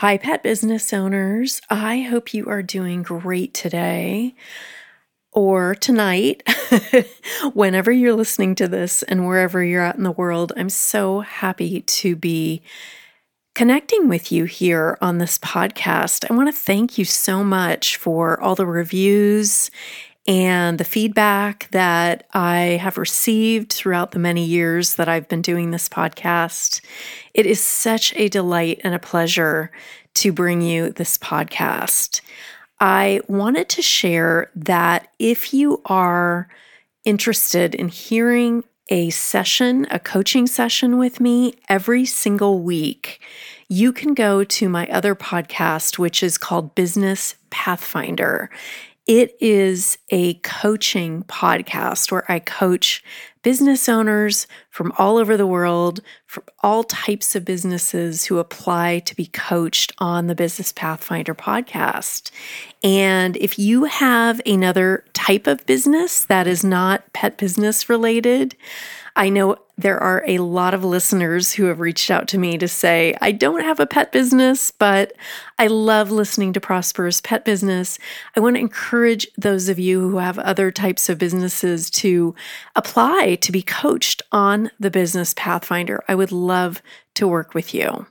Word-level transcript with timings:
Hi, 0.00 0.16
pet 0.16 0.42
business 0.42 0.94
owners. 0.94 1.60
I 1.68 2.00
hope 2.00 2.32
you 2.32 2.46
are 2.46 2.62
doing 2.62 3.02
great 3.02 3.52
today 3.52 4.34
or 5.30 5.74
tonight, 5.74 6.42
whenever 7.52 7.92
you're 7.92 8.14
listening 8.14 8.54
to 8.54 8.66
this 8.66 9.02
and 9.02 9.26
wherever 9.26 9.62
you're 9.62 9.82
at 9.82 9.96
in 9.96 10.02
the 10.02 10.10
world. 10.10 10.54
I'm 10.56 10.70
so 10.70 11.20
happy 11.20 11.82
to 11.82 12.16
be 12.16 12.62
connecting 13.54 14.08
with 14.08 14.32
you 14.32 14.46
here 14.46 14.96
on 15.02 15.18
this 15.18 15.38
podcast. 15.38 16.24
I 16.30 16.32
want 16.32 16.48
to 16.48 16.58
thank 16.58 16.96
you 16.96 17.04
so 17.04 17.44
much 17.44 17.98
for 17.98 18.40
all 18.40 18.54
the 18.54 18.64
reviews 18.64 19.70
and 20.26 20.78
the 20.78 20.84
feedback 20.84 21.68
that 21.72 22.26
I 22.32 22.78
have 22.80 22.98
received 22.98 23.72
throughout 23.72 24.12
the 24.12 24.18
many 24.18 24.44
years 24.44 24.94
that 24.94 25.08
I've 25.08 25.28
been 25.28 25.42
doing 25.42 25.70
this 25.70 25.88
podcast. 25.88 26.80
It 27.34 27.46
is 27.46 27.60
such 27.60 28.14
a 28.16 28.28
delight 28.28 28.80
and 28.84 28.94
a 28.94 28.98
pleasure 28.98 29.70
to 30.14 30.32
bring 30.32 30.60
you 30.60 30.90
this 30.90 31.16
podcast. 31.18 32.20
I 32.80 33.20
wanted 33.28 33.68
to 33.70 33.82
share 33.82 34.50
that 34.54 35.08
if 35.18 35.52
you 35.52 35.80
are 35.86 36.48
interested 37.04 37.74
in 37.74 37.88
hearing 37.88 38.64
a 38.88 39.10
session, 39.10 39.86
a 39.90 39.98
coaching 39.98 40.46
session 40.46 40.98
with 40.98 41.20
me 41.20 41.54
every 41.68 42.04
single 42.04 42.60
week, 42.60 43.20
you 43.68 43.92
can 43.92 44.14
go 44.14 44.42
to 44.42 44.68
my 44.68 44.86
other 44.88 45.14
podcast, 45.14 45.96
which 45.96 46.22
is 46.22 46.36
called 46.36 46.74
Business 46.74 47.36
Pathfinder. 47.50 48.50
It 49.06 49.36
is 49.40 49.98
a 50.10 50.34
coaching 50.34 51.24
podcast 51.24 52.12
where 52.12 52.30
I 52.30 52.38
coach 52.38 53.02
business 53.42 53.88
owners 53.88 54.46
from 54.68 54.92
all 54.98 55.16
over 55.16 55.36
the 55.36 55.46
world, 55.46 56.00
from 56.26 56.44
all 56.62 56.84
types 56.84 57.34
of 57.34 57.44
businesses 57.44 58.26
who 58.26 58.38
apply 58.38 58.98
to 59.00 59.16
be 59.16 59.26
coached 59.26 59.92
on 59.98 60.26
the 60.26 60.34
Business 60.34 60.72
Pathfinder 60.72 61.34
podcast. 61.34 62.30
And 62.84 63.36
if 63.38 63.58
you 63.58 63.84
have 63.84 64.40
another 64.44 65.04
type 65.14 65.46
of 65.46 65.64
business 65.64 66.24
that 66.26 66.46
is 66.46 66.62
not 66.62 67.10
pet 67.14 67.38
business 67.38 67.88
related, 67.88 68.54
I 69.16 69.28
know 69.28 69.56
there 69.76 69.98
are 69.98 70.22
a 70.26 70.38
lot 70.38 70.74
of 70.74 70.84
listeners 70.84 71.52
who 71.52 71.64
have 71.64 71.80
reached 71.80 72.10
out 72.10 72.28
to 72.28 72.38
me 72.38 72.58
to 72.58 72.68
say, 72.68 73.16
I 73.20 73.32
don't 73.32 73.62
have 73.62 73.80
a 73.80 73.86
pet 73.86 74.12
business, 74.12 74.70
but 74.70 75.14
I 75.58 75.66
love 75.68 76.10
listening 76.10 76.52
to 76.52 76.60
Prosperous 76.60 77.20
Pet 77.20 77.44
Business. 77.44 77.98
I 78.36 78.40
want 78.40 78.56
to 78.56 78.60
encourage 78.60 79.26
those 79.36 79.68
of 79.68 79.78
you 79.78 80.10
who 80.10 80.18
have 80.18 80.38
other 80.38 80.70
types 80.70 81.08
of 81.08 81.18
businesses 81.18 81.90
to 81.90 82.34
apply 82.76 83.36
to 83.36 83.52
be 83.52 83.62
coached 83.62 84.22
on 84.32 84.70
the 84.78 84.90
Business 84.90 85.34
Pathfinder. 85.34 86.02
I 86.08 86.14
would 86.14 86.32
love 86.32 86.82
to 87.14 87.26
work 87.26 87.54
with 87.54 87.74
you. 87.74 88.06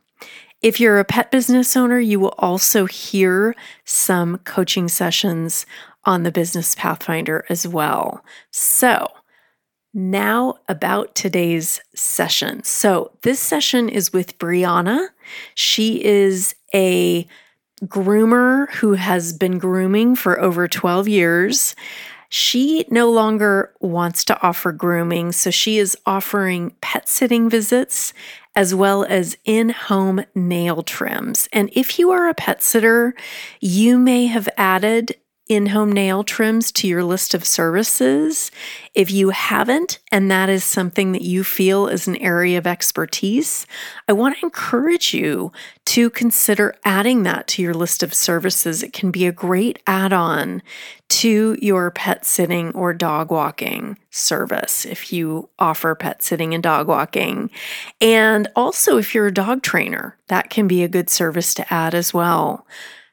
If 0.62 0.80
you're 0.80 1.00
a 1.00 1.06
pet 1.06 1.32
business 1.32 1.78
owner, 1.78 2.00
you 2.00 2.20
will 2.20 2.36
also 2.38 2.86
hear 2.86 3.56
some 3.86 4.40
coaching 4.40 4.90
sessions 4.90 5.66
on 6.04 6.24
the 6.24 6.32
Business 6.32 6.76
Pathfinder 6.76 7.46
as 7.48 7.68
well. 7.68 8.24
So, 8.52 9.08
now, 9.94 10.56
about 10.68 11.16
today's 11.16 11.82
session. 11.96 12.64
So, 12.64 13.12
this 13.24 13.40
session 13.40 13.90
is 13.90 14.14
with 14.14 14.38
Brionna. 14.38 15.08
She 15.56 16.04
is 16.04 16.56
a 16.74 17.28
groomer 17.86 18.70
who 18.74 18.94
has 18.94 19.34
been 19.34 19.58
grooming 19.58 20.16
for 20.16 20.40
over 20.40 20.68
12 20.68 21.08
years. 21.08 21.76
She 22.30 22.86
no 22.92 23.10
longer 23.10 23.74
wants 23.80 24.24
to 24.26 24.40
offer 24.44 24.72
grooming, 24.72 25.32
so 25.32 25.50
she 25.50 25.80
is 25.80 25.98
offering 26.06 26.76
pet 26.82 27.10
sitting 27.10 27.50
visits 27.50 28.14
as 28.56 28.76
well 28.76 29.04
as 29.06 29.38
in 29.46 29.70
home 29.70 30.24
nail 30.36 30.84
trims. 30.84 31.48
And 31.52 31.70
if 31.74 31.98
you 31.98 32.12
are 32.12 32.28
a 32.28 32.34
pet 32.36 32.62
sitter, 32.62 33.16
you 33.60 33.98
may 33.98 34.28
have 34.28 34.50
added 34.58 35.16
in 35.50 35.66
home 35.66 35.92
nail 35.92 36.24
trims 36.24 36.72
to 36.72 36.88
your 36.88 37.04
list 37.04 37.34
of 37.34 37.44
services. 37.44 38.52
If 38.94 39.10
you 39.10 39.32
haven't, 39.32 39.98
and 40.12 40.30
that 40.30 40.48
is 40.48 40.64
something 40.64 41.12
that 41.14 41.24
you 41.24 41.44
feel 41.44 41.88
is 41.88 42.08
an 42.08 42.18
area 42.18 42.60
of 42.60 42.68
expertise, 42.68 43.66
I 44.08 44.14
want 44.14 44.38
to 44.38 44.46
encourage 44.46 45.12
you 45.12 45.52
to 45.86 46.12
consider 46.12 46.76
adding 46.86 47.24
that 47.24 47.48
to 47.48 47.64
your 47.64 47.74
list 47.74 48.04
of 48.04 48.14
services. 48.14 48.84
It 48.84 48.94
can 48.94 49.10
be 49.10 49.26
a 49.26 49.32
great 49.32 49.80
add 49.88 50.14
on 50.14 50.62
to 51.10 51.58
your 51.60 51.90
pet 51.90 52.26
sitting 52.26 52.72
or 52.76 52.94
dog 52.94 53.32
walking 53.32 53.98
service 54.12 54.86
if 54.86 55.12
you 55.12 55.50
offer 55.58 55.96
pet 55.96 56.22
sitting 56.22 56.54
and 56.54 56.62
dog 56.62 56.88
walking. 56.88 57.50
And 58.00 58.48
also, 58.56 59.00
if 59.00 59.16
you're 59.16 59.28
a 59.28 59.34
dog 59.34 59.64
trainer, 59.64 60.16
that 60.28 60.52
can 60.52 60.68
be 60.68 60.84
a 60.84 60.88
good 60.88 61.10
service 61.10 61.56
to 61.56 61.74
add 61.74 61.96
as 61.96 62.14
well. 62.14 62.68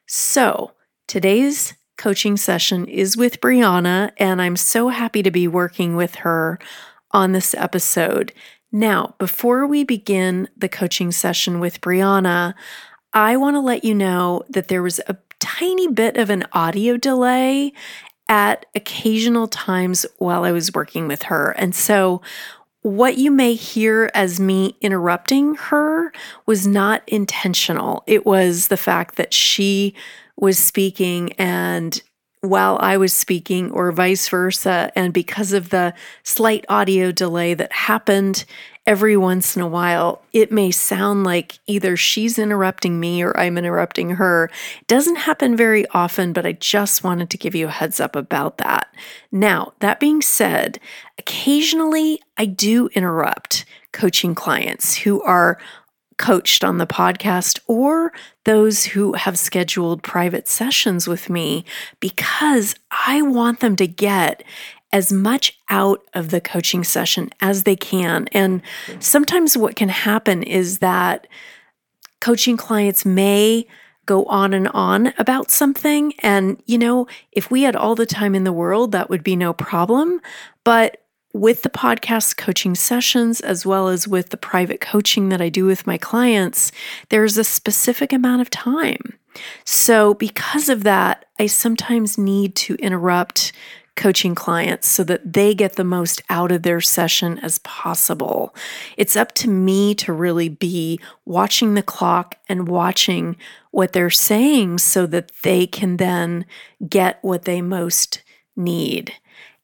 So, 0.05 0.73
today's 1.07 1.73
coaching 1.97 2.37
session 2.37 2.85
is 2.85 3.17
with 3.17 3.41
Brionna, 3.41 4.11
and 4.17 4.41
I'm 4.41 4.55
so 4.55 4.89
happy 4.89 5.23
to 5.23 5.31
be 5.31 5.47
working 5.47 5.95
with 5.95 6.15
her 6.15 6.59
on 7.11 7.31
this 7.31 7.53
episode. 7.55 8.33
Now, 8.71 9.15
before 9.17 9.65
we 9.65 9.83
begin 9.83 10.47
the 10.55 10.69
coaching 10.69 11.11
session 11.11 11.59
with 11.59 11.81
Brionna, 11.81 12.53
I 13.13 13.37
want 13.37 13.55
to 13.55 13.61
let 13.61 13.83
you 13.83 13.95
know 13.95 14.43
that 14.49 14.67
there 14.67 14.83
was 14.83 14.99
a 15.07 15.17
tiny 15.39 15.87
bit 15.87 16.17
of 16.17 16.29
an 16.29 16.45
audio 16.53 16.97
delay 16.97 17.73
at 18.29 18.65
occasional 18.75 19.47
times 19.47 20.05
while 20.17 20.43
I 20.43 20.51
was 20.51 20.73
working 20.73 21.07
with 21.07 21.23
her. 21.23 21.51
And 21.51 21.73
so, 21.73 22.21
what 22.81 23.17
you 23.17 23.31
may 23.31 23.53
hear 23.53 24.09
as 24.13 24.39
me 24.39 24.77
interrupting 24.81 25.55
her 25.55 26.11
was 26.45 26.65
not 26.65 27.03
intentional. 27.07 28.03
It 28.07 28.25
was 28.25 28.67
the 28.67 28.77
fact 28.77 29.15
that 29.15 29.33
she 29.33 29.93
was 30.37 30.57
speaking 30.57 31.33
and 31.33 32.01
while 32.41 32.77
I 32.81 32.97
was 32.97 33.13
speaking, 33.13 33.71
or 33.71 33.91
vice 33.91 34.29
versa. 34.29 34.91
And 34.95 35.13
because 35.13 35.53
of 35.53 35.69
the 35.69 35.93
slight 36.23 36.65
audio 36.69 37.11
delay 37.11 37.53
that 37.55 37.71
happened 37.71 38.45
every 38.85 39.17
once 39.17 39.55
in 39.55 39.61
a 39.61 39.67
while, 39.67 40.21
it 40.31 40.51
may 40.51 40.71
sound 40.71 41.23
like 41.23 41.59
either 41.67 41.97
she's 41.97 42.39
interrupting 42.39 42.99
me 42.99 43.21
or 43.21 43.37
I'm 43.37 43.57
interrupting 43.57 44.11
her. 44.11 44.49
It 44.79 44.87
doesn't 44.87 45.17
happen 45.17 45.57
very 45.57 45.85
often, 45.89 46.31
but 46.31 46.45
I 46.45 46.53
just 46.53 47.03
wanted 47.03 47.29
to 47.31 47.37
give 47.37 47.55
you 47.55 47.67
a 47.67 47.71
heads 47.71 47.99
up 47.99 48.15
about 48.15 48.59
that. 48.59 48.93
Now, 49.31 49.73
that 49.79 49.99
being 49.99 50.21
said, 50.21 50.79
occasionally 51.17 52.21
I 52.37 52.45
do 52.45 52.87
interrupt 52.93 53.65
coaching 53.91 54.35
clients 54.35 54.95
who 54.95 55.21
are 55.23 55.57
coached 56.17 56.63
on 56.63 56.77
the 56.77 56.87
podcast 56.87 57.59
or 57.67 58.11
those 58.45 58.85
who 58.85 59.13
have 59.13 59.37
scheduled 59.37 60.03
private 60.03 60.47
sessions 60.47 61.07
with 61.07 61.29
me 61.29 61.63
because 61.99 62.75
I 62.91 63.21
want 63.21 63.59
them 63.59 63.75
to 63.75 63.87
get 63.87 64.43
as 64.91 65.11
much 65.11 65.57
out 65.69 66.01
of 66.13 66.29
the 66.29 66.41
coaching 66.41 66.83
session 66.83 67.29
as 67.41 67.63
they 67.63 67.75
can. 67.75 68.27
And 68.31 68.61
sometimes 68.99 69.57
what 69.57 69.75
can 69.75 69.89
happen 69.89 70.43
is 70.43 70.79
that 70.79 71.27
coaching 72.21 72.57
clients 72.57 73.05
may 73.05 73.67
go 74.05 74.23
on 74.25 74.53
and 74.53 74.69
on 74.69 75.13
about 75.17 75.51
something. 75.51 76.13
And, 76.19 76.61
you 76.65 76.77
know, 76.77 77.07
if 77.31 77.51
we 77.51 77.63
had 77.63 77.75
all 77.75 77.93
the 77.93 78.05
time 78.05 78.33
in 78.33 78.45
the 78.45 78.53
world, 78.53 78.93
that 78.93 79.09
would 79.09 79.23
be 79.23 79.35
no 79.35 79.53
problem. 79.53 80.21
But 80.63 81.03
with 81.37 81.61
the 81.61 81.69
podcast 81.69 82.37
coaching 82.37 82.75
sessions, 82.75 83.39
as 83.41 83.65
well 83.65 83.87
as 83.87 84.07
with 84.07 84.29
the 84.29 84.37
private 84.37 84.81
coaching 84.81 85.29
that 85.29 85.41
I 85.41 85.49
do 85.49 85.65
with 85.65 85.87
my 85.87 85.97
clients, 85.97 86.71
there's 87.09 87.37
a 87.37 87.43
specific 87.43 88.11
amount 88.11 88.41
of 88.41 88.49
time. 88.49 89.17
So, 89.63 90.15
because 90.15 90.67
of 90.67 90.83
that, 90.83 91.25
I 91.39 91.45
sometimes 91.45 92.17
need 92.17 92.55
to 92.55 92.75
interrupt 92.75 93.51
coaching 93.95 94.35
clients 94.35 94.87
so 94.87 95.03
that 95.03 95.33
they 95.33 95.53
get 95.53 95.75
the 95.75 95.83
most 95.83 96.21
out 96.29 96.51
of 96.51 96.63
their 96.63 96.79
session 96.81 97.39
as 97.39 97.59
possible. 97.59 98.55
It's 98.95 99.15
up 99.15 99.33
to 99.33 99.49
me 99.49 99.95
to 99.95 100.13
really 100.13 100.49
be 100.49 100.99
watching 101.25 101.73
the 101.73 101.83
clock 101.83 102.35
and 102.47 102.67
watching 102.67 103.35
what 103.71 103.93
they're 103.93 104.09
saying 104.09 104.77
so 104.77 105.05
that 105.07 105.31
they 105.43 105.67
can 105.67 105.97
then 105.97 106.45
get 106.87 107.19
what 107.21 107.45
they 107.45 107.61
most 107.61 108.23
need. 108.55 109.13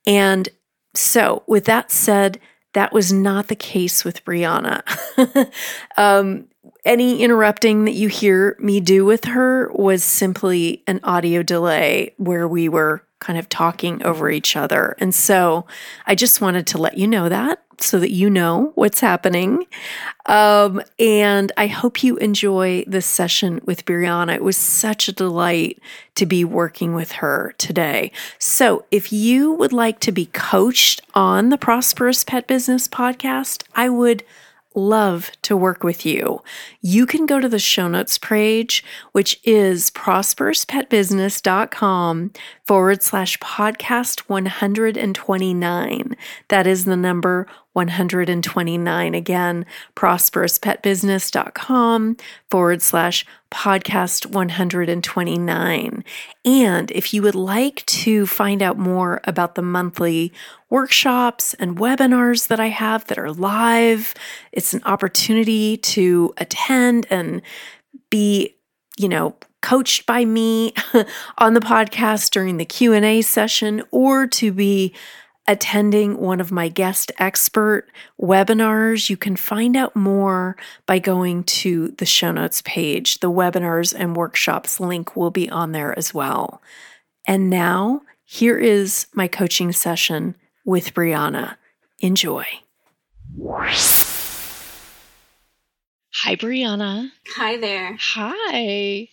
And 0.06 0.50
so, 0.96 1.44
with 1.48 1.66
that 1.66 1.92
said, 1.92 2.40
that 2.74 2.94
was 2.94 3.14
not 3.14 3.48
the 3.48 3.56
case 3.56 4.04
with 4.04 4.24
Brionna. 4.26 4.82
um, 5.98 6.46
any 6.86 7.22
interrupting 7.22 7.86
that 7.86 7.94
you 7.94 8.10
hear 8.10 8.58
me 8.60 8.80
do 8.80 9.06
with 9.06 9.26
her 9.26 9.72
was 9.74 10.04
simply 10.04 10.84
an 10.88 11.00
audio 11.04 11.44
delay 11.44 12.14
where 12.18 12.48
we 12.48 12.68
were 12.68 13.04
kind 13.20 13.40
of 13.40 13.48
talking 13.48 14.04
over 14.04 14.30
each 14.30 14.56
other. 14.56 14.96
And 15.00 15.16
so 15.16 15.66
I 16.06 16.14
just 16.14 16.42
wanted 16.42 16.68
to 16.68 16.78
let 16.78 16.98
you 16.98 17.08
know 17.08 17.30
that 17.30 17.63
so 17.80 18.00
that 18.00 18.12
you 18.12 18.30
know 18.30 18.72
what's 18.76 19.00
happening. 19.00 19.66
Um, 20.26 20.82
and 21.00 21.52
I 21.58 21.68
hope 21.68 22.04
you 22.04 22.18
enjoy 22.18 22.84
this 22.88 23.06
session 23.06 23.62
with 23.66 23.86
Brionna. 23.86 24.36
It 24.36 24.44
was 24.44 24.58
such 24.58 25.08
a 25.08 25.14
delight 25.14 25.80
to 26.16 26.26
be 26.26 26.46
working 26.46 26.96
with 26.96 27.14
her 27.14 27.54
today. 27.58 28.12
So, 28.40 28.86
if 28.92 29.12
you 29.12 29.52
would 29.54 29.74
like 29.74 30.00
to 30.02 30.12
be 30.12 30.28
coached 30.28 31.02
on 31.14 31.50
the 31.50 31.58
Prosperous 31.58 32.24
Pet 32.24 32.48
Business 32.48 32.88
podcast, 32.88 33.64
I 33.76 33.90
would 33.90 34.24
love 34.76 35.32
to 35.44 35.56
work 35.56 35.84
with 35.84 36.04
you. 36.06 36.42
You 36.82 37.06
can 37.06 37.26
go 37.26 37.40
to 37.40 37.48
the 37.48 37.60
show 37.60 37.88
notes 37.88 38.18
page, 38.18 38.84
which 39.12 39.40
is 39.44 39.92
prosperouspetbusiness.com 39.92 42.32
forward 42.66 43.04
slash 43.04 43.38
podcast 43.40 44.22
129. 44.22 46.16
That 46.48 46.66
is 46.66 46.86
the 46.86 46.96
number 46.96 47.46
129. 47.74 49.16
Again, 49.16 49.66
prosperouspetbusiness.com 49.96 52.18
forward 52.50 52.82
slash 52.82 53.26
podcast 53.52 54.28
129. 54.28 56.06
And 56.46 56.92
if 56.92 57.14
you 57.14 57.22
would 57.22 57.36
like 57.36 57.86
to 57.86 58.26
find 58.26 58.62
out 58.62 58.78
more 58.78 59.20
about 59.26 59.56
the 59.56 59.62
monthly 59.62 60.32
workshops 60.70 61.54
and 61.56 61.76
webinars 61.78 62.48
that 62.48 62.62
I 62.62 62.70
have 62.70 63.06
that 63.08 63.20
are 63.20 63.32
live, 63.32 64.14
it's 64.52 64.74
an 64.74 64.82
opportunity 64.86 65.78
to 65.78 66.34
attend 66.38 67.08
and 67.10 67.42
be, 68.10 68.56
you 68.98 69.08
know, 69.10 69.36
coached 69.64 70.06
by 70.06 70.26
me 70.26 70.74
on 71.40 71.56
the 71.56 71.60
podcast 71.60 72.30
during 72.30 72.58
the 72.58 72.66
Q&A 72.66 73.24
session 73.24 73.82
or 73.90 74.28
to 74.28 74.52
be 74.52 74.94
attending 75.48 76.18
one 76.20 76.40
of 76.40 76.52
my 76.52 76.70
guest 76.70 77.12
expert 77.18 77.88
webinars, 78.22 79.10
you 79.10 79.18
can 79.18 79.36
find 79.36 79.76
out 79.76 79.96
more 79.96 80.56
by 80.86 81.00
going 81.00 81.44
to 81.44 81.90
the 81.98 82.06
show 82.06 82.32
notes 82.32 82.62
page. 82.62 83.20
The 83.20 83.32
webinars 83.32 83.96
and 83.98 84.16
workshops 84.16 84.80
link 84.80 85.16
will 85.16 85.32
be 85.32 85.50
on 85.50 85.72
there 85.72 85.98
as 85.98 86.14
well. 86.14 86.62
And 87.26 87.50
now, 87.50 88.02
here 88.26 88.58
is 88.58 89.08
my 89.14 89.28
coaching 89.28 89.72
session 89.72 90.36
with 90.66 90.94
Brionna. 90.94 91.56
Enjoy. 92.00 92.46
Hi, 96.16 96.36
Brionna. 96.36 97.10
Hi 97.36 97.58
there. 97.58 97.98
Hi. 98.00 99.10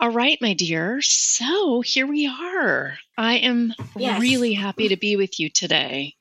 All 0.00 0.10
right, 0.10 0.38
my 0.40 0.54
dear. 0.54 1.00
So 1.02 1.80
here 1.80 2.06
we 2.06 2.26
are. 2.28 2.98
I 3.16 3.38
am 3.38 3.74
yes. 3.96 4.20
really 4.20 4.52
happy 4.52 4.88
to 4.88 4.96
be 4.96 5.16
with 5.16 5.40
you 5.40 5.50
today. 5.50 6.14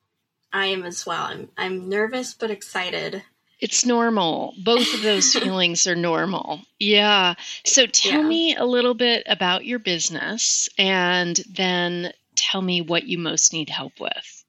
I 0.52 0.68
am 0.68 0.84
as 0.84 1.06
well. 1.06 1.26
I'm 1.26 1.50
I'm 1.58 1.88
nervous 1.88 2.34
but 2.34 2.50
excited. 2.50 3.24
It's 3.60 3.86
normal. 3.86 4.56
Both 4.64 4.96
of 4.96 5.04
those 5.04 5.32
feelings 5.34 5.86
are 5.86 5.96
normal. 5.96 6.62
Yeah. 6.80 7.36
So 7.66 7.86
tell 7.86 8.22
yeah. 8.22 8.28
me 8.28 8.56
a 8.56 8.66
little 8.66 8.96
bit 8.96 9.24
about 9.28 9.66
your 9.66 9.80
business 9.80 10.70
and 10.80 11.40
then 11.48 12.14
tell 12.36 12.64
me 12.64 12.82
what 12.82 13.04
you 13.04 13.20
most 13.20 13.54
need 13.54 13.70
help 13.70 14.00
with. 14.00 14.44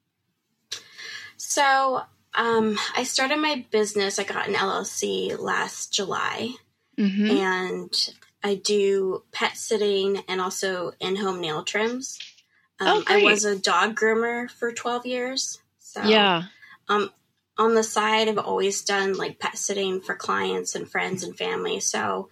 So, 1.36 2.02
um, 2.34 2.78
I 2.96 3.04
started 3.04 3.38
my 3.38 3.64
business. 3.70 4.18
I 4.18 4.24
got 4.24 4.48
an 4.48 4.54
LLC 4.54 5.38
last 5.38 5.92
July. 5.92 6.50
Mm-hmm. 6.98 7.30
And 7.30 8.14
I 8.42 8.54
do 8.54 9.24
pet 9.32 9.56
sitting 9.56 10.22
and 10.28 10.40
also 10.40 10.92
in 11.00 11.16
home 11.16 11.40
nail 11.40 11.64
trims. 11.64 12.18
Um, 12.80 12.98
oh, 12.98 13.04
I 13.08 13.22
was 13.22 13.44
a 13.44 13.58
dog 13.58 13.98
groomer 13.98 14.50
for 14.50 14.72
12 14.72 15.06
years. 15.06 15.60
So, 15.80 16.02
yeah. 16.02 16.44
Um, 16.88 17.10
on 17.56 17.74
the 17.74 17.82
side, 17.82 18.28
I've 18.28 18.38
always 18.38 18.84
done 18.84 19.14
like 19.14 19.40
pet 19.40 19.58
sitting 19.58 20.00
for 20.00 20.14
clients 20.14 20.76
and 20.76 20.88
friends 20.88 21.24
and 21.24 21.36
family. 21.36 21.80
So, 21.80 22.28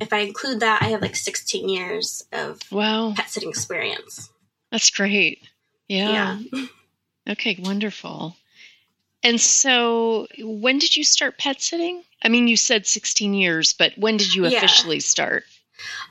if 0.00 0.12
I 0.12 0.18
include 0.18 0.60
that, 0.60 0.82
I 0.82 0.86
have 0.86 1.02
like 1.02 1.16
16 1.16 1.68
years 1.68 2.24
of 2.32 2.60
wow. 2.70 3.12
pet 3.16 3.28
sitting 3.28 3.48
experience. 3.48 4.30
That's 4.70 4.90
great. 4.90 5.40
Yeah. 5.88 6.38
yeah. 6.52 6.66
okay, 7.30 7.58
wonderful. 7.60 8.36
And 9.22 9.40
so, 9.40 10.26
when 10.38 10.78
did 10.78 10.96
you 10.96 11.04
start 11.04 11.38
pet 11.38 11.60
sitting? 11.60 12.02
I 12.22 12.28
mean, 12.28 12.48
you 12.48 12.56
said 12.56 12.86
16 12.86 13.34
years, 13.34 13.74
but 13.74 13.92
when 13.96 14.16
did 14.16 14.34
you 14.34 14.46
officially 14.46 14.96
yeah. 14.96 15.00
start? 15.02 15.44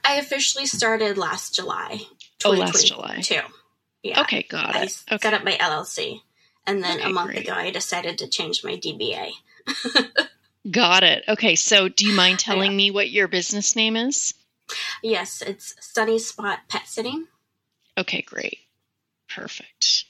I 0.04 0.16
officially 0.16 0.66
started 0.66 1.18
last 1.18 1.56
July. 1.56 2.02
Oh, 2.46 2.52
last 2.52 2.88
July. 2.88 3.22
Too. 3.22 3.42
Yeah. 4.04 4.22
Okay, 4.22 4.44
got 4.44 4.76
I 4.76 4.84
it. 4.84 5.04
Okay. 5.12 5.18
Got 5.30 5.34
up 5.34 5.44
my 5.44 5.54
LLC. 5.54 6.22
And 6.66 6.84
then 6.84 7.00
okay, 7.00 7.10
a 7.10 7.14
month 7.14 7.32
great. 7.32 7.44
ago, 7.46 7.54
I 7.54 7.72
decided 7.72 8.20
to 8.20 8.28
change 8.28 8.64
my 8.64 8.76
DBA. 8.76 9.32
got 10.72 11.04
it. 11.04 11.24
Okay, 11.28 11.56
so 11.56 11.90
do 11.90 12.06
you 12.06 12.16
mind 12.16 12.40
telling 12.40 12.72
yeah. 12.72 12.78
me 12.78 12.92
what 12.92 13.10
your 13.10 13.28
business 13.28 13.76
name 13.76 13.96
is? 13.96 14.34
Yes, 15.02 15.42
it's 15.42 15.76
Sunny 15.80 16.20
Spot 16.20 16.60
Pet 16.68 16.88
Sitting. 16.88 17.28
Okay, 17.98 18.22
great. 18.22 18.60
Perfect. 19.28 20.06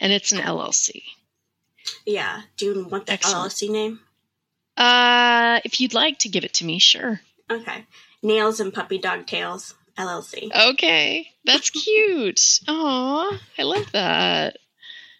And 0.00 0.12
it's 0.12 0.32
an 0.32 0.38
LLC. 0.38 1.02
Yeah. 2.04 2.42
Do 2.56 2.66
you 2.66 2.84
want 2.86 3.06
the 3.06 3.12
Excellent. 3.12 3.52
LLC 3.52 3.70
name? 3.70 4.00
Uh, 4.76 5.60
if 5.64 5.80
you'd 5.80 5.94
like 5.94 6.18
to 6.20 6.28
give 6.28 6.44
it 6.44 6.54
to 6.54 6.64
me, 6.64 6.78
sure. 6.78 7.20
Okay. 7.50 7.86
Nails 8.22 8.60
and 8.60 8.72
Puppy 8.72 8.98
Dog 8.98 9.26
Tails 9.26 9.74
LLC. 9.96 10.50
Okay, 10.72 11.28
that's 11.44 11.70
cute. 11.70 12.60
Aw, 12.68 13.40
I 13.58 13.62
love 13.62 13.90
that. 13.92 14.56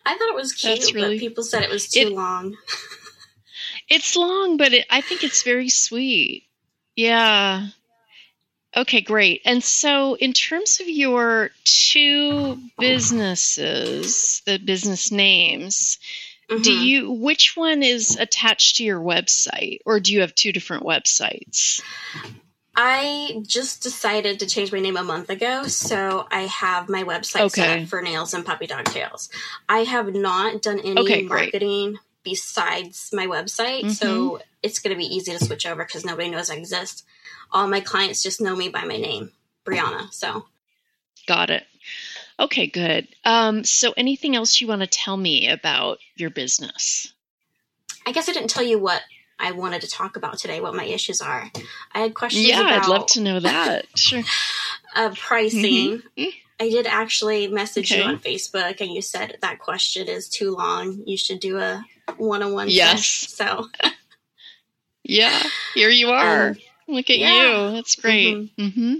I 0.05 0.17
thought 0.17 0.29
it 0.29 0.35
was 0.35 0.53
cute, 0.53 0.79
that's 0.79 0.95
really, 0.95 1.17
but 1.17 1.21
people 1.21 1.45
said 1.45 1.63
it 1.63 1.71
was 1.71 1.89
too 1.89 2.01
it, 2.01 2.13
long. 2.13 2.57
it's 3.89 4.15
long, 4.15 4.57
but 4.57 4.73
it, 4.73 4.87
I 4.91 5.01
think 5.01 5.25
it's 5.25 5.43
very 5.43 5.69
sweet. 5.69 6.45
Yeah. 6.95 7.69
Okay, 8.77 9.01
great. 9.01 9.41
And 9.45 9.65
so, 9.65 10.15
in 10.15 10.33
terms 10.33 10.81
of 10.81 10.89
your 10.89 11.51
two 11.65 12.59
businesses, 12.79 14.43
the 14.45 14.59
business 14.59 15.11
names, 15.11 15.99
Mm-hmm. 16.49 16.62
Do 16.62 16.73
you 16.73 17.11
which 17.11 17.57
one 17.57 17.83
is 17.83 18.17
attached 18.17 18.76
to 18.76 18.85
your 18.85 19.00
website 19.00 19.81
or 19.85 19.99
do 19.99 20.12
you 20.12 20.21
have 20.21 20.35
two 20.35 20.53
different 20.53 20.85
websites? 20.85 21.83
I 22.76 23.43
just 23.47 23.83
decided 23.83 24.41
to 24.41 24.47
change 24.47 24.71
my 24.71 24.81
name 24.81 24.99
a 24.99 25.03
month 25.03 25.31
ago, 25.31 25.67
so 25.67 26.26
I 26.31 26.43
have 26.43 26.91
my 26.91 27.05
website 27.05 27.47
okay. 27.47 27.62
set 27.62 27.81
up 27.81 27.88
for 27.88 28.03
nails 28.03 28.35
and 28.35 28.45
puppy 28.45 28.67
dog 28.67 28.85
tails. 28.85 29.31
I 29.67 29.79
have 29.79 30.15
not 30.15 30.61
done 30.61 30.81
any 30.81 31.00
okay, 31.00 31.23
marketing 31.23 31.93
great. 31.93 32.00
besides 32.23 33.11
my 33.15 33.26
website, 33.26 33.85
mm-hmm. 33.85 33.91
so 33.91 34.43
it's 34.62 34.79
going 34.79 34.95
to 34.95 34.99
be 34.99 35.07
easy 35.07 35.33
to 35.33 35.43
switch 35.43 35.65
over 35.65 35.85
because 35.85 36.05
nobody 36.05 36.29
knows 36.29 36.50
I 36.50 36.57
exist. 36.57 37.07
All 37.50 37.67
my 37.67 37.81
clients 37.81 38.23
just 38.23 38.43
know 38.43 38.55
me 38.55 38.69
by 38.69 38.85
my 38.85 38.99
name, 38.99 39.33
Brionna. 39.65 40.12
So, 40.12 40.45
got 41.26 41.49
it. 41.49 41.65
Okay, 42.38 42.66
good. 42.66 43.09
Um, 43.25 43.64
so, 43.64 43.95
anything 43.97 44.37
else 44.37 44.61
you 44.61 44.66
want 44.66 44.83
to 44.83 44.87
tell 44.87 45.16
me 45.16 45.49
about 45.49 45.99
your 46.16 46.31
business? 46.31 47.12
I 48.07 48.12
guess 48.12 48.28
I 48.28 48.33
didn't 48.33 48.50
tell 48.50 48.62
you 48.62 48.78
what 48.78 49.02
I 49.38 49.52
wanted 49.52 49.83
to 49.83 49.90
talk 49.90 50.16
about 50.16 50.38
today, 50.38 50.61
what 50.61 50.75
my 50.75 50.85
issues 50.85 51.21
are. 51.21 51.50
I 51.93 52.00
had 52.00 52.14
questions. 52.14 52.47
Yeah, 52.47 52.61
about, 52.61 52.83
I'd 52.83 52.88
love 52.88 53.07
to 53.09 53.21
know 53.21 53.40
that. 53.40 53.87
Sure. 53.97 54.23
uh, 54.95 55.14
pricing. 55.16 56.02
Mm-hmm. 56.16 56.25
I 56.59 56.71
did 56.71 56.87
actually 56.87 57.49
message 57.49 57.93
okay. 57.93 58.02
you 58.02 58.09
on 58.09 58.19
Facebook, 58.19 58.81
and 58.81 58.90
you 58.90 59.02
said 59.02 59.37
that 59.43 59.59
question 59.59 60.09
is 60.09 60.28
too 60.28 60.55
long. 60.55 61.02
You 61.07 61.16
should 61.16 61.40
do 61.40 61.59
a 61.59 61.85
one-on-one. 62.16 62.69
Yes. 62.71 63.07
so. 63.07 63.66
yeah, 65.02 65.43
here 65.75 65.90
you 65.90 66.09
are. 66.11 66.49
Um, 66.49 66.57
Look 66.88 67.11
at 67.11 67.19
yeah. 67.19 67.69
you. 67.69 67.75
That's 67.75 67.97
great. 67.97 68.37
Mm-hmm. 68.37 68.62
Mm-hmm. 68.62 68.95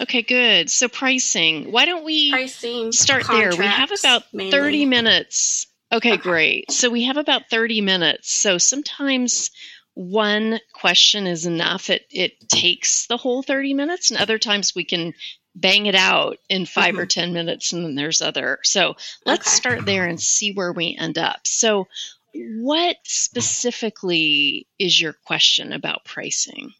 Okay, 0.00 0.22
good. 0.22 0.70
So 0.70 0.88
pricing. 0.88 1.70
Why 1.70 1.84
don't 1.84 2.04
we 2.04 2.30
pricing 2.30 2.92
start 2.92 3.26
there? 3.28 3.50
We 3.50 3.66
have 3.66 3.92
about 3.92 4.24
mainly. 4.32 4.50
30 4.50 4.86
minutes 4.86 5.66
Okay, 5.92 6.16
great. 6.16 6.70
So 6.70 6.88
we 6.88 7.04
have 7.04 7.18
about 7.18 7.50
30 7.50 7.82
minutes. 7.82 8.32
So 8.32 8.56
sometimes 8.56 9.50
one 9.92 10.58
question 10.72 11.26
is 11.26 11.44
enough. 11.44 11.90
It 11.90 12.06
it 12.10 12.48
takes 12.48 13.06
the 13.06 13.18
whole 13.18 13.42
30 13.42 13.74
minutes 13.74 14.10
and 14.10 14.18
other 14.18 14.38
times 14.38 14.74
we 14.74 14.84
can 14.84 15.12
bang 15.54 15.84
it 15.84 15.94
out 15.94 16.38
in 16.48 16.64
5 16.64 16.94
mm-hmm. 16.94 16.98
or 16.98 17.04
10 17.04 17.34
minutes 17.34 17.74
and 17.74 17.84
then 17.84 17.94
there's 17.94 18.22
other. 18.22 18.58
So 18.62 18.96
let's 19.26 19.46
okay. 19.46 19.56
start 19.56 19.84
there 19.84 20.06
and 20.06 20.18
see 20.18 20.54
where 20.54 20.72
we 20.72 20.96
end 20.98 21.18
up. 21.18 21.46
So 21.46 21.88
what 22.32 22.96
specifically 23.02 24.66
is 24.78 24.98
your 24.98 25.12
question 25.12 25.74
about 25.74 26.06
pricing? 26.06 26.72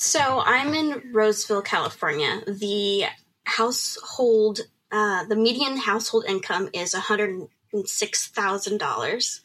So 0.00 0.38
I'm 0.38 0.74
in 0.74 1.10
Roseville, 1.12 1.62
California. 1.62 2.42
The 2.46 3.06
household 3.42 4.60
uh, 4.92 5.24
the 5.24 5.34
median 5.34 5.76
household 5.76 6.24
income 6.28 6.70
is 6.72 6.94
100 6.94 7.48
$6,000. 7.74 9.40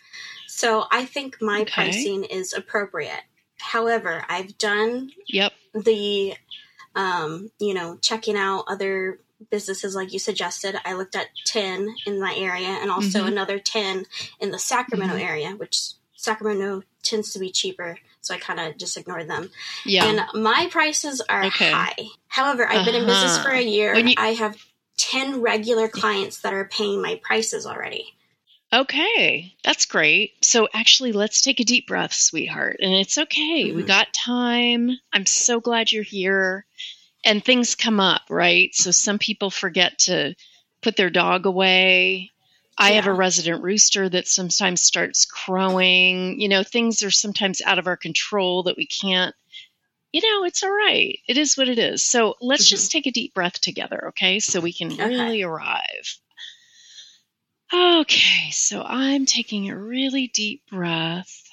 So 0.48 0.86
I 0.92 1.06
think 1.06 1.42
my 1.42 1.62
okay. 1.62 1.74
pricing 1.74 2.24
is 2.26 2.54
appropriate. 2.54 3.24
However, 3.60 4.24
I've 4.30 4.56
done 4.60 5.10
yep. 5.28 5.54
the, 5.74 6.36
um, 6.96 7.50
you 7.60 7.74
know, 7.74 7.98
checking 7.98 8.38
out 8.38 8.66
other 8.68 9.20
businesses 9.50 9.96
like 9.96 10.14
you 10.14 10.20
suggested. 10.20 10.76
I 10.86 10.94
looked 10.94 11.16
at 11.16 11.30
10 11.46 11.96
in 12.06 12.20
my 12.20 12.36
area 12.36 12.68
and 12.68 12.92
also 12.92 13.20
mm-hmm. 13.20 13.30
another 13.30 13.58
10 13.58 14.06
in 14.40 14.52
the 14.52 14.60
Sacramento 14.60 15.16
mm-hmm. 15.16 15.28
area, 15.28 15.50
which 15.56 15.94
Sacramento 16.16 16.84
tends 17.02 17.34
to 17.34 17.40
be 17.40 17.52
cheaper. 17.52 17.98
So 18.24 18.34
I 18.34 18.38
kind 18.38 18.60
of 18.60 18.78
just 18.78 18.98
ignored 18.98 19.30
them. 19.30 19.52
Yeah. 19.86 20.06
And 20.06 20.42
my 20.42 20.70
prices 20.72 21.22
are 21.22 21.44
okay. 21.46 21.72
high. 21.72 21.96
However, 22.28 22.66
I've 22.66 22.78
uh-huh. 22.78 22.86
been 22.86 22.96
in 22.96 23.06
business 23.06 23.38
for 23.40 23.50
a 23.50 23.60
uh-huh. 23.60 23.60
year. 23.60 23.96
You- 23.96 24.16
I 24.18 24.30
have 24.30 24.56
10 24.98 25.42
regular 25.42 25.90
clients 25.90 26.42
that 26.42 26.54
are 26.54 26.66
paying 26.66 27.02
my 27.02 27.20
prices 27.22 27.66
already. 27.66 28.14
Okay, 28.74 29.54
that's 29.64 29.86
great. 29.86 30.44
So, 30.44 30.68
actually, 30.74 31.12
let's 31.12 31.42
take 31.42 31.60
a 31.60 31.64
deep 31.64 31.86
breath, 31.86 32.12
sweetheart. 32.12 32.78
And 32.80 32.92
it's 32.92 33.20
okay. 33.20 33.66
Mm-hmm. 33.66 33.76
We 33.76 33.84
got 33.84 34.14
time. 34.14 34.90
I'm 35.12 35.28
so 35.28 35.60
glad 35.60 35.92
you're 35.92 36.02
here. 36.02 36.66
And 37.24 37.44
things 37.44 37.76
come 37.76 38.00
up, 38.00 38.24
right? 38.32 38.74
So, 38.74 38.90
some 38.90 39.20
people 39.20 39.52
forget 39.52 40.00
to 40.00 40.34
put 40.82 40.96
their 40.96 41.12
dog 41.12 41.46
away. 41.46 42.32
I 42.78 42.90
yeah. 42.90 42.96
have 42.96 43.08
a 43.08 43.14
resident 43.14 43.64
rooster 43.64 44.10
that 44.10 44.28
sometimes 44.28 44.82
starts 44.82 45.26
crowing. 45.26 46.40
You 46.40 46.50
know, 46.50 46.64
things 46.64 47.04
are 47.04 47.12
sometimes 47.12 47.62
out 47.62 47.80
of 47.80 47.88
our 47.88 47.98
control 47.98 48.64
that 48.64 48.78
we 48.78 48.88
can't 48.88 49.36
you 50.14 50.22
know, 50.22 50.46
it's 50.46 50.64
all 50.64 50.72
right. 50.72 51.20
It 51.28 51.38
is 51.38 51.58
what 51.58 51.68
it 51.68 51.80
is. 51.80 52.04
So 52.04 52.36
let's 52.40 52.68
mm-hmm. 52.68 52.76
just 52.76 52.92
take 52.92 53.08
a 53.08 53.12
deep 53.12 53.34
breath 53.34 53.60
together, 53.60 54.10
okay? 54.10 54.40
So 54.40 54.60
we 54.60 54.72
can 54.72 54.94
okay. 54.94 55.08
really 55.08 55.42
arrive. 55.42 56.20
Okay, 57.74 58.52
so 58.52 58.84
I'm 58.84 59.26
taking 59.26 59.72
a 59.72 59.76
really 59.76 60.28
deep 60.28 60.62
breath. 60.70 61.50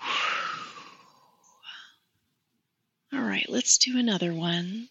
All 3.12 3.20
right, 3.20 3.46
let's 3.48 3.78
do 3.78 3.96
another 3.96 4.34
one. 4.34 4.88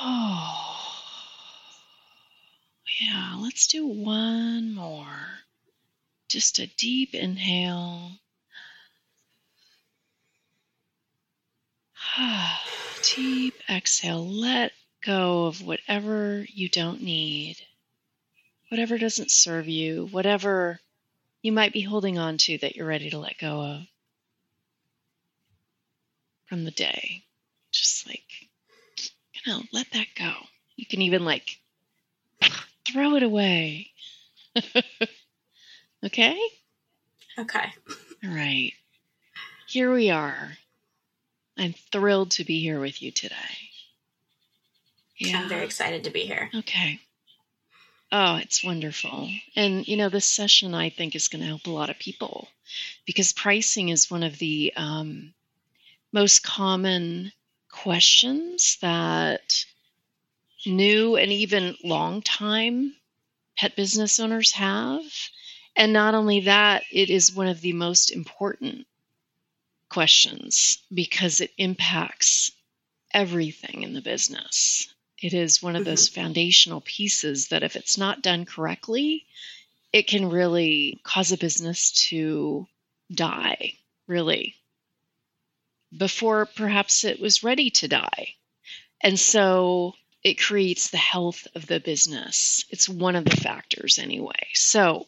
Oh, 0.00 0.92
yeah, 3.00 3.36
let's 3.40 3.66
do 3.66 3.86
one 3.86 4.74
more. 4.74 5.40
Just 6.28 6.58
a 6.58 6.66
deep 6.66 7.14
inhale. 7.14 8.12
deep 13.14 13.54
exhale. 13.68 14.26
Let 14.26 14.72
go 15.04 15.46
of 15.46 15.62
whatever 15.62 16.46
you 16.48 16.68
don't 16.68 17.02
need, 17.02 17.56
whatever 18.68 18.98
doesn't 18.98 19.30
serve 19.30 19.68
you, 19.68 20.06
whatever 20.10 20.80
you 21.42 21.52
might 21.52 21.72
be 21.72 21.80
holding 21.82 22.18
on 22.18 22.38
to 22.38 22.58
that 22.58 22.76
you're 22.76 22.86
ready 22.86 23.10
to 23.10 23.18
let 23.18 23.38
go 23.38 23.60
of 23.62 23.80
from 26.46 26.64
the 26.64 26.70
day. 26.70 27.24
Just 27.72 28.06
like, 28.06 28.29
you 29.44 29.52
know, 29.52 29.62
let 29.72 29.90
that 29.92 30.06
go. 30.14 30.32
You 30.76 30.86
can 30.86 31.02
even 31.02 31.24
like 31.24 31.58
throw 32.84 33.16
it 33.16 33.22
away. 33.22 33.90
Okay? 36.04 36.38
Okay. 37.38 37.72
All 38.24 38.30
right. 38.30 38.72
Here 39.68 39.92
we 39.92 40.10
are. 40.10 40.56
I'm 41.58 41.74
thrilled 41.92 42.32
to 42.32 42.44
be 42.44 42.60
here 42.60 42.80
with 42.80 43.02
you 43.02 43.10
today. 43.10 43.34
Yeah. 45.18 45.42
I'm 45.42 45.48
very 45.48 45.64
excited 45.64 46.04
to 46.04 46.10
be 46.10 46.20
here. 46.20 46.50
Okay. 46.54 47.00
Oh, 48.10 48.36
it's 48.36 48.64
wonderful. 48.64 49.28
And, 49.54 49.86
you 49.86 49.96
know, 49.96 50.08
this 50.08 50.24
session 50.24 50.74
I 50.74 50.88
think 50.90 51.14
is 51.14 51.28
going 51.28 51.42
to 51.42 51.48
help 51.48 51.66
a 51.66 51.70
lot 51.70 51.90
of 51.90 51.98
people 51.98 52.48
because 53.06 53.32
pricing 53.32 53.90
is 53.90 54.10
one 54.10 54.22
of 54.22 54.38
the 54.38 54.72
um, 54.74 55.34
most 56.12 56.42
common 56.42 57.30
questions 57.70 58.78
that 58.82 59.64
new 60.66 61.16
and 61.16 61.32
even 61.32 61.76
long 61.82 62.22
time 62.22 62.94
pet 63.56 63.76
business 63.76 64.18
owners 64.20 64.52
have. 64.52 65.02
And 65.76 65.92
not 65.92 66.14
only 66.14 66.40
that, 66.40 66.82
it 66.92 67.10
is 67.10 67.34
one 67.34 67.46
of 67.46 67.60
the 67.60 67.72
most 67.72 68.10
important 68.10 68.86
questions 69.88 70.78
because 70.92 71.40
it 71.40 71.52
impacts 71.58 72.52
everything 73.12 73.82
in 73.82 73.92
the 73.92 74.00
business. 74.00 74.92
It 75.20 75.34
is 75.34 75.62
one 75.62 75.76
of 75.76 75.84
those 75.84 76.08
mm-hmm. 76.08 76.22
foundational 76.22 76.80
pieces 76.80 77.48
that, 77.48 77.62
if 77.62 77.76
it's 77.76 77.98
not 77.98 78.22
done 78.22 78.46
correctly, 78.46 79.26
it 79.92 80.06
can 80.06 80.30
really 80.30 81.00
cause 81.02 81.32
a 81.32 81.36
business 81.36 81.92
to 82.08 82.66
die, 83.12 83.74
really, 84.06 84.54
before 85.96 86.46
perhaps 86.46 87.04
it 87.04 87.20
was 87.20 87.42
ready 87.42 87.70
to 87.70 87.88
die. 87.88 88.34
And 89.02 89.18
so 89.18 89.94
it 90.22 90.40
creates 90.40 90.90
the 90.90 90.98
health 90.98 91.46
of 91.54 91.66
the 91.66 91.80
business. 91.80 92.64
It's 92.70 92.88
one 92.88 93.16
of 93.16 93.24
the 93.24 93.36
factors, 93.36 93.98
anyway. 93.98 94.46
So, 94.54 95.06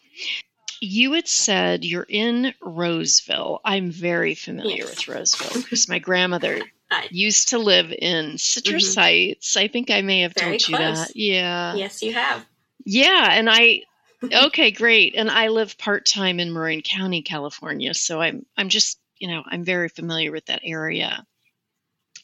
you 0.80 1.12
had 1.12 1.28
said 1.28 1.84
you're 1.84 2.06
in 2.08 2.54
Roseville. 2.60 3.60
I'm 3.64 3.92
very 3.92 4.34
familiar 4.34 4.78
yes. 4.78 4.90
with 4.90 5.08
Roseville 5.08 5.62
because 5.62 5.88
my 5.88 6.00
grandmother 6.00 6.60
used 7.10 7.50
to 7.50 7.58
live 7.58 7.92
in 7.92 8.36
Citrus 8.38 8.90
mm-hmm. 8.90 9.00
Heights. 9.00 9.56
I 9.56 9.68
think 9.68 9.90
I 9.90 10.02
may 10.02 10.22
have 10.22 10.32
very 10.36 10.58
told 10.58 10.68
you 10.68 10.76
close. 10.76 11.06
that. 11.06 11.16
Yeah. 11.16 11.74
Yes, 11.74 12.02
you 12.02 12.14
have. 12.14 12.44
Yeah, 12.84 13.28
and 13.30 13.48
I 13.48 13.82
okay, 14.46 14.70
great. 14.70 15.14
And 15.16 15.30
I 15.30 15.48
live 15.48 15.78
part-time 15.78 16.40
in 16.40 16.52
Marin 16.52 16.82
County, 16.82 17.22
California, 17.22 17.94
so 17.94 18.20
I'm 18.20 18.46
I'm 18.56 18.68
just, 18.68 18.98
you 19.22 19.28
know, 19.28 19.42
I'm 19.46 19.64
very 19.64 19.88
familiar 19.88 20.32
with 20.32 20.46
that 20.46 20.62
area. 20.64 21.24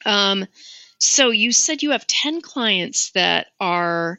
Um 0.05 0.47
so 0.99 1.31
you 1.31 1.53
said 1.53 1.83
you 1.83 1.93
have 1.93 2.07
10 2.07 2.41
clients 2.41 3.11
that 3.13 3.47
are 3.61 4.19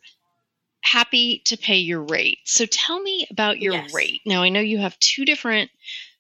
happy 0.82 1.42
to 1.46 1.58
pay 1.58 1.78
your 1.78 2.02
rate. 2.02 2.40
So 2.46 2.66
tell 2.66 3.02
me 3.02 3.28
about 3.30 3.60
your 3.60 3.74
yes. 3.74 3.94
rate. 3.94 4.22
Now, 4.26 4.44
I 4.44 4.50
know 4.50 4.62
you 4.62 4.78
have 4.78 4.98
two 5.00 5.26
different 5.26 5.70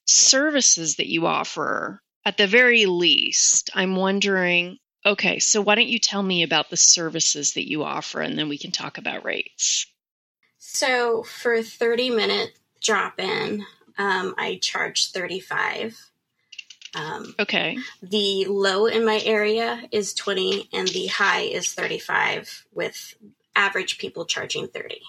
services 0.05 0.97
that 0.97 1.07
you 1.07 1.25
offer. 1.25 2.01
At 2.25 2.37
the 2.37 2.47
very 2.47 2.85
least, 2.85 3.69
I'm 3.73 3.95
wondering 3.95 4.77
okay, 5.05 5.39
so 5.39 5.61
why 5.61 5.75
don't 5.75 5.87
you 5.87 5.97
tell 5.97 6.21
me 6.21 6.43
about 6.43 6.69
the 6.69 6.77
services 6.77 7.53
that 7.53 7.69
you 7.69 7.83
offer 7.83 8.19
and 8.19 8.37
then 8.37 8.49
we 8.49 8.57
can 8.57 8.71
talk 8.71 8.97
about 8.97 9.23
rates? 9.23 9.87
So, 10.57 11.23
for 11.23 11.53
a 11.53 11.63
30 11.63 12.09
minute 12.09 12.59
drop 12.81 13.17
in, 13.17 13.65
um, 13.97 14.35
I 14.37 14.59
charge 14.61 15.11
35 15.11 16.11
um, 16.95 17.35
okay. 17.39 17.77
The 18.01 18.45
low 18.45 18.85
in 18.85 19.05
my 19.05 19.19
area 19.23 19.83
is 19.91 20.13
20 20.13 20.69
and 20.73 20.87
the 20.87 21.07
high 21.07 21.41
is 21.41 21.73
35 21.73 22.65
with 22.73 23.15
average 23.55 23.97
people 23.97 24.25
charging 24.25 24.67
30. 24.67 25.01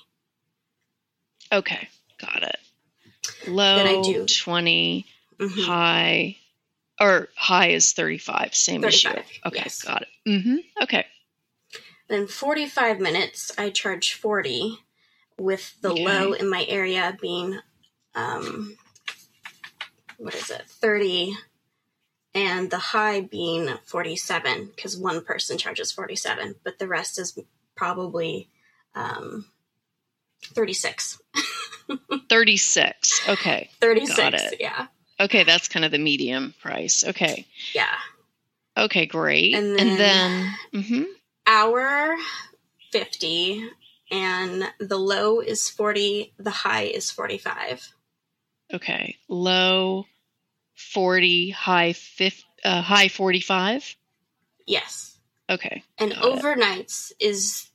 Okay. 1.52 1.88
Got 2.18 2.42
it. 2.42 2.56
Low 3.46 3.76
then 3.76 3.86
I 3.86 4.02
do, 4.02 4.26
20, 4.26 5.06
mm-hmm. 5.38 5.60
high 5.62 6.36
or 7.00 7.28
high 7.34 7.68
is 7.68 7.92
35, 7.92 8.54
same 8.54 8.82
35, 8.82 9.16
as 9.16 9.16
you. 9.16 9.40
Okay, 9.46 9.62
yes. 9.64 9.82
got 9.82 10.02
it. 10.02 10.08
Mm-hmm. 10.28 10.56
Okay. 10.82 11.06
Then 12.08 12.26
45 12.26 13.00
minutes, 13.00 13.52
I 13.56 13.70
charge 13.70 14.14
40 14.14 14.78
with 15.38 15.74
the 15.80 15.92
okay. 15.92 16.04
low 16.04 16.32
in 16.32 16.50
my 16.50 16.66
area 16.68 17.16
being 17.20 17.58
um 18.14 18.76
what 20.18 20.34
is 20.34 20.50
it? 20.50 20.62
30 20.66 21.34
and 22.34 22.70
the 22.70 22.78
high 22.78 23.20
being 23.20 23.68
47 23.84 24.70
because 24.74 24.96
one 24.96 25.24
person 25.24 25.58
charges 25.58 25.92
47 25.92 26.56
but 26.64 26.78
the 26.78 26.86
rest 26.86 27.18
is 27.18 27.38
probably 27.76 28.48
um, 28.94 29.46
36 30.54 31.20
36 32.28 33.28
okay. 33.28 33.70
36 33.80 34.54
yeah. 34.60 34.86
Okay 35.18 35.44
that's 35.44 35.68
kind 35.68 35.84
of 35.84 35.90
the 35.90 35.98
medium 35.98 36.54
price. 36.62 37.04
Okay. 37.04 37.46
Yeah. 37.74 37.94
Okay 38.76 39.06
great. 39.06 39.54
And 39.54 39.78
then, 39.78 39.88
and 39.88 39.98
then 39.98 40.54
mm-hmm. 40.72 41.02
hour 41.46 42.16
50 42.92 43.68
and 44.10 44.64
the 44.78 44.96
low 44.96 45.40
is 45.40 45.68
40 45.68 46.32
the 46.38 46.50
high 46.50 46.82
is 46.82 47.10
45 47.10 47.92
okay 48.74 49.16
low 49.28 50.06
40, 50.80 51.50
high 51.50 51.92
50, 51.92 52.44
uh, 52.64 52.82
high 52.82 53.08
45? 53.08 53.96
Yes. 54.66 55.18
Okay. 55.48 55.82
And 55.98 56.12
overnights 56.12 57.12
it. 57.12 57.26
is 57.26 57.70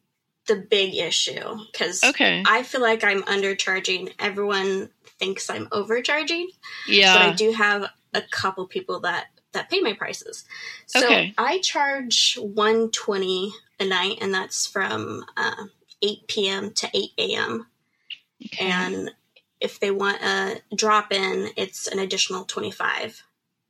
the 0.47 0.55
big 0.55 0.95
issue 0.95 1.57
because 1.71 2.03
okay. 2.03 2.43
I 2.47 2.63
feel 2.63 2.81
like 2.81 3.03
I'm 3.03 3.23
undercharging. 3.23 4.13
Everyone 4.19 4.89
thinks 5.19 5.49
I'm 5.49 5.67
overcharging. 5.71 6.49
Yeah. 6.87 7.15
But 7.15 7.21
I 7.25 7.33
do 7.33 7.51
have 7.51 7.89
a 8.13 8.21
couple 8.21 8.67
people 8.67 9.01
that 9.01 9.27
that 9.53 9.69
pay 9.69 9.81
my 9.81 9.93
prices. 9.93 10.45
So 10.85 11.05
okay. 11.05 11.33
I 11.37 11.59
charge 11.59 12.37
120 12.39 13.53
a 13.79 13.85
night 13.85 14.17
and 14.21 14.33
that's 14.33 14.67
from 14.67 15.25
uh, 15.37 15.65
8 16.01 16.27
p.m. 16.27 16.71
to 16.73 16.89
8 16.93 17.09
a.m. 17.17 17.67
Okay. 18.45 18.65
And 18.65 19.11
if 19.59 19.79
they 19.79 19.91
want 19.91 20.21
a 20.21 20.61
drop 20.75 21.11
in, 21.11 21.49
it's 21.55 21.87
an 21.87 21.99
additional 21.99 22.45
25. 22.45 23.23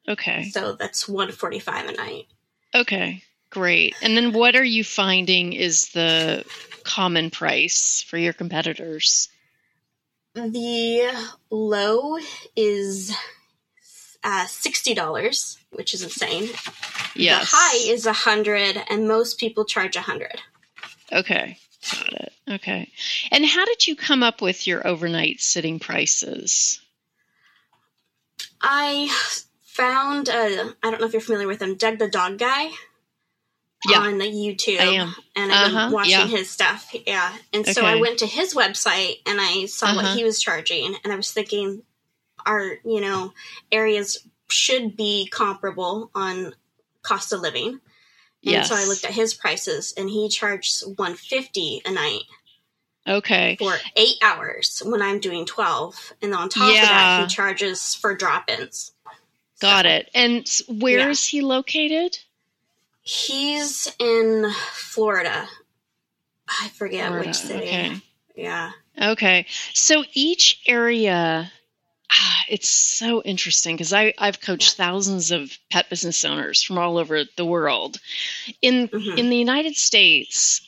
Okay. 0.07 0.49
So 0.49 0.73
that's 0.73 1.07
145 1.07 1.89
a 1.89 1.91
night. 1.93 2.25
Okay. 2.73 3.23
Great. 3.49 3.95
And 4.01 4.17
then 4.17 4.33
what 4.33 4.55
are 4.55 4.63
you 4.63 4.83
finding 4.83 5.53
is 5.53 5.89
the 5.89 6.45
common 6.83 7.31
price 7.31 8.01
for 8.01 8.17
your 8.17 8.33
competitors? 8.33 9.29
The 10.33 11.11
low 11.49 12.17
is 12.55 13.15
uh, 14.23 14.45
$60, 14.45 15.57
which 15.71 15.93
is 15.93 16.03
insane. 16.03 16.49
Yes. 17.15 17.51
The 17.51 17.55
high 17.55 17.93
is 17.93 18.05
100 18.05 18.83
and 18.89 19.07
most 19.07 19.39
people 19.39 19.63
charge 19.63 19.95
100. 19.95 20.41
Okay. 21.13 21.57
Got 21.91 22.13
it. 22.13 22.33
Okay. 22.49 22.91
And 23.31 23.45
how 23.45 23.65
did 23.65 23.87
you 23.87 23.95
come 23.95 24.23
up 24.23 24.41
with 24.41 24.67
your 24.67 24.85
overnight 24.87 25.41
sitting 25.41 25.79
prices? 25.79 26.81
I 28.61 29.09
found, 29.63 30.29
uh, 30.29 30.33
I 30.33 30.91
don't 30.91 30.99
know 30.99 31.07
if 31.07 31.13
you're 31.13 31.21
familiar 31.21 31.47
with 31.47 31.61
him, 31.61 31.75
Doug 31.75 31.99
the 31.99 32.07
Dog 32.07 32.37
Guy. 32.37 32.69
Yeah. 33.87 33.99
On 33.99 34.13
YouTube. 34.19 34.79
I 34.79 34.95
am. 34.95 35.15
And 35.35 35.51
I've 35.51 35.67
uh-huh. 35.67 35.85
been 35.85 35.93
watching 35.93 36.11
yeah. 36.11 36.25
his 36.25 36.49
stuff. 36.49 36.91
Yeah. 37.05 37.31
And 37.53 37.67
so 37.67 37.81
okay. 37.81 37.91
I 37.91 37.95
went 37.99 38.19
to 38.19 38.25
his 38.25 38.55
website 38.55 39.17
and 39.27 39.39
I 39.39 39.65
saw 39.65 39.87
uh-huh. 39.87 39.95
what 39.95 40.17
he 40.17 40.23
was 40.23 40.41
charging. 40.41 40.95
And 41.03 41.13
I 41.13 41.15
was 41.15 41.31
thinking, 41.31 41.83
our, 42.47 42.77
you 42.83 43.01
know, 43.01 43.33
areas 43.71 44.25
should 44.47 44.97
be 44.97 45.27
comparable 45.27 46.09
on 46.15 46.55
cost 47.03 47.31
of 47.31 47.41
living. 47.41 47.79
And 48.45 48.51
yes. 48.51 48.69
so 48.69 48.75
I 48.75 48.85
looked 48.85 49.03
at 49.03 49.11
his 49.11 49.33
prices 49.33 49.93
and 49.97 50.07
he 50.07 50.29
charged 50.29 50.83
150 50.85 51.81
a 51.85 51.91
night. 51.91 52.21
Okay. 53.07 53.55
For 53.57 53.73
eight 53.95 54.17
hours 54.21 54.83
when 54.85 55.01
I'm 55.01 55.19
doing 55.19 55.45
12. 55.45 56.13
And 56.21 56.33
on 56.33 56.49
top 56.49 56.71
yeah. 56.71 56.81
of 56.81 56.87
that, 56.89 57.21
he 57.21 57.35
charges 57.35 57.95
for 57.95 58.15
drop 58.15 58.49
ins. 58.49 58.91
Got 59.59 59.85
so, 59.85 59.91
it. 59.91 60.11
And 60.13 60.81
where 60.81 60.99
yeah. 60.99 61.09
is 61.09 61.25
he 61.25 61.41
located? 61.41 62.19
He's 63.01 63.91
in 63.99 64.51
Florida. 64.73 65.47
I 66.47 66.69
forget 66.69 67.07
Florida. 67.07 67.27
which 67.27 67.37
city. 67.37 67.67
Okay. 67.67 68.01
Yeah. 68.35 68.71
Okay. 69.01 69.47
So 69.73 70.03
each 70.13 70.61
area 70.67 71.51
it's 72.49 72.67
so 72.67 73.21
interesting 73.23 73.75
because 73.75 73.93
I've 73.93 74.41
coached 74.41 74.75
thousands 74.75 75.31
of 75.31 75.57
pet 75.69 75.89
business 75.89 76.23
owners 76.25 76.61
from 76.63 76.77
all 76.77 76.97
over 76.97 77.23
the 77.35 77.45
world. 77.45 77.99
In 78.61 78.87
mm-hmm. 78.87 79.17
in 79.17 79.29
the 79.29 79.37
United 79.37 79.75
States, 79.75 80.61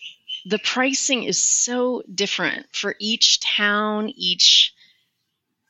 the 0.46 0.60
pricing 0.60 1.24
is 1.24 1.38
so 1.38 2.04
different 2.14 2.68
for 2.74 2.96
each 3.00 3.40
town, 3.40 4.12
each 4.16 4.74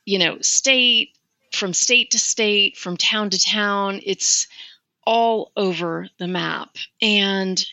you 0.04 0.18
know 0.18 0.38
state, 0.40 1.10
from 1.52 1.74
state 1.74 2.12
to 2.12 2.18
state, 2.18 2.76
from 2.76 2.96
town 2.96 3.30
to 3.30 3.40
town. 3.40 4.00
It's 4.04 4.46
all 5.04 5.52
over 5.56 6.08
the 6.18 6.28
map. 6.28 6.76
And 7.00 7.64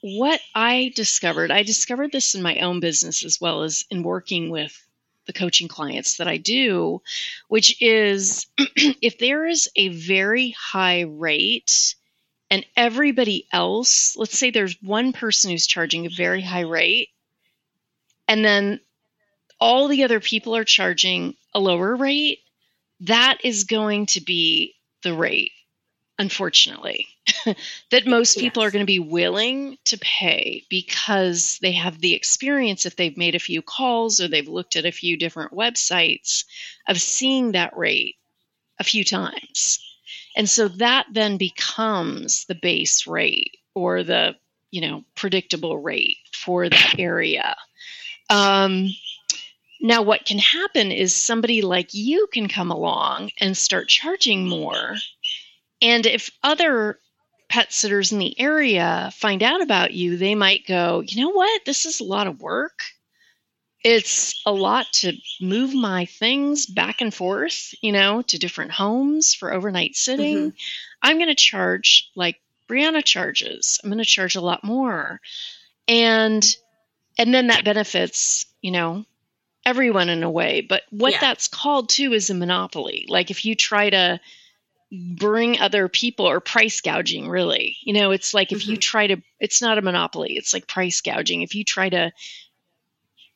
what 0.00 0.40
I 0.54 0.92
discovered, 0.94 1.50
I 1.50 1.62
discovered 1.62 2.12
this 2.12 2.34
in 2.34 2.42
my 2.42 2.58
own 2.58 2.78
business 2.80 3.24
as 3.24 3.40
well 3.40 3.62
as 3.62 3.84
in 3.90 4.02
working 4.02 4.50
with 4.50 4.86
the 5.26 5.32
coaching 5.32 5.68
clients 5.68 6.16
that 6.16 6.28
I 6.28 6.36
do, 6.36 7.02
which 7.48 7.80
is 7.80 8.46
if 8.58 9.18
there 9.18 9.46
is 9.46 9.68
a 9.76 9.88
very 9.88 10.50
high 10.50 11.02
rate 11.02 11.94
and 12.50 12.64
everybody 12.76 13.46
else, 13.52 14.16
let's 14.16 14.38
say 14.38 14.50
there's 14.50 14.80
one 14.82 15.12
person 15.12 15.50
who's 15.50 15.66
charging 15.66 16.06
a 16.06 16.10
very 16.10 16.42
high 16.42 16.60
rate, 16.60 17.08
and 18.28 18.44
then 18.44 18.80
all 19.60 19.88
the 19.88 20.04
other 20.04 20.20
people 20.20 20.56
are 20.56 20.64
charging 20.64 21.34
a 21.54 21.60
lower 21.60 21.96
rate, 21.96 22.40
that 23.00 23.38
is 23.44 23.64
going 23.64 24.06
to 24.06 24.20
be 24.20 24.74
the 25.02 25.14
rate 25.14 25.52
unfortunately, 26.18 27.06
that 27.90 28.06
most 28.06 28.38
people 28.38 28.62
yes. 28.62 28.68
are 28.68 28.70
going 28.70 28.84
to 28.84 28.86
be 28.86 28.98
willing 28.98 29.78
to 29.84 29.98
pay 29.98 30.64
because 30.68 31.58
they 31.60 31.72
have 31.72 32.00
the 32.00 32.14
experience 32.14 32.86
if 32.86 32.96
they've 32.96 33.16
made 33.16 33.34
a 33.34 33.40
few 33.40 33.62
calls 33.62 34.20
or 34.20 34.28
they've 34.28 34.48
looked 34.48 34.76
at 34.76 34.86
a 34.86 34.92
few 34.92 35.16
different 35.16 35.52
websites 35.52 36.44
of 36.88 37.00
seeing 37.00 37.52
that 37.52 37.76
rate 37.76 38.16
a 38.78 38.84
few 38.84 39.04
times. 39.04 39.78
And 40.36 40.48
so 40.48 40.68
that 40.68 41.06
then 41.12 41.36
becomes 41.36 42.44
the 42.46 42.54
base 42.54 43.06
rate 43.06 43.56
or 43.74 44.02
the, 44.02 44.36
you 44.70 44.80
know, 44.80 45.04
predictable 45.14 45.78
rate 45.78 46.18
for 46.32 46.68
that 46.68 46.96
area. 46.98 47.56
Um, 48.30 48.88
now, 49.80 50.02
what 50.02 50.24
can 50.24 50.38
happen 50.38 50.90
is 50.90 51.14
somebody 51.14 51.60
like 51.60 51.92
you 51.92 52.26
can 52.32 52.48
come 52.48 52.70
along 52.70 53.30
and 53.38 53.56
start 53.56 53.88
charging 53.88 54.48
more 54.48 54.96
and 55.84 56.06
if 56.06 56.30
other 56.42 56.98
pet 57.50 57.70
sitters 57.72 58.10
in 58.10 58.18
the 58.18 58.40
area 58.40 59.12
find 59.14 59.42
out 59.42 59.60
about 59.60 59.92
you, 59.92 60.16
they 60.16 60.34
might 60.34 60.66
go, 60.66 61.02
you 61.06 61.22
know 61.22 61.30
what? 61.30 61.60
This 61.66 61.84
is 61.84 62.00
a 62.00 62.04
lot 62.04 62.26
of 62.26 62.40
work. 62.40 62.80
It's 63.84 64.40
a 64.46 64.50
lot 64.50 64.86
to 64.94 65.12
move 65.42 65.74
my 65.74 66.06
things 66.06 66.64
back 66.64 67.02
and 67.02 67.12
forth, 67.12 67.74
you 67.82 67.92
know, 67.92 68.22
to 68.22 68.38
different 68.38 68.72
homes 68.72 69.34
for 69.34 69.52
overnight 69.52 69.94
sitting. 69.94 70.36
Mm-hmm. 70.36 70.56
I'm 71.02 71.18
going 71.18 71.28
to 71.28 71.34
charge 71.34 72.10
like 72.16 72.40
Brionna 72.66 73.04
charges. 73.04 73.78
I'm 73.84 73.90
going 73.90 73.98
to 73.98 74.06
charge 74.06 74.36
a 74.36 74.40
lot 74.40 74.64
more. 74.64 75.20
And 75.86 76.42
and 77.18 77.34
then 77.34 77.48
that 77.48 77.66
benefits, 77.66 78.46
you 78.62 78.70
know, 78.70 79.04
everyone 79.66 80.08
in 80.08 80.22
a 80.22 80.30
way. 80.30 80.62
But 80.62 80.84
what 80.88 81.12
yeah. 81.12 81.20
that's 81.20 81.46
called 81.46 81.90
too 81.90 82.14
is 82.14 82.30
a 82.30 82.34
monopoly. 82.34 83.04
Like 83.06 83.30
if 83.30 83.44
you 83.44 83.54
try 83.54 83.90
to 83.90 84.18
bring 85.16 85.58
other 85.58 85.88
people 85.88 86.26
or 86.26 86.40
price 86.40 86.80
gouging 86.80 87.28
really 87.28 87.76
you 87.82 87.92
know 87.92 88.10
it's 88.10 88.34
like 88.34 88.52
if 88.52 88.62
mm-hmm. 88.62 88.72
you 88.72 88.76
try 88.76 89.06
to 89.06 89.16
it's 89.40 89.62
not 89.62 89.78
a 89.78 89.82
monopoly 89.82 90.36
it's 90.36 90.52
like 90.52 90.66
price 90.66 91.00
gouging 91.00 91.42
if 91.42 91.54
you 91.54 91.64
try 91.64 91.88
to 91.88 92.12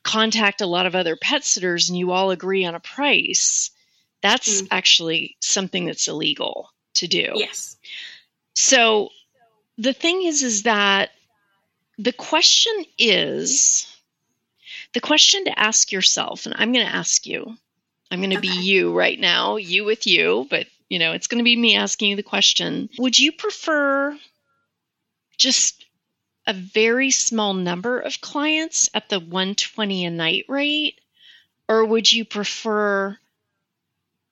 contact 0.02 0.60
a 0.60 0.66
lot 0.66 0.86
of 0.86 0.94
other 0.94 1.16
pet 1.16 1.44
sitters 1.44 1.88
and 1.88 1.98
you 1.98 2.12
all 2.12 2.30
agree 2.30 2.64
on 2.64 2.74
a 2.74 2.80
price 2.80 3.70
that's 4.22 4.62
mm. 4.62 4.68
actually 4.70 5.36
something 5.40 5.84
that's 5.84 6.08
illegal 6.08 6.70
to 6.94 7.06
do 7.06 7.32
yes 7.34 7.76
so 8.54 9.10
the 9.76 9.92
thing 9.92 10.22
is 10.22 10.42
is 10.42 10.62
that 10.64 11.10
the 11.98 12.12
question 12.12 12.72
is 12.98 13.86
the 14.94 15.00
question 15.00 15.44
to 15.44 15.58
ask 15.58 15.92
yourself 15.92 16.46
and 16.46 16.54
i'm 16.58 16.72
going 16.72 16.86
to 16.86 16.94
ask 16.94 17.26
you 17.26 17.56
I'm 18.10 18.20
going 18.20 18.30
to 18.30 18.38
okay. 18.38 18.48
be 18.48 18.62
you 18.62 18.96
right 18.96 19.18
now, 19.18 19.56
you 19.56 19.84
with 19.84 20.06
you, 20.06 20.46
but 20.50 20.66
you 20.88 20.98
know, 20.98 21.12
it's 21.12 21.26
going 21.26 21.38
to 21.38 21.44
be 21.44 21.56
me 21.56 21.76
asking 21.76 22.10
you 22.10 22.16
the 22.16 22.22
question. 22.22 22.88
Would 22.98 23.18
you 23.18 23.32
prefer 23.32 24.18
just 25.36 25.84
a 26.46 26.52
very 26.52 27.10
small 27.10 27.52
number 27.54 28.00
of 28.00 28.20
clients 28.20 28.88
at 28.94 29.08
the 29.08 29.20
120 29.20 30.06
a 30.06 30.10
night 30.10 30.46
rate 30.48 31.00
or 31.68 31.84
would 31.84 32.10
you 32.10 32.24
prefer 32.24 33.16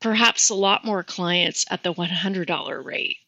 perhaps 0.01 0.49
a 0.49 0.55
lot 0.55 0.85
more 0.85 1.03
clients 1.03 1.67
at 1.71 1.83
the 1.83 1.93
$100 1.93 2.85
rate? 2.85 3.19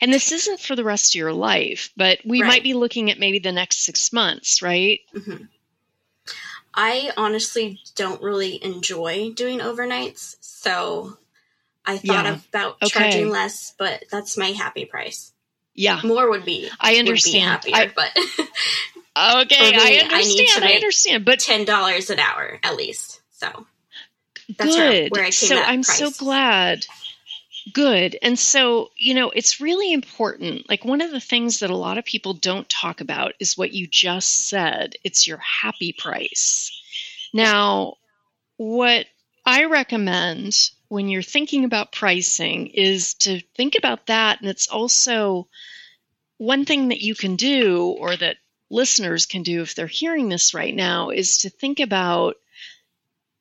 And 0.00 0.12
this 0.12 0.30
isn't 0.30 0.60
for 0.60 0.76
the 0.76 0.84
rest 0.84 1.14
of 1.14 1.18
your 1.18 1.32
life, 1.32 1.90
but 1.96 2.20
we 2.24 2.42
right. 2.42 2.48
might 2.48 2.62
be 2.62 2.74
looking 2.74 3.10
at 3.10 3.18
maybe 3.18 3.38
the 3.38 3.50
next 3.50 3.78
six 3.78 4.12
months, 4.12 4.62
right? 4.62 5.00
Mm-hmm. 5.14 5.44
I 6.74 7.10
honestly 7.16 7.80
don't 7.96 8.22
really 8.22 8.62
enjoy 8.62 9.32
doing 9.32 9.60
overnights. 9.60 10.36
So 10.40 11.18
I 11.86 11.98
thought 11.98 12.24
yeah. 12.24 12.38
about 12.48 12.76
okay. 12.82 12.88
charging 12.88 13.30
less, 13.30 13.74
but 13.78 14.04
that's 14.10 14.36
my 14.36 14.48
happy 14.48 14.84
price. 14.84 15.32
Yeah. 15.74 16.00
More 16.04 16.30
would 16.30 16.44
be 16.44 16.70
I 16.80 16.96
understand. 16.96 17.62
Be 17.64 17.72
happier, 17.72 17.92
I, 17.92 17.92
but 17.94 18.16
Okay, 19.42 19.70
me, 19.70 19.78
I 19.78 20.00
understand. 20.02 20.64
I, 20.64 20.72
I 20.72 20.74
understand. 20.74 21.24
But 21.24 21.40
ten 21.40 21.64
dollars 21.64 22.10
an 22.10 22.18
hour 22.18 22.58
at 22.62 22.76
least. 22.76 23.20
So 23.30 23.66
that's 24.56 24.74
good. 24.74 25.12
Where, 25.12 25.20
where 25.20 25.22
I 25.22 25.30
came 25.30 25.48
so 25.48 25.56
I'm 25.56 25.82
price. 25.82 25.98
so 25.98 26.10
glad 26.10 26.86
good. 27.72 28.16
And 28.20 28.38
so, 28.38 28.90
you 28.96 29.14
know, 29.14 29.30
it's 29.30 29.60
really 29.60 29.92
important. 29.92 30.68
Like, 30.68 30.84
one 30.84 31.00
of 31.00 31.10
the 31.10 31.20
things 31.20 31.60
that 31.60 31.70
a 31.70 31.76
lot 31.76 31.98
of 31.98 32.04
people 32.04 32.34
don't 32.34 32.68
talk 32.68 33.00
about 33.00 33.32
is 33.40 33.56
what 33.56 33.72
you 33.72 33.86
just 33.86 34.48
said 34.48 34.94
it's 35.02 35.26
your 35.26 35.38
happy 35.38 35.92
price. 35.92 36.70
Now, 37.32 37.94
what 38.56 39.06
I 39.46 39.64
recommend 39.64 40.70
when 40.94 41.08
you're 41.08 41.22
thinking 41.22 41.64
about 41.64 41.90
pricing 41.90 42.68
is 42.68 43.14
to 43.14 43.40
think 43.56 43.74
about 43.76 44.06
that. 44.06 44.40
And 44.40 44.48
it's 44.48 44.68
also 44.68 45.48
one 46.38 46.64
thing 46.64 46.88
that 46.88 47.00
you 47.00 47.16
can 47.16 47.34
do, 47.34 47.96
or 47.98 48.16
that 48.16 48.36
listeners 48.70 49.26
can 49.26 49.42
do 49.42 49.60
if 49.62 49.74
they're 49.74 49.88
hearing 49.88 50.28
this 50.28 50.54
right 50.54 50.72
now, 50.72 51.10
is 51.10 51.38
to 51.38 51.50
think 51.50 51.80
about 51.80 52.36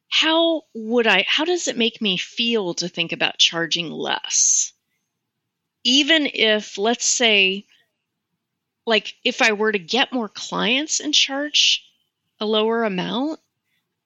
how 0.09 0.63
would 0.73 1.05
I, 1.05 1.25
how 1.27 1.45
does 1.45 1.67
it 1.67 1.77
make 1.77 2.01
me 2.01 2.17
feel 2.17 2.73
to 2.75 2.89
think 2.89 3.11
about 3.11 3.37
charging 3.37 3.91
less? 3.91 4.73
Even 5.83 6.27
if, 6.33 6.79
let's 6.79 7.05
say, 7.05 7.65
like 8.87 9.13
if 9.23 9.43
I 9.43 9.51
were 9.51 9.71
to 9.71 9.79
get 9.79 10.11
more 10.11 10.27
clients 10.27 10.99
and 10.99 11.13
charge 11.13 11.85
a 12.39 12.47
lower 12.47 12.83
amount, 12.83 13.39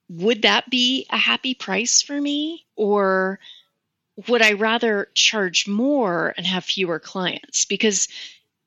would 0.10 0.44
that 0.44 0.70
be 0.70 1.06
a 1.10 1.18
happy 1.18 1.54
price 1.54 2.02
for 2.02 2.20
me? 2.20 2.66
Or 2.76 3.40
would 4.28 4.42
I 4.42 4.54
rather 4.54 5.10
charge 5.14 5.68
more 5.68 6.34
and 6.38 6.46
have 6.46 6.64
fewer 6.64 7.00
clients? 7.00 7.66
Because 7.66 8.08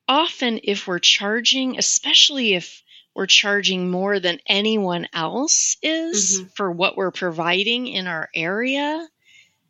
often, 0.07 0.59
if 0.63 0.87
we're 0.87 0.99
charging, 0.99 1.77
especially 1.77 2.53
if 2.53 2.83
we're 3.15 3.25
charging 3.25 3.91
more 3.91 4.19
than 4.19 4.39
anyone 4.45 5.07
else 5.13 5.77
is 5.81 6.39
mm-hmm. 6.39 6.47
for 6.55 6.71
what 6.71 6.95
we're 6.95 7.11
providing 7.11 7.87
in 7.87 8.07
our 8.07 8.29
area, 8.33 9.07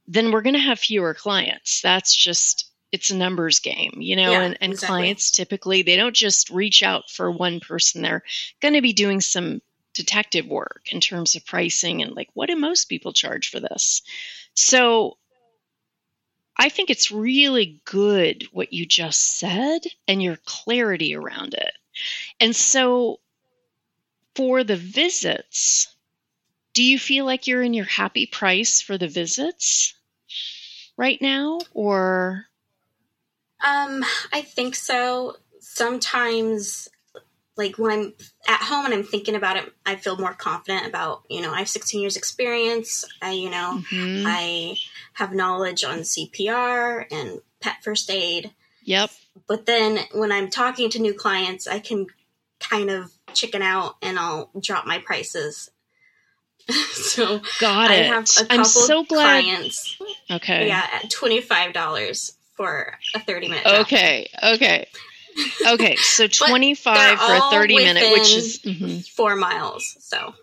then 0.07 0.31
we're 0.31 0.41
going 0.41 0.53
to 0.53 0.59
have 0.59 0.79
fewer 0.79 1.13
clients. 1.13 1.81
That's 1.81 2.15
just 2.15 2.69
it's 2.91 3.09
a 3.09 3.15
numbers 3.15 3.59
game, 3.59 3.93
you 3.97 4.17
know, 4.17 4.31
yeah, 4.31 4.41
and, 4.41 4.57
and 4.59 4.73
exactly. 4.73 4.87
clients 4.87 5.31
typically 5.31 5.81
they 5.81 5.95
don't 5.95 6.15
just 6.15 6.49
reach 6.49 6.83
out 6.83 7.09
for 7.09 7.31
one 7.31 7.59
person. 7.61 8.01
They're 8.01 8.23
going 8.61 8.73
to 8.73 8.81
be 8.81 8.93
doing 8.93 9.21
some 9.21 9.61
detective 9.93 10.45
work 10.47 10.83
in 10.91 10.99
terms 10.99 11.35
of 11.35 11.45
pricing 11.45 12.01
and 12.01 12.15
like 12.15 12.29
what 12.33 12.47
do 12.49 12.55
most 12.55 12.85
people 12.85 13.13
charge 13.13 13.49
for 13.49 13.59
this? 13.59 14.01
So 14.53 15.17
I 16.57 16.69
think 16.69 16.89
it's 16.89 17.11
really 17.11 17.81
good 17.85 18.47
what 18.51 18.73
you 18.73 18.85
just 18.85 19.39
said 19.39 19.79
and 20.07 20.21
your 20.21 20.37
clarity 20.45 21.15
around 21.15 21.53
it. 21.55 21.73
And 22.39 22.55
so 22.55 23.19
for 24.35 24.63
the 24.63 24.75
visits, 24.75 25.87
do 26.73 26.83
you 26.83 26.99
feel 26.99 27.25
like 27.25 27.47
you're 27.47 27.63
in 27.63 27.73
your 27.73 27.85
happy 27.85 28.25
price 28.25 28.81
for 28.81 28.97
the 28.97 29.07
visits 29.07 29.95
right 30.97 31.21
now 31.21 31.59
or 31.73 32.45
um 33.65 34.05
I 34.31 34.41
think 34.41 34.75
so. 34.75 35.37
Sometimes 35.59 36.89
like 37.61 37.77
when 37.77 37.91
I'm 37.91 38.13
at 38.47 38.61
home 38.61 38.85
and 38.85 38.93
I'm 38.93 39.03
thinking 39.03 39.35
about 39.35 39.55
it, 39.55 39.71
I 39.85 39.95
feel 39.95 40.17
more 40.17 40.33
confident 40.33 40.87
about, 40.87 41.23
you 41.29 41.41
know, 41.41 41.51
I 41.51 41.59
have 41.59 41.69
16 41.69 42.01
years 42.01 42.17
experience. 42.17 43.05
I, 43.21 43.33
you 43.33 43.51
know, 43.51 43.81
mm-hmm. 43.91 44.25
I 44.25 44.77
have 45.13 45.33
knowledge 45.33 45.83
on 45.83 45.99
CPR 45.99 47.05
and 47.11 47.39
pet 47.59 47.77
first 47.83 48.09
aid. 48.09 48.51
Yep. 48.83 49.11
But 49.47 49.67
then 49.67 49.99
when 50.13 50.31
I'm 50.31 50.49
talking 50.49 50.89
to 50.89 50.99
new 50.99 51.13
clients, 51.13 51.67
I 51.67 51.79
can 51.79 52.07
kind 52.59 52.89
of 52.89 53.11
chicken 53.33 53.61
out 53.61 53.95
and 54.01 54.17
I'll 54.17 54.49
drop 54.59 54.87
my 54.87 54.97
prices. 54.97 55.69
so 56.93 57.41
got 57.59 57.91
it. 57.91 57.93
I 57.93 58.03
have 58.03 58.23
a 58.23 58.45
couple 58.45 58.59
I'm 58.59 58.65
so 58.65 59.03
glad. 59.03 59.43
clients. 59.43 59.99
Okay. 60.29 60.67
Yeah, 60.67 60.85
at 60.93 61.09
twenty 61.09 61.41
five 61.41 61.73
dollars 61.73 62.37
for 62.55 62.93
a 63.15 63.19
thirty 63.19 63.47
minute. 63.47 63.65
Okay. 63.65 64.29
Okay. 64.43 64.87
Okay. 65.67 65.95
So 65.95 66.27
twenty 66.27 66.75
five 66.75 67.19
for 67.19 67.33
a 67.33 67.49
thirty 67.51 67.75
minute, 67.75 68.11
which 68.11 68.33
is 68.33 68.59
mm-hmm. 68.59 68.99
four 68.99 69.35
miles. 69.35 69.97
So. 69.99 70.33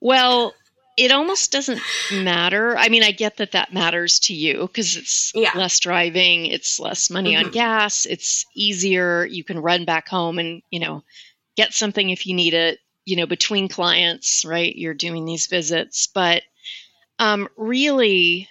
Well, 0.00 0.54
it 0.96 1.12
almost 1.12 1.52
doesn't 1.52 1.80
matter. 2.12 2.76
I 2.76 2.88
mean, 2.88 3.04
I 3.04 3.12
get 3.12 3.36
that 3.36 3.52
that 3.52 3.72
matters 3.72 4.18
to 4.20 4.34
you 4.34 4.62
because 4.62 4.96
it's 4.96 5.32
yeah. 5.34 5.52
less 5.54 5.78
driving, 5.78 6.46
it's 6.46 6.80
less 6.80 7.08
money 7.08 7.34
mm-hmm. 7.34 7.46
on 7.46 7.52
gas, 7.52 8.04
it's 8.04 8.44
easier. 8.54 9.24
You 9.24 9.44
can 9.44 9.60
run 9.60 9.84
back 9.84 10.08
home 10.08 10.40
and, 10.40 10.62
you 10.70 10.80
know, 10.80 11.04
get 11.56 11.72
something 11.72 12.10
if 12.10 12.26
you 12.26 12.34
need 12.34 12.54
it, 12.54 12.80
you 13.04 13.16
know, 13.16 13.26
between 13.26 13.68
clients, 13.68 14.44
right? 14.44 14.74
You're 14.74 14.94
doing 14.94 15.24
these 15.24 15.46
visits. 15.46 16.08
But 16.08 16.42
um, 17.20 17.48
really, 17.56 18.48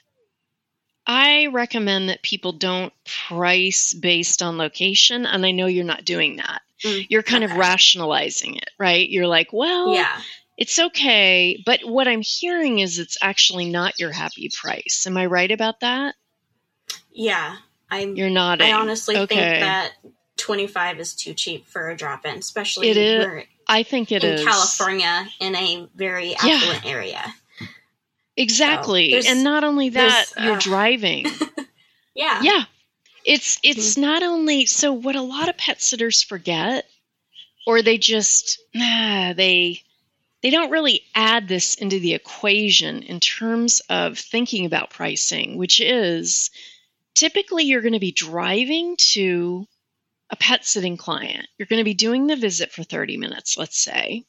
I 1.07 1.47
recommend 1.47 2.09
that 2.09 2.21
people 2.21 2.51
don't 2.51 2.93
price 3.27 3.93
based 3.93 4.41
on 4.41 4.57
location. 4.57 5.25
And 5.25 5.45
I 5.45 5.51
know 5.51 5.65
you're 5.65 5.85
not 5.85 6.03
doing 6.03 6.35
that. 6.35 6.61
Mm, 6.83 7.07
you're 7.09 7.23
kind 7.23 7.45
okay. 7.45 7.53
of 7.53 7.57
rationalizing 7.57 8.55
it, 8.55 8.69
right? 8.77 9.09
You're 9.09 9.27
like, 9.27 9.53
well, 9.53 9.93
yeah. 9.93 10.21
It's 10.57 10.79
okay, 10.79 11.61
but 11.67 11.81
what 11.83 12.07
I'm 12.07 12.23
hearing 12.23 12.79
is 12.79 12.97
it's 12.97 13.15
actually 13.21 13.69
not 13.69 13.99
your 13.99 14.11
happy 14.11 14.49
price. 14.51 15.05
Am 15.05 15.15
I 15.15 15.27
right 15.27 15.51
about 15.51 15.81
that? 15.81 16.15
Yeah, 17.11 17.57
I'm. 17.91 18.15
You're 18.15 18.31
not. 18.31 18.59
I 18.59 18.73
honestly 18.73 19.17
okay. 19.17 19.35
think 19.35 19.59
that 19.61 19.91
25 20.37 20.99
is 20.99 21.13
too 21.13 21.35
cheap 21.35 21.67
for 21.67 21.91
a 21.91 21.95
drop 21.95 22.25
in, 22.25 22.39
especially 22.39 22.89
it 22.89 22.97
is. 22.97 23.45
I 23.67 23.83
think 23.83 24.11
it 24.11 24.23
in 24.23 24.33
is. 24.33 24.45
California 24.45 25.27
in 25.39 25.55
a 25.55 25.87
very 25.95 26.33
affluent 26.33 26.83
yeah. 26.83 26.91
area. 26.91 27.23
Exactly. 28.37 29.19
So 29.21 29.29
and 29.29 29.43
not 29.43 29.63
only 29.63 29.89
that, 29.89 30.25
you're 30.39 30.53
uh, 30.53 30.59
driving. 30.59 31.25
yeah. 32.15 32.41
Yeah. 32.41 32.63
It's 33.25 33.59
it's 33.63 33.93
mm-hmm. 33.93 34.01
not 34.01 34.23
only 34.23 34.65
so 34.65 34.93
what 34.93 35.15
a 35.15 35.21
lot 35.21 35.49
of 35.49 35.57
pet 35.57 35.81
sitters 35.81 36.23
forget 36.23 36.85
or 37.65 37.81
they 37.81 37.97
just 37.97 38.59
ah, 38.75 39.33
they 39.35 39.81
they 40.41 40.51
don't 40.51 40.71
really 40.71 41.01
add 41.15 41.47
this 41.47 41.75
into 41.75 41.99
the 41.99 42.13
equation 42.13 43.03
in 43.03 43.19
terms 43.19 43.81
of 43.89 44.17
thinking 44.17 44.65
about 44.65 44.91
pricing, 44.91 45.57
which 45.57 45.81
is 45.81 46.51
typically 47.15 47.63
you're 47.63 47.81
going 47.81 47.93
to 47.93 47.99
be 47.99 48.11
driving 48.11 48.95
to 48.97 49.67
a 50.29 50.35
pet 50.35 50.65
sitting 50.65 50.95
client. 50.95 51.47
You're 51.57 51.65
going 51.65 51.79
to 51.79 51.83
be 51.83 51.95
doing 51.95 52.27
the 52.27 52.35
visit 52.35 52.71
for 52.71 52.83
30 52.83 53.17
minutes, 53.17 53.57
let's 53.57 53.77
say. 53.77 54.25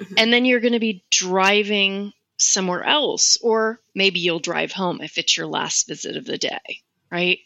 Mm-hmm. 0.00 0.14
And 0.18 0.32
then 0.32 0.44
you're 0.44 0.60
going 0.60 0.72
to 0.72 0.80
be 0.80 1.04
driving 1.10 2.12
somewhere 2.38 2.84
else, 2.84 3.36
or 3.42 3.80
maybe 3.94 4.20
you'll 4.20 4.38
drive 4.38 4.72
home 4.72 5.00
if 5.02 5.18
it's 5.18 5.36
your 5.36 5.46
last 5.46 5.88
visit 5.88 6.16
of 6.16 6.24
the 6.24 6.38
day, 6.38 6.80
right? 7.10 7.40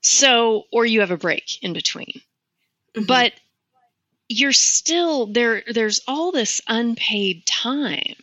So, 0.00 0.66
or 0.72 0.86
you 0.86 1.00
have 1.00 1.10
a 1.10 1.16
break 1.16 1.62
in 1.62 1.72
between. 1.72 2.20
Mm-hmm. 2.94 3.06
But 3.06 3.32
you're 4.28 4.52
still 4.52 5.26
there, 5.26 5.62
there's 5.68 6.00
all 6.06 6.32
this 6.32 6.60
unpaid 6.66 7.44
time 7.46 8.16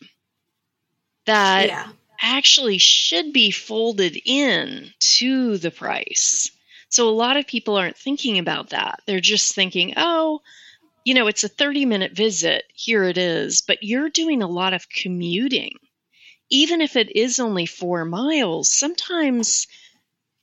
that 1.26 1.68
yeah. 1.68 1.88
actually 2.22 2.78
should 2.78 3.34
be 3.34 3.52
folded 3.52 4.20
in 4.26 4.92
to 5.00 5.58
the 5.58 5.72
price. 5.72 6.52
So 6.90 7.10
a 7.10 7.12
lot 7.12 7.38
of 7.38 7.48
people 7.48 7.76
aren't 7.76 7.98
thinking 7.98 8.38
about 8.38 8.70
that. 8.70 9.02
They're 9.06 9.20
just 9.20 9.56
thinking, 9.56 9.94
oh, 9.98 10.42
you 11.04 11.14
know, 11.14 11.28
it's 11.28 11.44
a 11.44 11.50
30 11.50 11.86
minute 11.86 12.14
visit. 12.14 12.64
Here 12.74 13.04
it 13.04 13.18
is. 13.18 13.62
But 13.62 13.84
you're 13.84 14.10
doing 14.10 14.42
a 14.42 14.48
lot 14.48 14.74
of 14.74 14.90
commuting. 14.90 15.74
Even 16.50 16.82
if 16.82 16.96
it 16.96 17.16
is 17.16 17.40
only 17.40 17.66
four 17.66 18.06
miles, 18.06 18.70
sometimes 18.70 19.68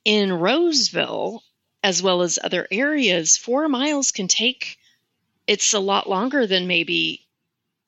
in 0.03 0.33
Roseville, 0.33 1.43
as 1.83 2.03
well 2.03 2.21
as 2.21 2.37
other 2.43 2.67
areas, 2.69 3.37
four 3.37 3.67
miles 3.69 4.11
can 4.11 4.27
take, 4.27 4.77
it's 5.47 5.73
a 5.73 5.79
lot 5.79 6.09
longer 6.09 6.45
than 6.45 6.67
maybe 6.67 7.25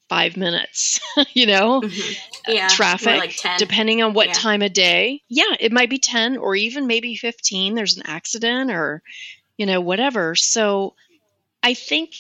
five 0.09 0.37
minutes, 0.37 0.99
you 1.33 1.45
know, 1.45 1.81
mm-hmm. 1.81 2.51
yeah, 2.51 2.67
traffic, 2.69 3.17
like 3.17 3.57
depending 3.57 4.01
on 4.01 4.13
what 4.13 4.27
yeah. 4.27 4.33
time 4.33 4.61
of 4.61 4.73
day. 4.73 5.21
Yeah, 5.27 5.55
it 5.59 5.71
might 5.71 5.89
be 5.89 5.99
10 5.99 6.37
or 6.37 6.55
even 6.55 6.87
maybe 6.87 7.15
15. 7.15 7.75
There's 7.75 7.97
an 7.97 8.03
accident 8.05 8.71
or, 8.71 9.01
you 9.57 9.65
know, 9.65 9.81
whatever. 9.81 10.35
So 10.35 10.95
I 11.61 11.73
think 11.73 12.15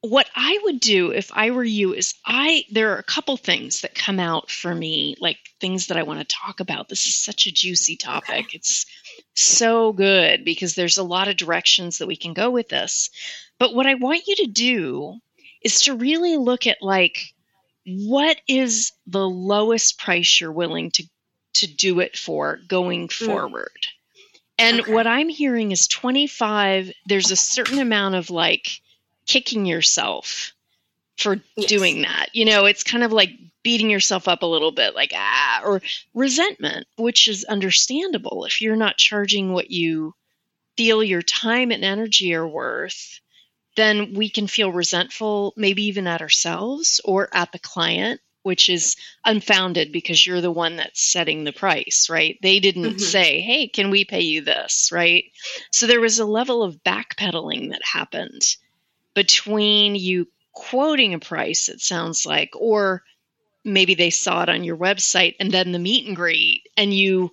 what 0.00 0.28
I 0.34 0.58
would 0.64 0.78
do 0.78 1.10
if 1.10 1.30
I 1.32 1.50
were 1.50 1.64
you 1.64 1.92
is 1.92 2.14
I 2.24 2.64
there 2.70 2.92
are 2.92 2.98
a 2.98 3.04
couple 3.04 3.36
things 3.36 3.80
that 3.80 3.94
come 3.94 4.20
out 4.20 4.50
for 4.50 4.72
me, 4.72 5.16
like 5.20 5.38
things 5.60 5.88
that 5.88 5.96
I 5.96 6.04
want 6.04 6.20
to 6.20 6.36
talk 6.36 6.60
about. 6.60 6.88
This 6.88 7.06
is 7.06 7.16
such 7.16 7.46
a 7.46 7.52
juicy 7.52 7.96
topic. 7.96 8.46
Okay. 8.46 8.48
It's 8.52 8.86
so 9.34 9.92
good 9.92 10.44
because 10.44 10.74
there's 10.74 10.98
a 10.98 11.02
lot 11.02 11.28
of 11.28 11.36
directions 11.36 11.98
that 11.98 12.06
we 12.06 12.16
can 12.16 12.32
go 12.32 12.50
with 12.50 12.68
this. 12.68 13.10
But 13.58 13.74
what 13.74 13.86
I 13.86 13.94
want 13.94 14.28
you 14.28 14.36
to 14.36 14.46
do 14.46 15.18
is 15.62 15.82
to 15.82 15.96
really 15.96 16.36
look 16.36 16.68
at 16.68 16.78
like 16.80 17.18
what 17.84 18.40
is 18.46 18.92
the 19.06 19.28
lowest 19.28 19.98
price 19.98 20.40
you're 20.40 20.52
willing 20.52 20.92
to 20.92 21.04
to 21.54 21.66
do 21.66 21.98
it 21.98 22.16
for 22.16 22.60
going 22.68 23.08
mm. 23.08 23.26
forward. 23.26 23.86
And 24.58 24.82
okay. 24.82 24.92
what 24.92 25.08
I'm 25.08 25.28
hearing 25.28 25.72
is 25.72 25.88
25 25.88 26.92
there's 27.06 27.32
a 27.32 27.36
certain 27.36 27.80
amount 27.80 28.14
of 28.14 28.30
like 28.30 28.68
kicking 29.28 29.66
yourself 29.66 30.52
for 31.16 31.36
yes. 31.56 31.68
doing 31.68 32.02
that. 32.02 32.30
You 32.32 32.44
know, 32.44 32.64
it's 32.64 32.82
kind 32.82 33.04
of 33.04 33.12
like 33.12 33.30
beating 33.62 33.90
yourself 33.90 34.26
up 34.26 34.42
a 34.42 34.46
little 34.46 34.72
bit 34.72 34.96
like 34.96 35.12
ah 35.14 35.60
or 35.64 35.80
resentment, 36.14 36.88
which 36.96 37.28
is 37.28 37.44
understandable 37.44 38.44
if 38.44 38.60
you're 38.60 38.74
not 38.74 38.96
charging 38.96 39.52
what 39.52 39.70
you 39.70 40.14
feel 40.76 41.04
your 41.04 41.22
time 41.22 41.70
and 41.70 41.84
energy 41.84 42.34
are 42.34 42.46
worth 42.46 43.20
then 43.78 44.12
we 44.14 44.28
can 44.28 44.48
feel 44.48 44.72
resentful, 44.72 45.54
maybe 45.56 45.84
even 45.84 46.08
at 46.08 46.20
ourselves 46.20 47.00
or 47.04 47.28
at 47.32 47.52
the 47.52 47.60
client, 47.60 48.20
which 48.42 48.68
is 48.68 48.96
unfounded 49.24 49.92
because 49.92 50.26
you're 50.26 50.40
the 50.40 50.50
one 50.50 50.76
that's 50.76 51.00
setting 51.00 51.44
the 51.44 51.52
price, 51.52 52.08
right? 52.10 52.38
They 52.42 52.58
didn't 52.58 52.82
mm-hmm. 52.82 52.98
say, 52.98 53.40
hey, 53.40 53.68
can 53.68 53.90
we 53.90 54.04
pay 54.04 54.22
you 54.22 54.40
this, 54.40 54.90
right? 54.92 55.26
So 55.70 55.86
there 55.86 56.00
was 56.00 56.18
a 56.18 56.26
level 56.26 56.64
of 56.64 56.82
backpedaling 56.82 57.70
that 57.70 57.82
happened 57.84 58.42
between 59.18 59.96
you 59.96 60.28
quoting 60.52 61.12
a 61.12 61.18
price, 61.18 61.68
it 61.68 61.80
sounds 61.80 62.24
like, 62.24 62.50
or 62.54 63.02
maybe 63.64 63.96
they 63.96 64.10
saw 64.10 64.44
it 64.44 64.48
on 64.48 64.62
your 64.62 64.76
website 64.76 65.34
and 65.40 65.50
then 65.50 65.72
the 65.72 65.78
meet 65.80 66.06
and 66.06 66.14
greet, 66.14 66.68
and 66.76 66.94
you, 66.94 67.32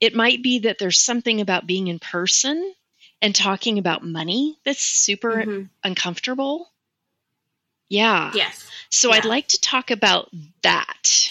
it 0.00 0.12
might 0.12 0.42
be 0.42 0.58
that 0.58 0.78
there's 0.80 0.98
something 0.98 1.40
about 1.40 1.68
being 1.68 1.86
in 1.86 2.00
person 2.00 2.74
and 3.22 3.32
talking 3.32 3.78
about 3.78 4.04
money 4.04 4.58
that's 4.64 4.84
super 4.84 5.36
mm-hmm. 5.36 5.62
uncomfortable. 5.84 6.68
Yeah. 7.88 8.32
Yes. 8.34 8.68
So 8.88 9.10
yeah. 9.10 9.18
I'd 9.18 9.24
like 9.24 9.46
to 9.48 9.60
talk 9.60 9.92
about 9.92 10.30
that 10.64 11.30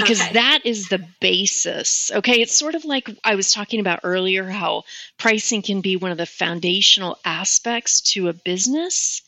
because 0.00 0.20
okay. 0.20 0.32
that 0.34 0.60
is 0.64 0.88
the 0.88 1.04
basis. 1.20 2.10
Okay. 2.12 2.40
It's 2.40 2.54
sort 2.54 2.74
of 2.74 2.84
like 2.84 3.10
I 3.24 3.34
was 3.34 3.52
talking 3.52 3.80
about 3.80 4.00
earlier 4.04 4.44
how 4.44 4.84
pricing 5.18 5.62
can 5.62 5.80
be 5.80 5.96
one 5.96 6.10
of 6.10 6.18
the 6.18 6.26
foundational 6.26 7.18
aspects 7.24 8.00
to 8.12 8.28
a 8.28 8.32
business. 8.32 9.22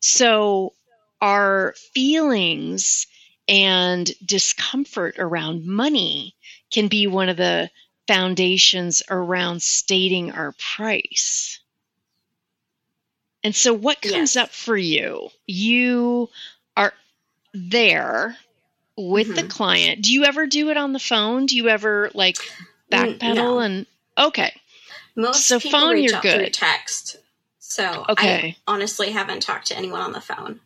So 0.00 0.72
our 1.20 1.74
feelings 1.94 3.06
and 3.48 4.10
discomfort 4.24 5.16
around 5.18 5.66
money 5.66 6.34
can 6.70 6.88
be 6.88 7.06
one 7.06 7.28
of 7.28 7.36
the 7.36 7.70
foundations 8.06 9.02
around 9.10 9.62
stating 9.62 10.32
our 10.32 10.52
price. 10.52 11.60
And 13.44 13.54
so, 13.54 13.72
what 13.72 14.02
comes 14.02 14.34
yes. 14.34 14.36
up 14.36 14.50
for 14.50 14.76
you? 14.76 15.30
You 15.46 16.28
are 16.76 16.92
there 17.54 18.36
with 18.98 19.28
mm-hmm. 19.28 19.36
the 19.36 19.42
client. 19.44 20.02
Do 20.02 20.12
you 20.12 20.24
ever 20.24 20.46
do 20.46 20.70
it 20.70 20.76
on 20.76 20.92
the 20.92 20.98
phone? 20.98 21.46
Do 21.46 21.56
you 21.56 21.68
ever 21.68 22.10
like 22.14 22.36
backpedal 22.90 23.34
no. 23.36 23.58
and 23.60 23.86
okay? 24.18 24.52
Most 25.14 25.46
so 25.46 25.60
people 25.60 25.80
phone, 25.80 25.94
reach 25.94 26.10
you're 26.10 26.16
out 26.16 26.22
good. 26.22 26.36
through 26.36 26.50
text. 26.50 27.16
So 27.60 28.04
okay. 28.08 28.56
I 28.66 28.72
honestly 28.72 29.10
haven't 29.12 29.40
talked 29.40 29.68
to 29.68 29.76
anyone 29.76 30.00
on 30.00 30.12
the 30.12 30.20
phone. 30.20 30.60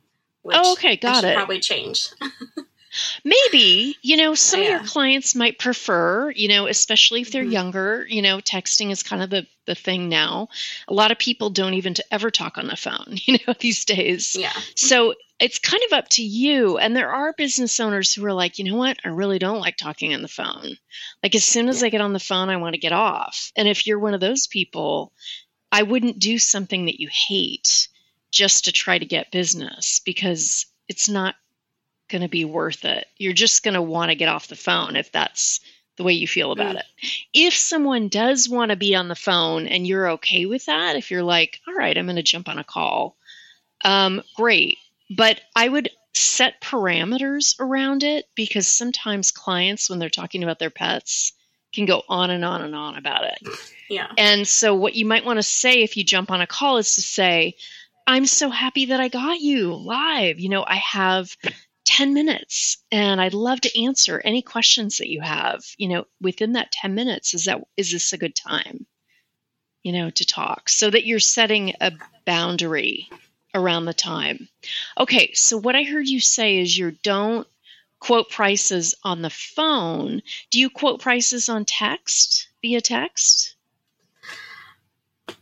oh, 0.47 0.73
okay, 0.73 0.97
got 0.97 1.25
it. 1.25 1.37
Probably 1.37 1.61
change. 1.61 2.09
Maybe, 3.25 3.97
you 4.03 4.17
know, 4.17 4.35
some 4.35 4.61
yeah. 4.61 4.67
of 4.67 4.71
your 4.73 4.89
clients 4.89 5.35
might 5.35 5.59
prefer, 5.59 6.31
you 6.31 6.49
know, 6.49 6.67
especially 6.67 7.21
if 7.21 7.31
they're 7.31 7.43
mm-hmm. 7.43 7.53
younger, 7.53 8.07
you 8.09 8.21
know, 8.21 8.39
texting 8.39 8.91
is 8.91 9.03
kind 9.03 9.23
of 9.23 9.31
the, 9.31 9.47
the 9.67 9.77
thing 9.77 10.09
now. 10.09 10.49
A 10.89 10.95
lot 10.95 11.13
of 11.13 11.19
people 11.19 11.51
don't 11.51 11.75
even 11.75 11.95
to 11.95 12.05
ever 12.11 12.31
talk 12.31 12.59
on 12.59 12.67
the 12.67 12.77
phone, 12.77 13.05
you 13.25 13.39
know, 13.47 13.55
these 13.61 13.85
days. 13.85 14.35
Yeah. 14.35 14.53
So 14.75 15.15
it's 15.39 15.59
kind 15.59 15.83
of 15.87 15.93
up 15.93 16.09
to 16.11 16.23
you. 16.23 16.79
And 16.79 16.97
there 16.97 17.13
are 17.13 17.33
business 17.33 17.79
owners 17.81 18.13
who 18.13 18.25
are 18.25 18.33
like, 18.33 18.59
you 18.59 18.65
know 18.65 18.77
what? 18.77 18.99
I 19.05 19.09
really 19.09 19.39
don't 19.39 19.61
like 19.61 19.77
talking 19.77 20.15
on 20.15 20.23
the 20.23 20.29
phone. 20.29 20.77
Like 21.23 21.35
as 21.35 21.45
soon 21.45 21.69
as 21.69 21.81
yeah. 21.81 21.87
I 21.87 21.91
get 21.91 22.01
on 22.01 22.13
the 22.13 22.21
phone, 22.21 22.49
I 22.49 22.57
want 22.57 22.75
to 22.75 22.81
get 22.81 22.93
off. 22.93 23.53
And 23.57 23.69
if 23.69 23.87
you're 23.87 23.99
one 23.99 24.15
of 24.15 24.21
those 24.21 24.47
people, 24.47 25.13
I 25.71 25.85
wouldn't 25.85 26.19
do 26.19 26.39
something 26.39 26.87
that 26.87 27.01
you 27.01 27.09
hate 27.11 27.89
just 28.31 28.65
to 28.65 28.73
try 28.73 28.99
to 28.99 29.05
get 29.05 29.31
business 29.31 30.01
because 30.05 30.67
it's 30.89 31.09
not 31.09 31.35
going 32.13 32.23
to 32.23 32.29
be 32.29 32.45
worth 32.45 32.85
it. 32.85 33.09
You're 33.17 33.33
just 33.33 33.65
going 33.65 33.75
to 33.75 33.83
want 33.83 34.11
to 34.11 34.15
get 34.15 34.29
off 34.29 34.47
the 34.47 34.55
phone 34.55 34.95
if 34.95 35.11
that's 35.11 35.61
the 35.97 36.05
way 36.05 36.13
you 36.13 36.29
feel 36.29 36.53
about 36.53 36.77
mm. 36.77 36.79
it. 36.79 36.87
If 37.35 37.55
someone 37.55 38.09
does 38.09 38.49
want 38.49 38.71
to 38.71 38.77
be 38.77 38.95
on 38.95 39.09
the 39.09 39.17
phone 39.17 39.67
and 39.67 39.87
you're 39.87 40.11
okay 40.13 40.47
with 40.47 40.67
that, 40.67 40.97
if 40.97 41.11
you're 41.11 41.23
like, 41.23 41.61
all 41.67 41.75
right, 41.75 41.97
I'm 41.97 42.07
going 42.07 42.17
to 42.17 42.23
jump 42.23 42.49
on 42.49 42.59
a 42.59 42.65
call, 42.65 43.17
um, 43.85 44.23
great. 44.37 44.79
But 45.11 45.41
I 45.57 45.69
would 45.69 45.91
set 46.15 46.61
parameters 46.61 47.59
around 47.59 48.05
it 48.05 48.27
because 48.35 48.69
sometimes 48.69 49.31
clients, 49.31 49.91
when 49.91 49.99
they're 49.99 50.11
talking 50.11 50.43
about 50.43 50.59
their 50.59 50.71
pets, 50.71 51.33
can 51.73 51.87
go 51.87 52.03
on 52.09 52.31
and 52.31 52.45
on 52.45 52.63
and 52.63 52.75
on 52.75 52.97
about 52.97 53.25
it. 53.25 53.49
Yeah. 53.89 54.09
And 54.19 54.47
so, 54.47 54.75
what 54.75 54.95
you 54.95 55.07
might 55.07 55.25
want 55.25 55.39
to 55.39 55.43
say 55.43 55.83
if 55.83 55.97
you 55.97 56.05
jump 56.05 56.31
on 56.31 56.41
a 56.41 56.47
call 56.47 56.77
is 56.77 56.95
to 56.95 57.03
say, 57.03 57.57
I'm 58.07 58.27
so 58.27 58.51
happy 58.51 58.87
that 58.87 59.01
I 59.01 59.09
got 59.09 59.41
you 59.41 59.75
live. 59.75 60.41
You 60.41 60.49
know, 60.49 60.65
I 60.67 60.77
have 60.77 61.37
10 61.93 62.15
minutes 62.15 62.79
and 62.91 63.21
I'd 63.21 63.35
love 63.35 63.61
to 63.61 63.83
answer 63.83 64.19
any 64.25 64.41
questions 64.41 64.97
that 64.97 65.11
you 65.11 65.21
have, 65.21 65.63
you 65.77 65.89
know, 65.89 66.05
within 66.23 66.53
that 66.53 66.73
10 66.73 66.95
minutes. 66.95 67.35
Is 67.35 67.45
that, 67.45 67.61
is 67.77 67.93
this 67.93 68.15
a 68.15 68.19
good 68.19 68.35
time, 68.35 68.87
you 69.83 69.93
know, 69.93 70.09
to 70.09 70.25
talk 70.25 70.71
so 70.71 70.89
that 70.89 71.05
you're 71.05 71.21
setting 71.21 71.75
a 71.83 71.93
boundary 72.25 73.11
around 73.55 73.85
the 73.85 73.93
time? 73.93 74.49
Okay. 74.99 75.35
So 75.35 75.59
what 75.59 75.77
I 75.77 75.83
heard 75.83 76.09
you 76.09 76.19
say 76.19 76.61
is 76.61 76.79
you 76.79 76.93
don't 77.03 77.47
quote 78.01 78.31
prices 78.31 78.95
on 79.05 79.21
the 79.21 79.29
phone. 79.29 80.23
Do 80.51 80.61
you 80.61 80.71
quote 80.71 80.99
prices 80.99 81.51
on 81.51 81.67
text 81.67 82.49
via 82.63 82.81
text? 82.81 83.55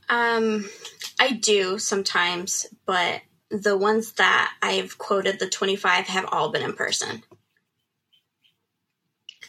Um, 0.08 0.68
I 1.20 1.30
do 1.30 1.78
sometimes, 1.78 2.66
but 2.86 3.22
the 3.50 3.76
ones 3.76 4.12
that 4.12 4.52
I've 4.62 4.98
quoted, 4.98 5.38
the 5.38 5.48
25, 5.48 6.06
have 6.06 6.26
all 6.30 6.50
been 6.50 6.62
in 6.62 6.74
person. 6.74 7.22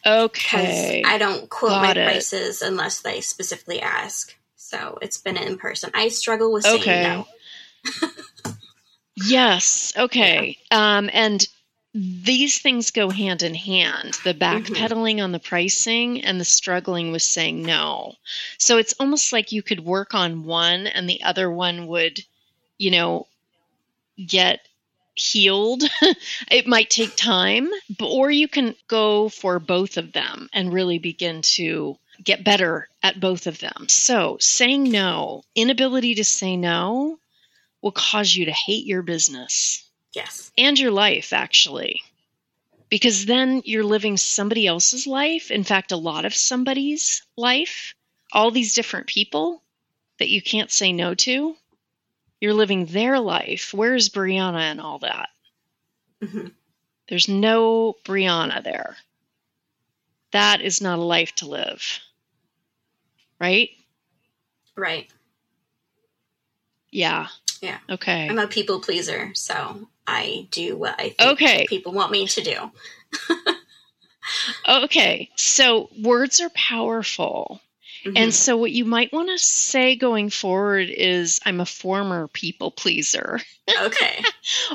Okay. 0.05 1.03
I 1.05 1.17
don't 1.17 1.49
quote 1.49 1.71
Got 1.71 1.81
my 1.83 2.01
it. 2.01 2.05
prices 2.05 2.61
unless 2.61 3.01
they 3.01 3.21
specifically 3.21 3.81
ask. 3.81 4.35
So 4.55 4.97
it's 5.01 5.17
been 5.17 5.37
in 5.37 5.57
person. 5.57 5.91
I 5.93 6.07
struggle 6.07 6.51
with 6.51 6.63
saying 6.63 6.81
okay. 6.81 7.03
no. 7.03 8.53
yes. 9.15 9.93
Okay. 9.95 10.57
Yeah. 10.71 10.97
Um, 10.97 11.09
and 11.13 11.45
these 11.93 12.59
things 12.59 12.91
go 12.91 13.09
hand 13.09 13.43
in 13.43 13.53
hand 13.53 14.17
the 14.23 14.33
mm-hmm. 14.33 14.41
backpedaling 14.41 15.15
mm-hmm. 15.15 15.23
on 15.23 15.31
the 15.33 15.39
pricing 15.39 16.23
and 16.23 16.39
the 16.39 16.45
struggling 16.45 17.11
with 17.11 17.21
saying 17.21 17.61
no. 17.61 18.13
So 18.57 18.77
it's 18.77 18.93
almost 18.99 19.33
like 19.33 19.51
you 19.51 19.61
could 19.61 19.81
work 19.81 20.13
on 20.13 20.43
one 20.43 20.87
and 20.87 21.07
the 21.07 21.23
other 21.23 21.51
one 21.51 21.87
would, 21.87 22.19
you 22.77 22.91
know, 22.91 23.27
get 24.17 24.59
healed. 25.13 25.83
it 26.51 26.67
might 26.67 26.89
take 26.89 27.15
time, 27.15 27.69
or 28.01 28.31
you 28.31 28.47
can 28.47 28.75
go 28.87 29.29
for 29.29 29.59
both 29.59 29.97
of 29.97 30.13
them 30.13 30.49
and 30.53 30.73
really 30.73 30.99
begin 30.99 31.41
to 31.41 31.97
get 32.23 32.43
better 32.43 32.87
at 33.03 33.19
both 33.19 33.47
of 33.47 33.59
them. 33.59 33.87
So, 33.87 34.37
saying 34.39 34.83
no, 34.83 35.43
inability 35.55 36.15
to 36.15 36.23
say 36.23 36.57
no 36.57 37.19
will 37.81 37.91
cause 37.91 38.35
you 38.35 38.45
to 38.45 38.51
hate 38.51 38.85
your 38.85 39.01
business. 39.01 39.83
Yes. 40.13 40.51
And 40.57 40.77
your 40.77 40.91
life, 40.91 41.33
actually. 41.33 42.01
Because 42.89 43.25
then 43.25 43.61
you're 43.65 43.85
living 43.85 44.17
somebody 44.17 44.67
else's 44.67 45.07
life. 45.07 45.49
In 45.49 45.63
fact, 45.63 45.91
a 45.91 45.97
lot 45.97 46.25
of 46.25 46.35
somebody's 46.35 47.23
life, 47.37 47.95
all 48.31 48.51
these 48.51 48.75
different 48.75 49.07
people 49.07 49.63
that 50.19 50.29
you 50.29 50.41
can't 50.41 50.69
say 50.69 50.91
no 50.91 51.15
to. 51.15 51.55
You're 52.41 52.55
living 52.55 52.87
their 52.87 53.19
life. 53.19 53.71
Where's 53.73 54.09
Brionna 54.09 54.59
and 54.59 54.81
all 54.81 54.99
that? 54.99 55.29
Mm-hmm. 56.21 56.47
There's 57.07 57.29
no 57.29 57.95
Brionna 58.03 58.63
there. 58.63 58.97
That 60.31 60.61
is 60.61 60.81
not 60.81 60.97
a 60.97 61.03
life 61.03 61.35
to 61.35 61.47
live. 61.47 61.99
Right? 63.39 63.69
Right. 64.75 65.09
Yeah. 66.89 67.27
Yeah. 67.61 67.77
Okay. 67.89 68.27
I'm 68.27 68.39
a 68.39 68.47
people 68.47 68.79
pleaser, 68.81 69.31
so 69.35 69.87
I 70.07 70.47
do 70.49 70.75
what 70.77 70.95
I 70.99 71.09
think 71.09 71.33
okay. 71.33 71.65
people 71.67 71.91
want 71.91 72.11
me 72.11 72.25
to 72.27 72.41
do. 72.41 72.71
okay. 74.67 75.29
So 75.35 75.89
words 76.01 76.41
are 76.41 76.49
powerful. 76.49 77.61
Mm-hmm. 78.03 78.17
And 78.17 78.33
so, 78.33 78.57
what 78.57 78.71
you 78.71 78.85
might 78.85 79.13
want 79.13 79.29
to 79.29 79.37
say 79.37 79.95
going 79.95 80.29
forward 80.29 80.89
is, 80.89 81.39
I'm 81.45 81.59
a 81.59 81.65
former 81.65 82.27
people 82.27 82.71
pleaser. 82.71 83.39
Okay. 83.83 84.21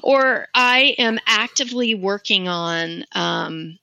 or 0.02 0.48
I 0.54 0.94
am 0.98 1.18
actively 1.26 1.94
working 1.94 2.48
on 2.48 3.04
um, 3.12 3.78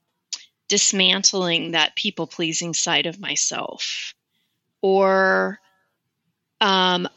dismantling 0.69 1.71
that 1.71 1.95
people 1.95 2.25
pleasing 2.25 2.73
side 2.73 3.05
of 3.05 3.19
myself. 3.19 4.15
Or 4.81 5.59
um, 6.59 7.07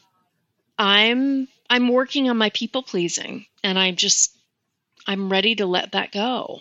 I'm 0.79 1.49
I'm 1.71 1.89
working 1.89 2.29
on 2.29 2.37
my 2.37 2.51
people 2.51 2.83
pleasing 2.83 3.47
and 3.63 3.79
I'm 3.79 3.97
just 3.97 4.37
I'm 5.07 5.31
ready 5.31 5.55
to 5.57 5.67
let 5.67 5.93
that 5.93 6.13
go. 6.13 6.61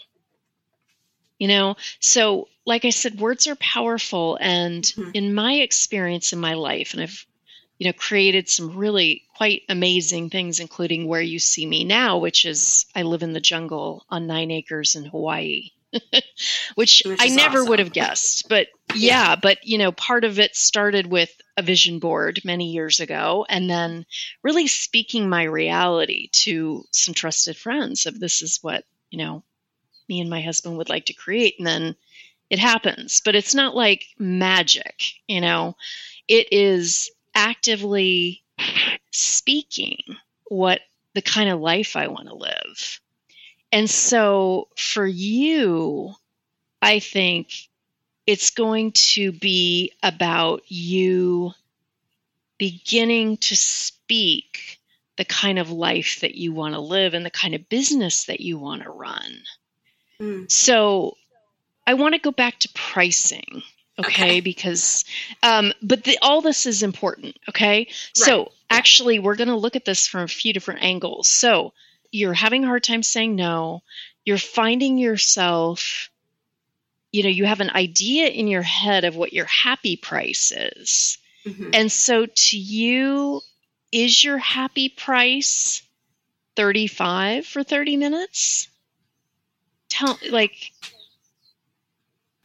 You 1.38 1.50
know, 1.50 1.76
so 2.00 2.48
like 2.66 2.86
I 2.86 2.90
said, 2.90 3.20
words 3.20 3.48
are 3.48 3.56
powerful. 3.56 4.38
And 4.42 4.84
mm-hmm. 4.84 5.12
in 5.14 5.34
my 5.34 5.54
experience 5.56 6.34
in 6.34 6.40
my 6.40 6.54
life, 6.54 6.94
and 6.94 7.04
I've, 7.04 7.26
you 7.78 7.88
know, 7.88 7.94
created 7.94 8.50
some 8.50 8.76
really 8.76 9.24
quite 9.36 9.64
amazing 9.70 10.30
things, 10.30 10.60
including 10.60 11.08
where 11.08 11.22
you 11.22 11.40
see 11.40 11.66
me 11.66 11.84
now, 11.84 12.18
which 12.18 12.46
is 12.46 12.86
I 12.96 13.04
live 13.04 13.24
in 13.24 13.34
the 13.34 13.40
jungle 13.40 14.06
on 14.10 14.28
nine 14.28 14.52
acres 14.52 14.96
in 14.96 15.06
Hawaii. 15.06 15.72
which, 16.76 17.04
which 17.06 17.22
I 17.22 17.28
never 17.28 17.60
awesome. 17.60 17.70
would 17.70 17.80
have 17.80 17.94
guessed. 17.94 18.50
But 18.50 18.68
yeah, 18.94 19.30
yeah, 19.30 19.36
but 19.42 19.66
you 19.66 19.78
know, 19.78 19.94
part 19.94 20.26
of 20.26 20.40
it 20.40 20.56
started 20.56 21.08
with 21.08 21.32
a 21.56 21.62
vision 21.62 22.00
board 22.00 22.42
many 22.44 22.72
years 22.72 23.00
ago 23.00 23.46
and 23.48 23.70
then 23.70 24.06
really 24.44 24.68
speaking 24.68 25.30
my 25.30 25.44
reality 25.44 26.28
to 26.34 26.84
some 26.92 27.14
trusted 27.14 27.56
friends 27.56 28.06
of 28.06 28.20
this 28.20 28.42
is 28.42 28.60
what, 28.62 28.84
you 29.10 29.18
know, 29.18 29.44
me 30.10 30.20
and 30.20 30.30
my 30.30 30.42
husband 30.42 30.78
would 30.78 30.90
like 30.90 31.06
to 31.06 31.14
create. 31.14 31.56
And 31.58 31.66
then 31.66 31.96
it 32.50 32.60
happens, 32.60 33.22
but 33.24 33.36
it's 33.36 33.56
not 33.56 33.76
like 33.76 34.06
magic, 34.20 35.04
you 35.28 35.42
know, 35.42 35.76
it 36.28 36.52
is 36.52 37.12
actively 37.34 38.44
speaking 39.12 40.00
what 40.48 40.82
the 41.14 41.22
kind 41.22 41.50
of 41.50 41.60
life 41.60 41.96
I 41.96 42.08
want 42.08 42.28
to 42.28 42.36
live. 42.36 43.00
And 43.72 43.90
so 43.90 44.68
for 44.78 45.06
you, 45.06 46.14
I 46.82 47.00
think 47.00 47.52
it's 48.28 48.52
going 48.52 48.92
to 48.92 49.32
be 49.32 49.92
about 50.02 50.62
you 50.68 51.52
beginning 52.58 53.38
to 53.38 53.56
speak 53.56 54.80
the 55.18 55.26
kind 55.26 55.60
of 55.60 55.72
life 55.72 56.20
that 56.22 56.36
you 56.36 56.54
want 56.54 56.74
to 56.74 56.80
live 56.80 57.14
and 57.14 57.26
the 57.26 57.32
kind 57.32 57.56
of 57.56 57.70
business 57.70 58.26
that 58.26 58.42
you 58.42 58.58
want 58.58 58.84
to 58.84 58.90
run. 58.90 59.42
Mm. 60.20 60.52
So 60.52 61.16
I 61.88 61.94
want 61.94 62.16
to 62.16 62.20
go 62.20 62.32
back 62.32 62.60
to 62.60 62.70
pricing. 62.74 63.64
Okay, 63.98 64.24
okay. 64.24 64.40
because 64.42 65.06
um, 65.42 65.72
but 65.82 66.04
the, 66.04 66.18
all 66.22 66.42
this 66.42 66.66
is 66.66 66.84
important. 66.84 67.38
Okay, 67.48 67.78
right. 67.78 67.94
so 68.14 68.52
actually, 68.70 69.20
we're 69.20 69.38
going 69.38 69.48
to 69.48 69.56
look 69.56 69.78
at 69.78 69.86
this 69.86 70.06
from 70.06 70.22
a 70.22 70.28
few 70.28 70.52
different 70.52 70.84
angles. 70.84 71.30
So 71.30 71.72
you're 72.12 72.34
having 72.34 72.66
a 72.66 72.68
hard 72.68 72.84
time 72.84 73.04
saying 73.04 73.36
no. 73.36 73.84
You're 74.26 74.38
finding 74.38 74.98
yourself, 74.98 76.10
you 77.14 77.24
know, 77.24 77.30
you 77.30 77.46
have 77.46 77.62
an 77.62 77.70
idea 77.70 78.28
in 78.28 78.48
your 78.48 78.64
head 78.64 79.06
of 79.06 79.16
what 79.16 79.32
your 79.32 79.46
happy 79.46 79.96
price 79.96 80.52
is, 80.52 81.18
mm-hmm. 81.46 81.70
and 81.74 81.90
so 81.90 82.26
to 82.26 82.58
you, 82.58 83.40
is 83.94 84.22
your 84.22 84.40
happy 84.40 84.90
price 84.90 85.84
thirty 86.58 86.88
five 86.88 87.46
for 87.46 87.64
thirty 87.64 87.96
minutes? 87.96 88.68
Tell 89.88 90.20
like 90.32 90.74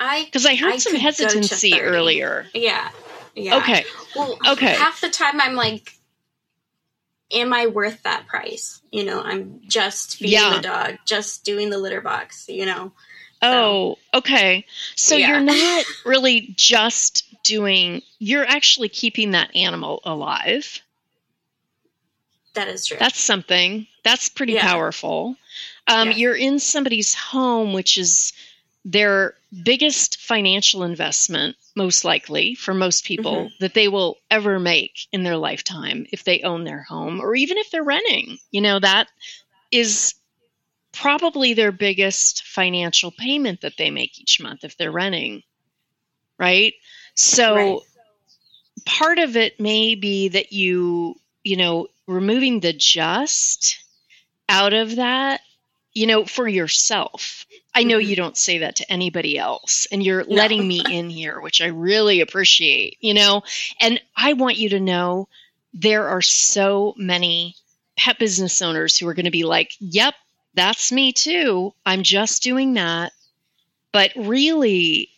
I 0.00 0.24
because 0.24 0.46
I 0.46 0.56
heard 0.56 0.74
I 0.74 0.78
some 0.78 0.96
hesitancy 0.96 1.80
earlier. 1.80 2.46
Yeah. 2.54 2.90
Yeah. 3.36 3.58
Okay. 3.58 3.84
Well, 4.16 4.38
okay. 4.48 4.74
Half 4.74 5.02
the 5.02 5.10
time 5.10 5.40
I'm 5.40 5.54
like, 5.54 5.94
am 7.30 7.52
I 7.52 7.66
worth 7.66 8.02
that 8.02 8.26
price? 8.26 8.80
You 8.90 9.04
know, 9.04 9.20
I'm 9.20 9.60
just 9.68 10.16
feeding 10.16 10.32
yeah. 10.32 10.56
the 10.56 10.62
dog, 10.62 10.98
just 11.04 11.44
doing 11.44 11.70
the 11.70 11.78
litter 11.78 12.00
box, 12.00 12.48
you 12.48 12.66
know. 12.66 12.92
Oh, 13.42 13.96
okay. 14.12 14.66
So 14.96 15.16
yeah. 15.16 15.28
you're 15.28 15.40
not 15.40 15.84
really 16.04 16.52
just 16.56 17.26
doing, 17.44 18.02
you're 18.18 18.46
actually 18.46 18.88
keeping 18.88 19.32
that 19.32 19.54
animal 19.54 20.00
alive. 20.04 20.80
That 22.54 22.68
is 22.68 22.86
true. 22.86 22.96
That's 22.98 23.20
something. 23.20 23.86
That's 24.02 24.28
pretty 24.28 24.54
yeah. 24.54 24.66
powerful. 24.66 25.36
Um, 25.86 26.12
You're 26.12 26.36
in 26.36 26.58
somebody's 26.58 27.14
home, 27.14 27.72
which 27.72 27.96
is 27.96 28.32
their 28.84 29.34
biggest 29.64 30.20
financial 30.20 30.84
investment, 30.84 31.56
most 31.76 32.04
likely 32.04 32.54
for 32.54 32.72
most 32.72 33.04
people, 33.04 33.36
mm-hmm. 33.36 33.54
that 33.60 33.74
they 33.74 33.88
will 33.88 34.16
ever 34.30 34.58
make 34.58 35.06
in 35.12 35.22
their 35.22 35.36
lifetime 35.36 36.06
if 36.12 36.24
they 36.24 36.42
own 36.42 36.64
their 36.64 36.82
home 36.82 37.20
or 37.20 37.34
even 37.34 37.58
if 37.58 37.70
they're 37.70 37.84
renting. 37.84 38.38
You 38.50 38.60
know, 38.60 38.78
that 38.78 39.08
is 39.70 40.14
probably 40.92 41.54
their 41.54 41.72
biggest 41.72 42.44
financial 42.44 43.10
payment 43.10 43.60
that 43.60 43.76
they 43.76 43.90
make 43.90 44.18
each 44.18 44.40
month 44.40 44.64
if 44.64 44.76
they're 44.76 44.90
renting. 44.90 45.42
Right. 46.38 46.74
So 47.14 47.54
right. 47.54 47.78
part 48.86 49.18
of 49.18 49.36
it 49.36 49.60
may 49.60 49.94
be 49.94 50.28
that 50.28 50.52
you, 50.52 51.16
you 51.44 51.56
know, 51.56 51.88
removing 52.06 52.60
the 52.60 52.72
just 52.72 53.78
out 54.48 54.72
of 54.72 54.96
that, 54.96 55.42
you 55.92 56.07
know, 56.07 56.24
for 56.24 56.46
yourself 56.46 57.46
I 57.74 57.85
know 57.85 57.98
you 57.98 58.14
mm-hmm. 58.14 58.22
don't 58.22 58.37
say 58.37 58.59
that 58.59 58.76
to 58.76 58.92
anybody 58.92 59.38
else, 59.38 59.87
and 59.92 60.03
you're 60.03 60.24
no. 60.24 60.35
letting 60.35 60.66
me 60.66 60.83
in 60.88 61.09
here, 61.09 61.40
which 61.40 61.61
I 61.61 61.66
really 61.66 62.20
appreciate, 62.20 62.96
you 63.00 63.14
know. 63.14 63.42
And 63.81 64.00
I 64.16 64.33
want 64.33 64.57
you 64.57 64.70
to 64.70 64.81
know 64.81 65.29
there 65.72 66.09
are 66.09 66.22
so 66.22 66.94
many 66.96 67.55
pet 67.96 68.18
business 68.18 68.61
owners 68.61 68.98
who 68.98 69.07
are 69.07 69.14
going 69.14 69.26
to 69.26 69.31
be 69.31 69.44
like, 69.44 69.72
yep, 69.79 70.14
that's 70.55 70.90
me 70.90 71.12
too. 71.12 71.72
I'm 71.87 72.03
just 72.03 72.42
doing 72.42 72.74
that. 72.74 73.12
But 73.92 74.12
really, 74.16 75.11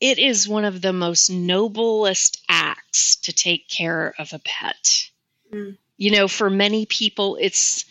it 0.00 0.18
is 0.18 0.48
one 0.48 0.64
of 0.64 0.82
the 0.82 0.92
most 0.92 1.30
noblest 1.30 2.42
acts 2.48 3.16
to 3.16 3.32
take 3.32 3.68
care 3.68 4.14
of 4.18 4.32
a 4.34 4.40
pet. 4.40 5.10
Mm. 5.52 5.78
You 5.96 6.10
know, 6.10 6.28
for 6.28 6.50
many 6.50 6.84
people, 6.84 7.38
it's 7.40 7.86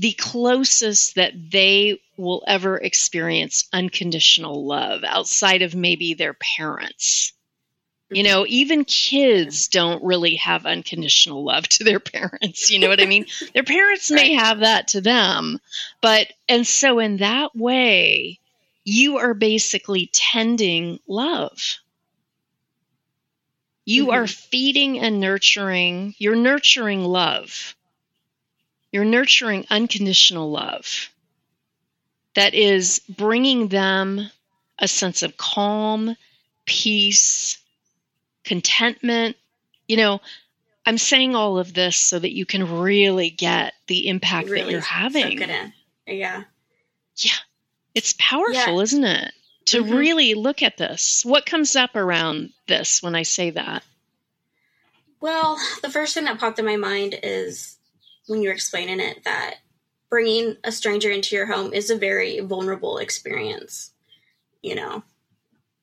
the 0.00 0.12
closest 0.12 1.14
that 1.14 1.32
they 1.50 2.00
will 2.16 2.42
ever 2.46 2.76
experience 2.76 3.68
unconditional 3.72 4.66
love 4.66 5.04
outside 5.04 5.62
of 5.62 5.74
maybe 5.74 6.14
their 6.14 6.34
parents. 6.34 7.32
You 8.10 8.22
know, 8.22 8.44
even 8.48 8.84
kids 8.84 9.68
don't 9.68 10.04
really 10.04 10.36
have 10.36 10.66
unconditional 10.66 11.44
love 11.44 11.68
to 11.68 11.84
their 11.84 12.00
parents. 12.00 12.70
You 12.70 12.78
know 12.78 12.88
what 12.88 13.00
I 13.00 13.06
mean? 13.06 13.26
their 13.54 13.62
parents 13.62 14.10
may 14.10 14.34
have 14.34 14.60
that 14.60 14.88
to 14.88 15.00
them, 15.00 15.60
but, 16.00 16.32
and 16.48 16.66
so 16.66 16.98
in 16.98 17.18
that 17.18 17.56
way, 17.56 18.40
you 18.84 19.18
are 19.18 19.34
basically 19.34 20.10
tending 20.12 21.00
love. 21.08 21.78
You 23.84 24.06
mm-hmm. 24.06 24.14
are 24.14 24.26
feeding 24.26 24.98
and 25.00 25.20
nurturing, 25.20 26.14
you're 26.18 26.36
nurturing 26.36 27.04
love 27.04 27.74
you're 28.94 29.04
nurturing 29.04 29.66
unconditional 29.70 30.52
love 30.52 31.10
that 32.36 32.54
is 32.54 33.00
bringing 33.08 33.66
them 33.66 34.30
a 34.78 34.86
sense 34.86 35.24
of 35.24 35.36
calm, 35.36 36.16
peace, 36.64 37.58
contentment. 38.44 39.34
You 39.88 39.96
know, 39.96 40.20
I'm 40.86 40.96
saying 40.96 41.34
all 41.34 41.58
of 41.58 41.74
this 41.74 41.96
so 41.96 42.20
that 42.20 42.36
you 42.36 42.46
can 42.46 42.78
really 42.82 43.30
get 43.30 43.74
the 43.88 44.06
impact 44.06 44.48
really 44.48 44.62
that 44.62 44.70
you're 44.70 44.80
having. 44.80 45.40
Yeah. 46.06 46.44
Yeah. 47.16 47.32
It's 47.96 48.14
powerful, 48.16 48.76
yeah. 48.76 48.80
isn't 48.80 49.04
it? 49.04 49.32
To 49.66 49.82
mm-hmm. 49.82 49.92
really 49.92 50.34
look 50.34 50.62
at 50.62 50.76
this. 50.76 51.24
What 51.24 51.46
comes 51.46 51.74
up 51.74 51.96
around 51.96 52.50
this 52.68 53.02
when 53.02 53.16
I 53.16 53.24
say 53.24 53.50
that? 53.50 53.82
Well, 55.20 55.58
the 55.82 55.90
first 55.90 56.14
thing 56.14 56.26
that 56.26 56.38
popped 56.38 56.60
in 56.60 56.64
my 56.64 56.76
mind 56.76 57.18
is 57.24 57.73
when 58.26 58.42
you're 58.42 58.52
explaining 58.52 59.00
it 59.00 59.24
that 59.24 59.56
bringing 60.08 60.56
a 60.64 60.72
stranger 60.72 61.10
into 61.10 61.34
your 61.34 61.46
home 61.46 61.72
is 61.72 61.90
a 61.90 61.98
very 61.98 62.40
vulnerable 62.40 62.98
experience, 62.98 63.92
you 64.62 64.74
know, 64.74 65.02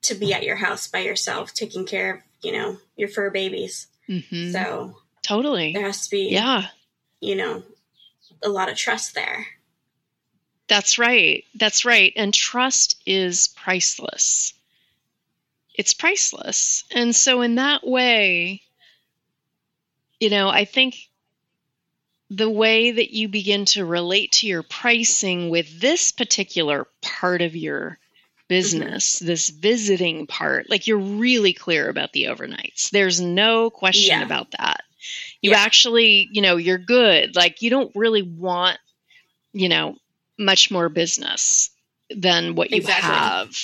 to 0.02 0.14
be 0.14 0.32
at 0.32 0.44
your 0.44 0.56
house 0.56 0.86
by 0.86 1.00
yourself, 1.00 1.52
taking 1.52 1.84
care 1.84 2.14
of, 2.14 2.20
you 2.42 2.52
know, 2.52 2.76
your 2.96 3.08
fur 3.08 3.30
babies. 3.30 3.88
Mm-hmm. 4.08 4.50
So 4.50 4.96
totally, 5.22 5.72
there 5.72 5.86
has 5.86 6.04
to 6.06 6.10
be, 6.10 6.30
yeah, 6.30 6.66
you 7.20 7.36
know, 7.36 7.62
a 8.42 8.48
lot 8.48 8.70
of 8.70 8.76
trust 8.76 9.14
there. 9.14 9.46
That's 10.68 10.98
right. 10.98 11.44
That's 11.54 11.84
right. 11.84 12.12
And 12.16 12.32
trust 12.32 13.02
is 13.04 13.48
priceless. 13.48 14.54
It's 15.74 15.94
priceless. 15.94 16.84
And 16.94 17.14
so, 17.14 17.42
in 17.42 17.56
that 17.56 17.86
way, 17.86 18.62
you 20.20 20.30
know, 20.30 20.48
I 20.48 20.64
think 20.64 20.96
the 22.34 22.50
way 22.50 22.90
that 22.92 23.10
you 23.10 23.28
begin 23.28 23.66
to 23.66 23.84
relate 23.84 24.32
to 24.32 24.46
your 24.46 24.62
pricing 24.62 25.50
with 25.50 25.80
this 25.80 26.12
particular 26.12 26.86
part 27.02 27.42
of 27.42 27.54
your 27.54 27.98
business, 28.48 29.16
mm-hmm. 29.16 29.26
this 29.26 29.50
visiting 29.50 30.26
part, 30.26 30.70
like 30.70 30.86
you're 30.86 30.98
really 30.98 31.52
clear 31.52 31.88
about 31.88 32.12
the 32.12 32.24
overnights. 32.24 32.90
There's 32.90 33.20
no 33.20 33.70
question 33.70 34.18
yeah. 34.18 34.24
about 34.24 34.50
that. 34.52 34.82
You 35.42 35.50
yeah. 35.50 35.58
actually, 35.58 36.28
you 36.32 36.40
know, 36.40 36.56
you're 36.56 36.78
good. 36.78 37.36
Like 37.36 37.60
you 37.60 37.70
don't 37.70 37.94
really 37.94 38.22
want, 38.22 38.78
you 39.52 39.68
know, 39.68 39.96
much 40.38 40.70
more 40.70 40.88
business 40.88 41.70
than 42.08 42.54
what 42.54 42.70
you 42.70 42.78
exactly. 42.78 43.10
have. 43.10 43.56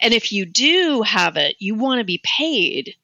And 0.00 0.14
if 0.14 0.32
you 0.32 0.46
do 0.46 1.02
have 1.02 1.36
it, 1.36 1.56
you 1.58 1.74
want 1.74 2.00
to 2.00 2.04
be 2.04 2.20
paid 2.24 2.94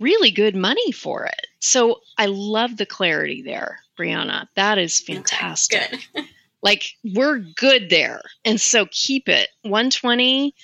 really 0.00 0.30
good 0.30 0.56
money 0.56 0.92
for 0.92 1.26
it. 1.26 1.46
So 1.60 2.00
I 2.16 2.26
love 2.26 2.76
the 2.76 2.86
clarity 2.86 3.42
there, 3.42 3.80
Brionna. 3.98 4.46
That 4.54 4.78
is 4.78 5.00
fantastic. 5.00 5.92
Okay, 6.14 6.28
like 6.62 6.84
we're 7.04 7.38
good 7.38 7.90
there. 7.90 8.22
And 8.44 8.60
so 8.60 8.86
keep 8.90 9.28
it. 9.28 9.48
120 9.62 10.54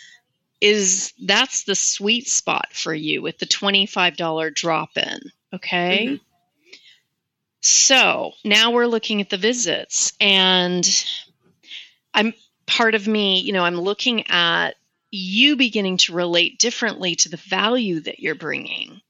is 0.61 1.13
that's 1.23 1.65
the 1.65 1.75
sweet 1.75 2.29
spot 2.29 2.69
for 2.73 2.95
you 2.95 3.21
with 3.21 3.39
the 3.39 3.47
$25 3.47 4.55
drop 4.55 4.97
in. 4.97 5.21
Okay. 5.53 6.07
Mm-hmm. 6.07 6.15
So 7.61 8.33
now 8.45 8.73
we're 8.73 8.87
looking 8.87 9.21
at 9.21 9.31
the 9.31 9.37
visits 9.37 10.13
and 10.21 10.87
I'm 12.13 12.35
part 12.67 12.95
of 12.95 13.09
me, 13.09 13.41
you 13.41 13.53
know, 13.53 13.65
I'm 13.65 13.81
looking 13.81 14.27
at 14.29 14.77
you 15.11 15.57
beginning 15.57 15.97
to 15.99 16.15
relate 16.15 16.59
differently 16.59 17.15
to 17.17 17.29
the 17.29 17.37
value 17.37 18.01
that 18.01 18.21
you're 18.21 18.35
bringing. 18.35 19.01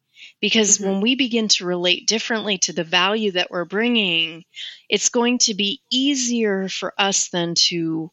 Because 0.45 0.77
mm-hmm. 0.77 0.91
when 0.91 1.01
we 1.01 1.15
begin 1.15 1.49
to 1.49 1.65
relate 1.65 2.07
differently 2.07 2.59
to 2.59 2.75
the 2.75 2.85
value 2.85 3.31
that 3.31 3.51
we're 3.51 3.65
bringing, 3.65 4.45
it's 4.91 5.09
going 5.09 5.39
to 5.39 5.55
be 5.55 5.81
easier 5.91 6.69
for 6.69 6.93
us 6.99 7.31
then 7.31 7.55
to 7.69 8.11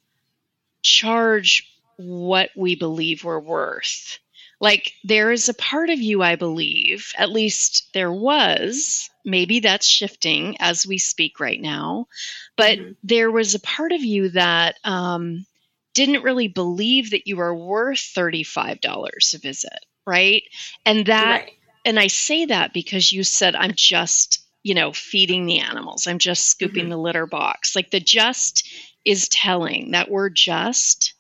charge 0.81 1.69
what 1.97 2.49
we 2.55 2.75
believe 2.75 3.25
we're 3.25 3.37
worth. 3.37 4.17
Like, 4.61 4.93
there 5.03 5.33
is 5.33 5.49
a 5.49 5.53
part 5.53 5.89
of 5.89 5.99
you, 5.99 6.23
I 6.23 6.37
believe, 6.37 7.11
at 7.17 7.29
least 7.29 7.89
there 7.93 8.13
was, 8.13 9.09
maybe 9.25 9.59
that's 9.59 9.85
shifting 9.85 10.55
as 10.61 10.87
we 10.87 10.99
speak 10.99 11.41
right 11.41 11.59
now, 11.59 12.07
but 12.55 12.79
mm-hmm. 12.79 12.91
there 13.03 13.29
was 13.29 13.55
a 13.55 13.59
part 13.59 13.91
of 13.91 14.05
you 14.05 14.29
that 14.29 14.75
um, 14.85 15.45
didn't 15.93 16.23
really 16.23 16.47
believe 16.47 17.11
that 17.11 17.27
you 17.27 17.35
were 17.35 17.53
worth 17.53 17.99
$35 18.15 19.33
a 19.33 19.37
visit, 19.37 19.85
right? 20.05 20.43
And 20.85 21.07
that, 21.07 21.41
right. 21.41 21.51
And 21.85 21.99
I 21.99 22.07
say 22.07 22.45
that 22.45 22.73
because 22.73 23.11
you 23.11 23.23
said, 23.23 23.55
I'm 23.55 23.73
just, 23.75 24.43
you 24.63 24.73
know, 24.73 24.91
feeding 24.91 25.45
the 25.45 25.59
animals, 25.59 26.07
I'm 26.07 26.19
just 26.19 26.47
scooping 26.47 26.83
mm-hmm. 26.83 26.91
the 26.91 26.97
litter 26.97 27.25
box. 27.25 27.75
Like 27.75 27.91
the 27.91 27.99
just 27.99 28.69
is 29.03 29.29
telling, 29.29 29.91
that 29.91 30.09
word 30.11 30.35
just, 30.35 31.13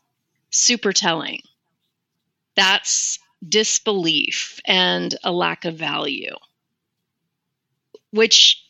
super 0.49 0.93
telling. 0.93 1.41
That's 2.55 3.17
disbelief 3.47 4.59
and 4.65 5.15
a 5.23 5.31
lack 5.31 5.65
of 5.65 5.75
value 5.75 6.35
which 8.11 8.63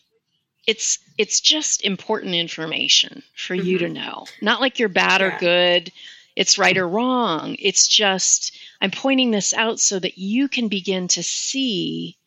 it's 0.68 1.00
it's 1.18 1.42
just 1.42 1.84
important 1.84 2.36
information 2.36 3.24
for 3.36 3.56
mm-hmm. 3.56 3.66
you 3.66 3.78
to 3.80 3.86
mm-hmm. 3.86 3.94
know 3.96 4.26
not 4.42 4.62
like 4.62 4.80
you're 4.80 4.90
bad 4.90 5.22
yeah. 5.22 5.28
or 5.28 5.40
good 5.40 5.92
it's 6.36 6.58
right 6.58 6.78
or 6.78 6.88
wrong 6.88 7.56
it's 7.60 7.88
just 7.88 8.58
i'm 8.82 8.92
pointing 8.92 9.32
this 9.32 9.54
out 9.54 9.80
so 9.80 10.00
that 10.00 10.18
you 10.18 10.48
can 10.48 10.68
begin 10.68 11.08
to 11.08 11.24
see 11.24 12.18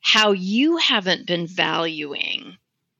how 0.00 0.32
you 0.32 0.76
haven't 0.76 1.26
been 1.26 1.46
valuing 1.46 2.56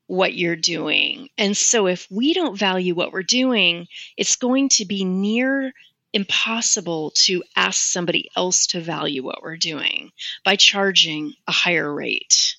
what 0.07 0.33
you're 0.33 0.55
doing 0.55 1.29
and 1.37 1.55
so 1.55 1.87
if 1.87 2.07
we 2.09 2.33
don't 2.33 2.57
value 2.57 2.95
what 2.95 3.11
we're 3.11 3.23
doing 3.23 3.87
it's 4.15 4.35
going 4.35 4.69
to 4.69 4.85
be 4.85 5.03
near 5.03 5.73
impossible 6.13 7.11
to 7.11 7.43
ask 7.55 7.79
somebody 7.79 8.29
else 8.35 8.67
to 8.67 8.81
value 8.81 9.23
what 9.23 9.41
we're 9.41 9.57
doing 9.57 10.11
by 10.43 10.55
charging 10.55 11.33
a 11.47 11.51
higher 11.51 11.93
rate. 11.93 12.55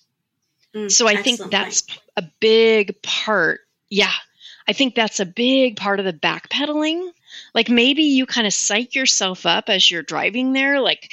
Mm, 0.74 0.90
so 0.90 1.08
I 1.08 1.16
think 1.16 1.40
that's 1.50 1.84
a 2.16 2.22
big 2.40 3.02
part. 3.02 3.60
Yeah. 3.88 4.12
I 4.68 4.74
think 4.74 4.94
that's 4.94 5.18
a 5.18 5.26
big 5.26 5.76
part 5.76 5.98
of 5.98 6.04
the 6.04 6.12
backpedaling. 6.12 7.10
Like 7.54 7.68
maybe 7.68 8.04
you 8.04 8.26
kind 8.26 8.46
of 8.46 8.52
psych 8.52 8.94
yourself 8.94 9.46
up 9.46 9.68
as 9.68 9.90
you're 9.90 10.02
driving 10.02 10.52
there. 10.52 10.80
Like 10.80 11.10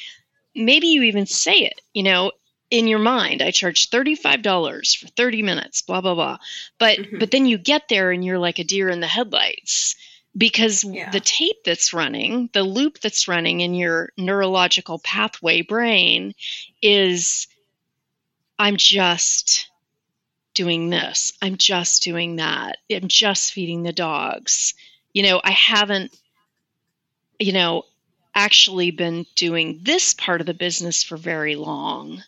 maybe 0.54 0.88
you 0.88 1.04
even 1.04 1.26
say 1.26 1.60
it, 1.60 1.82
you 1.94 2.04
know, 2.04 2.32
in 2.72 2.88
your 2.88 3.00
mind, 3.00 3.42
I 3.42 3.52
charge 3.52 3.90
$35 3.90 4.98
for 4.98 5.08
30 5.08 5.42
minutes, 5.44 5.82
blah, 5.82 6.02
blah, 6.02 6.16
blah. 6.16 6.38
But, 6.80 7.00
mm-hmm. 7.00 7.20
but 7.20 7.32
then 7.32 7.46
you 7.46 7.58
get 7.58 7.88
there 7.90 8.12
and 8.12 8.26
you're 8.26 8.40
like 8.40 8.60
a 8.60 8.64
deer 8.64 8.90
in 8.90 9.00
the 9.00 9.08
headlights 9.08 9.96
because 10.36 10.84
yeah. 10.84 11.12
the 11.12 11.20
tape 11.20 11.64
that's 11.64 11.94
running, 11.94 12.50
the 12.54 12.64
loop 12.64 13.00
that's 13.00 13.28
running 13.28 13.62
in 13.62 13.74
your 13.74 14.12
neurological 14.18 15.00
pathway 15.00 15.62
brain 15.62 16.34
is 16.82 17.48
I'm 18.58 18.78
just 18.78 19.70
doing 20.54 20.90
this. 20.90 21.34
I'm 21.42 21.58
just 21.58 22.04
doing 22.04 22.38
that. 22.38 22.78
I'm 22.92 23.08
just 23.08 23.54
feeding 23.54 23.84
the 23.84 23.94
dogs. 23.94 24.74
You 25.16 25.24
know, 25.24 25.40
I 25.42 25.52
haven't, 25.52 26.14
you 27.40 27.54
know, 27.54 27.86
actually 28.36 28.92
been 28.92 29.26
doing 29.38 29.80
this 29.82 30.14
part 30.14 30.42
of 30.42 30.46
the 30.46 30.54
business 30.54 31.04
for 31.04 31.16
very 31.16 31.56
long. 31.56 32.22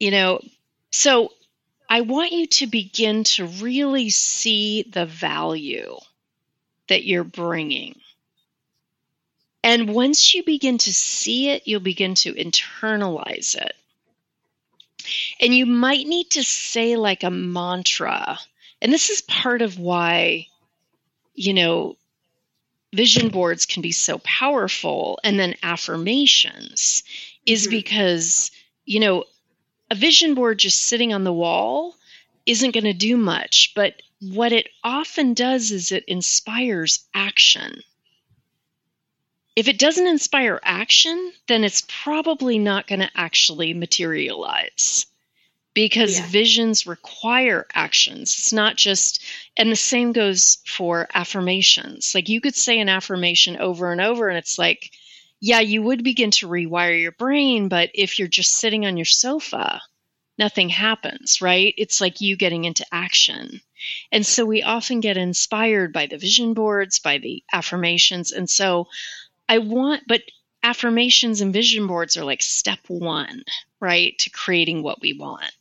You 0.00 0.10
know, 0.10 0.40
so 0.90 1.32
I 1.88 2.00
want 2.00 2.32
you 2.32 2.48
to 2.48 2.66
begin 2.66 3.22
to 3.24 3.46
really 3.46 4.10
see 4.10 4.82
the 4.82 5.06
value 5.06 5.96
that 6.88 7.04
you're 7.04 7.22
bringing. 7.22 8.00
And 9.62 9.94
once 9.94 10.34
you 10.34 10.42
begin 10.42 10.78
to 10.78 10.92
see 10.92 11.50
it, 11.50 11.68
you'll 11.68 11.78
begin 11.78 12.16
to 12.16 12.34
internalize 12.34 13.54
it. 13.54 13.76
And 15.40 15.54
you 15.54 15.66
might 15.66 16.08
need 16.08 16.30
to 16.30 16.42
say 16.42 16.96
like 16.96 17.22
a 17.22 17.30
mantra. 17.30 18.40
And 18.80 18.92
this 18.92 19.08
is 19.08 19.20
part 19.20 19.62
of 19.62 19.78
why, 19.78 20.48
you 21.34 21.54
know, 21.54 21.96
vision 22.92 23.28
boards 23.28 23.66
can 23.66 23.82
be 23.82 23.92
so 23.92 24.18
powerful 24.18 25.18
and 25.24 25.38
then 25.38 25.54
affirmations 25.62 27.02
is 27.46 27.62
mm-hmm. 27.62 27.70
because, 27.70 28.50
you 28.84 29.00
know, 29.00 29.24
a 29.90 29.94
vision 29.94 30.34
board 30.34 30.58
just 30.58 30.82
sitting 30.82 31.12
on 31.12 31.24
the 31.24 31.32
wall 31.32 31.96
isn't 32.46 32.72
going 32.72 32.84
to 32.84 32.92
do 32.92 33.16
much, 33.16 33.72
but 33.74 34.00
what 34.20 34.52
it 34.52 34.68
often 34.84 35.34
does 35.34 35.70
is 35.70 35.92
it 35.92 36.04
inspires 36.06 37.04
action. 37.14 37.82
If 39.54 39.68
it 39.68 39.78
doesn't 39.78 40.06
inspire 40.06 40.60
action, 40.62 41.32
then 41.46 41.64
it's 41.64 41.84
probably 41.86 42.58
not 42.58 42.86
going 42.86 43.00
to 43.00 43.10
actually 43.14 43.74
materialize 43.74 45.06
because 45.74 46.18
yeah. 46.18 46.26
visions 46.26 46.86
require 46.86 47.66
actions. 47.74 48.36
It's 48.38 48.52
not 48.52 48.76
just, 48.76 49.22
and 49.56 49.70
the 49.70 49.76
same 49.76 50.12
goes 50.12 50.58
for 50.66 51.08
affirmations. 51.14 52.14
Like 52.14 52.28
you 52.28 52.40
could 52.40 52.54
say 52.54 52.78
an 52.78 52.88
affirmation 52.88 53.56
over 53.56 53.92
and 53.92 54.00
over, 54.00 54.28
and 54.28 54.38
it's 54.38 54.58
like, 54.58 54.90
yeah, 55.40 55.60
you 55.60 55.82
would 55.82 56.04
begin 56.04 56.30
to 56.32 56.48
rewire 56.48 57.00
your 57.00 57.12
brain, 57.12 57.68
but 57.68 57.90
if 57.94 58.18
you're 58.18 58.28
just 58.28 58.52
sitting 58.52 58.86
on 58.86 58.96
your 58.96 59.06
sofa, 59.06 59.80
nothing 60.38 60.68
happens, 60.68 61.42
right? 61.42 61.74
It's 61.76 62.00
like 62.00 62.20
you 62.20 62.36
getting 62.36 62.64
into 62.64 62.86
action. 62.92 63.60
And 64.12 64.24
so 64.24 64.44
we 64.44 64.62
often 64.62 65.00
get 65.00 65.16
inspired 65.16 65.92
by 65.92 66.06
the 66.06 66.18
vision 66.18 66.54
boards, 66.54 67.00
by 67.00 67.18
the 67.18 67.42
affirmations. 67.52 68.30
And 68.30 68.48
so 68.48 68.86
I 69.48 69.58
want, 69.58 70.04
but 70.06 70.22
affirmations 70.62 71.40
and 71.40 71.52
vision 71.52 71.86
boards 71.86 72.16
are 72.16 72.24
like 72.24 72.42
step 72.42 72.78
one, 72.86 73.42
right, 73.80 74.16
to 74.18 74.30
creating 74.30 74.82
what 74.82 75.00
we 75.00 75.12
want. 75.12 75.52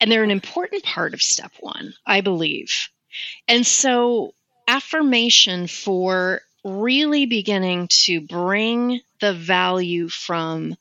And 0.00 0.10
they're 0.10 0.24
an 0.24 0.30
important 0.30 0.84
part 0.84 1.14
of 1.14 1.22
step 1.22 1.52
one, 1.60 1.94
I 2.06 2.20
believe. 2.20 2.88
And 3.48 3.66
so 3.66 4.34
affirmation 4.66 5.66
for 5.66 6.42
really 6.64 7.26
beginning 7.26 7.88
to 7.88 8.20
bring 8.20 9.00
the 9.20 9.32
value 9.32 10.08
from 10.08 10.76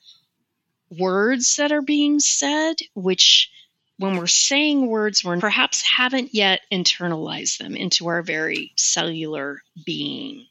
words 0.96 1.56
that 1.56 1.72
are 1.72 1.82
being 1.82 2.20
said, 2.20 2.76
which 2.94 3.50
when 3.98 4.18
we're 4.18 4.28
saying 4.28 4.88
words, 4.88 5.24
we 5.24 5.40
perhaps 5.40 5.82
haven't 5.82 6.34
yet 6.34 6.62
internalized 6.72 7.58
them 7.58 7.76
into 7.76 8.08
our 8.08 8.22
very 8.22 8.72
cellular 8.76 9.64
being, 9.86 10.46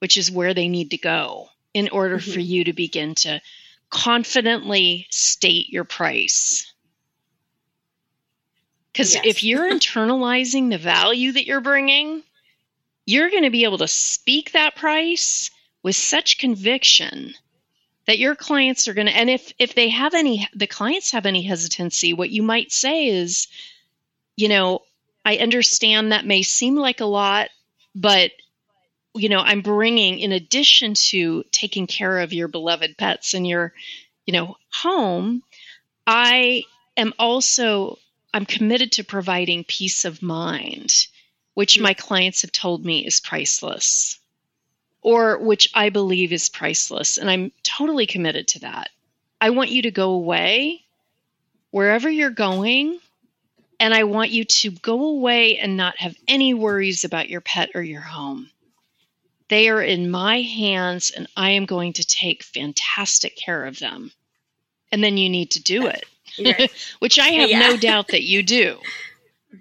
which 0.00 0.16
is 0.16 0.30
where 0.30 0.52
they 0.52 0.68
need 0.68 0.90
to 0.90 0.98
go 0.98 1.48
in 1.72 1.88
order 1.90 2.18
mm-hmm. 2.18 2.32
for 2.32 2.40
you 2.40 2.64
to 2.64 2.72
begin 2.72 3.14
to 3.14 3.40
confidently 3.90 5.06
state 5.10 5.68
your 5.68 5.84
price. 5.84 6.72
Because 8.96 9.14
yes. 9.14 9.24
if 9.26 9.44
you're 9.44 9.70
internalizing 9.72 10.70
the 10.70 10.78
value 10.78 11.32
that 11.32 11.46
you're 11.46 11.60
bringing, 11.60 12.22
you're 13.04 13.30
going 13.30 13.44
to 13.44 13.50
be 13.50 13.64
able 13.64 13.78
to 13.78 13.88
speak 13.88 14.52
that 14.52 14.76
price 14.76 15.50
with 15.82 15.96
such 15.96 16.38
conviction 16.38 17.34
that 18.06 18.18
your 18.18 18.34
clients 18.34 18.88
are 18.88 18.94
going 18.94 19.08
to 19.08 19.16
and 19.16 19.28
if 19.28 19.52
if 19.58 19.74
they 19.74 19.88
have 19.88 20.14
any 20.14 20.48
the 20.54 20.66
clients 20.68 21.10
have 21.10 21.26
any 21.26 21.42
hesitancy 21.42 22.12
what 22.12 22.30
you 22.30 22.40
might 22.40 22.70
say 22.70 23.08
is 23.08 23.48
you 24.36 24.48
know, 24.48 24.82
I 25.24 25.38
understand 25.38 26.12
that 26.12 26.26
may 26.26 26.42
seem 26.42 26.76
like 26.76 27.00
a 27.00 27.06
lot, 27.06 27.48
but 27.94 28.30
you 29.14 29.30
know, 29.30 29.40
I'm 29.40 29.62
bringing 29.62 30.18
in 30.20 30.32
addition 30.32 30.92
to 30.94 31.42
taking 31.50 31.86
care 31.86 32.20
of 32.20 32.34
your 32.34 32.48
beloved 32.48 32.98
pets 32.98 33.32
in 33.32 33.46
your, 33.46 33.72
you 34.26 34.34
know, 34.34 34.56
home, 34.70 35.42
I 36.06 36.64
am 36.98 37.14
also 37.18 37.98
I'm 38.34 38.46
committed 38.46 38.92
to 38.92 39.04
providing 39.04 39.64
peace 39.64 40.04
of 40.04 40.22
mind, 40.22 41.06
which 41.54 41.80
my 41.80 41.94
clients 41.94 42.42
have 42.42 42.52
told 42.52 42.84
me 42.84 43.06
is 43.06 43.20
priceless. 43.20 44.18
Or 45.02 45.38
which 45.38 45.70
I 45.74 45.90
believe 45.90 46.32
is 46.32 46.48
priceless, 46.48 47.16
and 47.16 47.30
I'm 47.30 47.52
totally 47.62 48.06
committed 48.06 48.48
to 48.48 48.60
that. 48.60 48.90
I 49.40 49.50
want 49.50 49.70
you 49.70 49.82
to 49.82 49.90
go 49.90 50.10
away 50.10 50.84
wherever 51.70 52.10
you're 52.10 52.30
going 52.30 52.98
and 53.78 53.92
I 53.92 54.04
want 54.04 54.30
you 54.30 54.44
to 54.44 54.70
go 54.70 55.06
away 55.06 55.58
and 55.58 55.76
not 55.76 55.98
have 55.98 56.16
any 56.26 56.54
worries 56.54 57.04
about 57.04 57.28
your 57.28 57.40
pet 57.40 57.70
or 57.74 57.82
your 57.82 58.00
home. 58.00 58.50
They 59.48 59.68
are 59.68 59.82
in 59.82 60.10
my 60.10 60.40
hands, 60.40 61.10
and 61.10 61.28
I 61.36 61.50
am 61.50 61.66
going 61.66 61.92
to 61.94 62.06
take 62.06 62.42
fantastic 62.42 63.36
care 63.36 63.64
of 63.64 63.78
them. 63.78 64.12
And 64.90 65.04
then 65.04 65.16
you 65.16 65.28
need 65.28 65.52
to 65.52 65.62
do 65.62 65.86
it, 65.86 66.04
which 66.98 67.18
I 67.18 67.28
have 67.28 67.50
yeah. 67.50 67.60
no 67.60 67.76
doubt 67.78 68.08
that 68.08 68.22
you 68.22 68.42
do. 68.42 68.78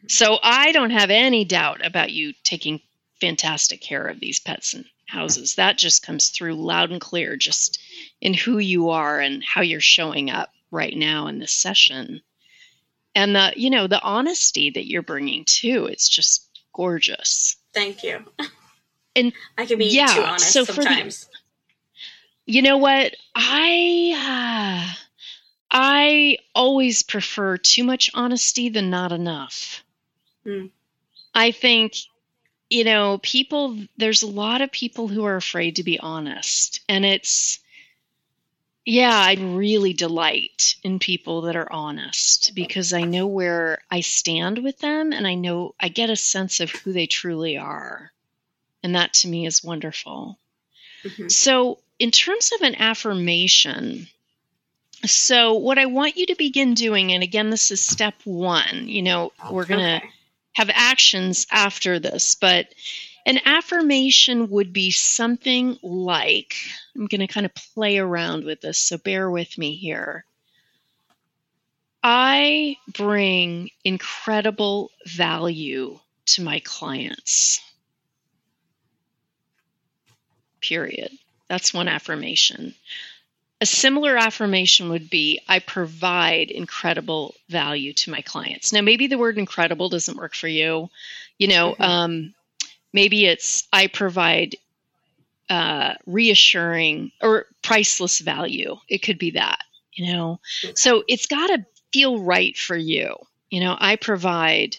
So 0.07 0.37
I 0.41 0.71
don't 0.71 0.91
have 0.91 1.09
any 1.09 1.45
doubt 1.45 1.85
about 1.85 2.11
you 2.11 2.33
taking 2.43 2.81
fantastic 3.21 3.81
care 3.81 4.05
of 4.05 4.19
these 4.19 4.39
pets 4.39 4.73
and 4.73 4.85
houses. 5.07 5.55
That 5.55 5.77
just 5.77 6.05
comes 6.05 6.29
through 6.29 6.55
loud 6.55 6.91
and 6.91 7.01
clear, 7.01 7.35
just 7.37 7.79
in 8.21 8.33
who 8.33 8.57
you 8.57 8.89
are 8.89 9.19
and 9.19 9.43
how 9.43 9.61
you're 9.61 9.79
showing 9.79 10.29
up 10.29 10.49
right 10.71 10.95
now 10.95 11.27
in 11.27 11.39
this 11.39 11.53
session 11.53 12.21
and 13.15 13.35
the 13.35 13.53
you 13.55 13.69
know 13.69 13.87
the 13.87 14.01
honesty 14.01 14.69
that 14.69 14.87
you're 14.87 15.01
bringing 15.01 15.45
too 15.45 15.85
it's 15.85 16.07
just 16.07 16.47
gorgeous 16.73 17.55
thank 17.73 18.03
you 18.03 18.23
and 19.15 19.33
i 19.57 19.65
can 19.65 19.79
be 19.79 19.85
yeah, 19.85 20.07
too 20.07 20.21
honest 20.21 20.51
so 20.51 20.63
sometimes 20.65 21.25
the, 21.25 22.53
you 22.53 22.61
know 22.61 22.77
what 22.77 23.15
i 23.33 24.85
uh, 24.91 25.04
i 25.71 26.37
always 26.53 27.03
prefer 27.03 27.57
too 27.57 27.83
much 27.83 28.11
honesty 28.13 28.69
than 28.69 28.89
not 28.89 29.11
enough 29.11 29.83
hmm. 30.43 30.67
i 31.33 31.51
think 31.51 31.95
you 32.69 32.83
know 32.83 33.19
people 33.21 33.77
there's 33.97 34.23
a 34.23 34.27
lot 34.27 34.61
of 34.61 34.71
people 34.71 35.07
who 35.07 35.25
are 35.25 35.35
afraid 35.35 35.75
to 35.75 35.83
be 35.83 35.99
honest 35.99 36.81
and 36.89 37.05
it's 37.05 37.59
yeah, 38.85 39.17
I 39.17 39.33
really 39.33 39.93
delight 39.93 40.75
in 40.83 40.99
people 40.99 41.41
that 41.41 41.55
are 41.55 41.71
honest 41.71 42.53
because 42.53 42.93
I 42.93 43.01
know 43.01 43.25
where 43.25 43.79
I 43.89 44.01
stand 44.01 44.59
with 44.59 44.77
them 44.77 45.11
and 45.11 45.25
I 45.25 45.33
know 45.33 45.73
I 45.79 45.89
get 45.89 46.11
a 46.11 46.15
sense 46.15 46.59
of 46.59 46.69
who 46.69 46.93
they 46.93 47.07
truly 47.07 47.57
are. 47.57 48.11
And 48.83 48.93
that 48.93 49.13
to 49.15 49.27
me 49.27 49.47
is 49.47 49.63
wonderful. 49.63 50.37
Mm-hmm. 51.03 51.29
So, 51.29 51.79
in 51.97 52.11
terms 52.11 52.51
of 52.53 52.61
an 52.61 52.75
affirmation, 52.75 54.07
so 55.09 55.53
what 55.53 55.77
I 55.77 55.85
want 55.85 56.17
you 56.17 56.27
to 56.27 56.35
begin 56.35 56.73
doing, 56.73 57.11
and 57.11 57.23
again, 57.23 57.49
this 57.49 57.71
is 57.71 57.81
step 57.81 58.15
one, 58.23 58.87
you 58.87 59.01
know, 59.01 59.31
we're 59.51 59.65
going 59.65 59.79
to 59.79 59.97
okay. 59.97 60.09
have 60.53 60.69
actions 60.73 61.47
after 61.51 61.99
this, 61.99 62.35
but 62.35 62.67
an 63.25 63.39
affirmation 63.45 64.49
would 64.51 64.71
be 64.71 64.91
something 64.91 65.77
like 65.81 66.55
I'm 66.95 67.07
going 67.07 67.21
to 67.21 67.27
kind 67.27 67.45
of 67.45 67.55
play 67.55 67.97
around 67.97 68.45
with 68.45 68.61
this, 68.61 68.77
so 68.77 68.97
bear 68.97 69.29
with 69.29 69.57
me 69.57 69.75
here. 69.75 70.25
I 72.03 72.77
bring 72.93 73.71
incredible 73.83 74.91
value 75.07 75.99
to 76.27 76.43
my 76.43 76.59
clients. 76.59 77.59
Period. 80.61 81.11
That's 81.47 81.73
one 81.73 81.87
affirmation. 81.87 82.75
A 83.65 83.67
similar 83.67 84.15
affirmation 84.15 84.89
would 84.89 85.09
be 85.09 85.39
I 85.47 85.57
provide 85.57 86.51
incredible 86.51 87.33
value 87.49 87.93
to 87.93 88.11
my 88.11 88.21
clients. 88.21 88.71
Now, 88.71 88.81
maybe 88.81 89.07
the 89.07 89.17
word 89.17 89.39
incredible 89.39 89.89
doesn't 89.89 90.17
work 90.17 90.35
for 90.35 90.47
you. 90.47 90.91
You 91.39 91.47
know, 91.47 91.71
mm-hmm. 91.71 91.81
um, 91.81 92.33
Maybe 92.95 93.25
it's 93.25 93.67
I 93.73 93.87
provide 93.87 94.55
uh, 95.49 95.95
reassuring 96.05 97.11
or 97.21 97.47
priceless 97.61 98.19
value. 98.19 98.77
It 98.87 98.99
could 98.99 99.17
be 99.19 99.31
that, 99.31 99.59
you 99.91 100.13
know. 100.13 100.39
So 100.75 101.03
it's 101.09 101.25
got 101.25 101.47
to 101.47 101.65
feel 101.91 102.19
right 102.19 102.57
for 102.57 102.77
you. 102.77 103.17
You 103.49 103.59
know, 103.59 103.75
I 103.77 103.97
provide, 103.97 104.77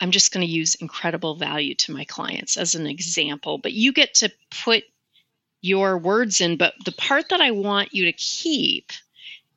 I'm 0.00 0.10
just 0.10 0.32
going 0.32 0.44
to 0.44 0.52
use 0.52 0.74
incredible 0.74 1.36
value 1.36 1.76
to 1.76 1.92
my 1.92 2.04
clients 2.06 2.56
as 2.56 2.74
an 2.74 2.88
example, 2.88 3.58
but 3.58 3.72
you 3.72 3.92
get 3.92 4.14
to 4.14 4.32
put 4.64 4.82
your 5.60 5.98
words 5.98 6.40
in. 6.40 6.56
But 6.56 6.74
the 6.84 6.92
part 6.92 7.28
that 7.30 7.40
I 7.40 7.50
want 7.50 7.94
you 7.94 8.04
to 8.06 8.12
keep 8.12 8.92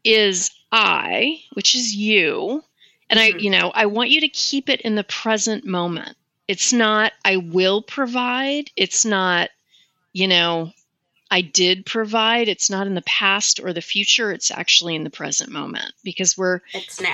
is 0.04 0.52
I, 0.72 1.42
which 1.54 1.76
is 1.76 1.96
you. 1.96 2.64
And 3.10 3.20
mm-hmm. 3.20 3.38
I, 3.38 3.40
you 3.40 3.50
know, 3.50 3.72
I 3.74 3.88
want 3.88 4.10
you 4.10 4.22
to 4.22 4.30
keep 4.30 4.70
it 4.70 4.82
in 4.82 4.96
the 4.96 5.04
present 5.04 5.66
moment. 5.66 6.16
It's 6.48 6.74
not, 6.74 7.14
I 7.24 7.38
will 7.38 7.82
provide. 7.82 8.72
It's 8.76 9.06
not, 9.06 9.50
you 10.14 10.28
know, 10.28 10.72
I 11.30 11.42
did 11.42 11.86
provide. 11.86 12.50
It's 12.50 12.70
not 12.70 12.88
in 12.88 12.96
the 12.96 13.04
past 13.04 13.60
or 13.62 13.72
the 13.72 13.82
future. 13.82 14.32
It's 14.32 14.52
actually 14.52 14.96
in 14.96 15.04
the 15.04 15.10
present 15.10 15.50
moment 15.50 15.94
because 16.04 16.38
we're 16.38 16.60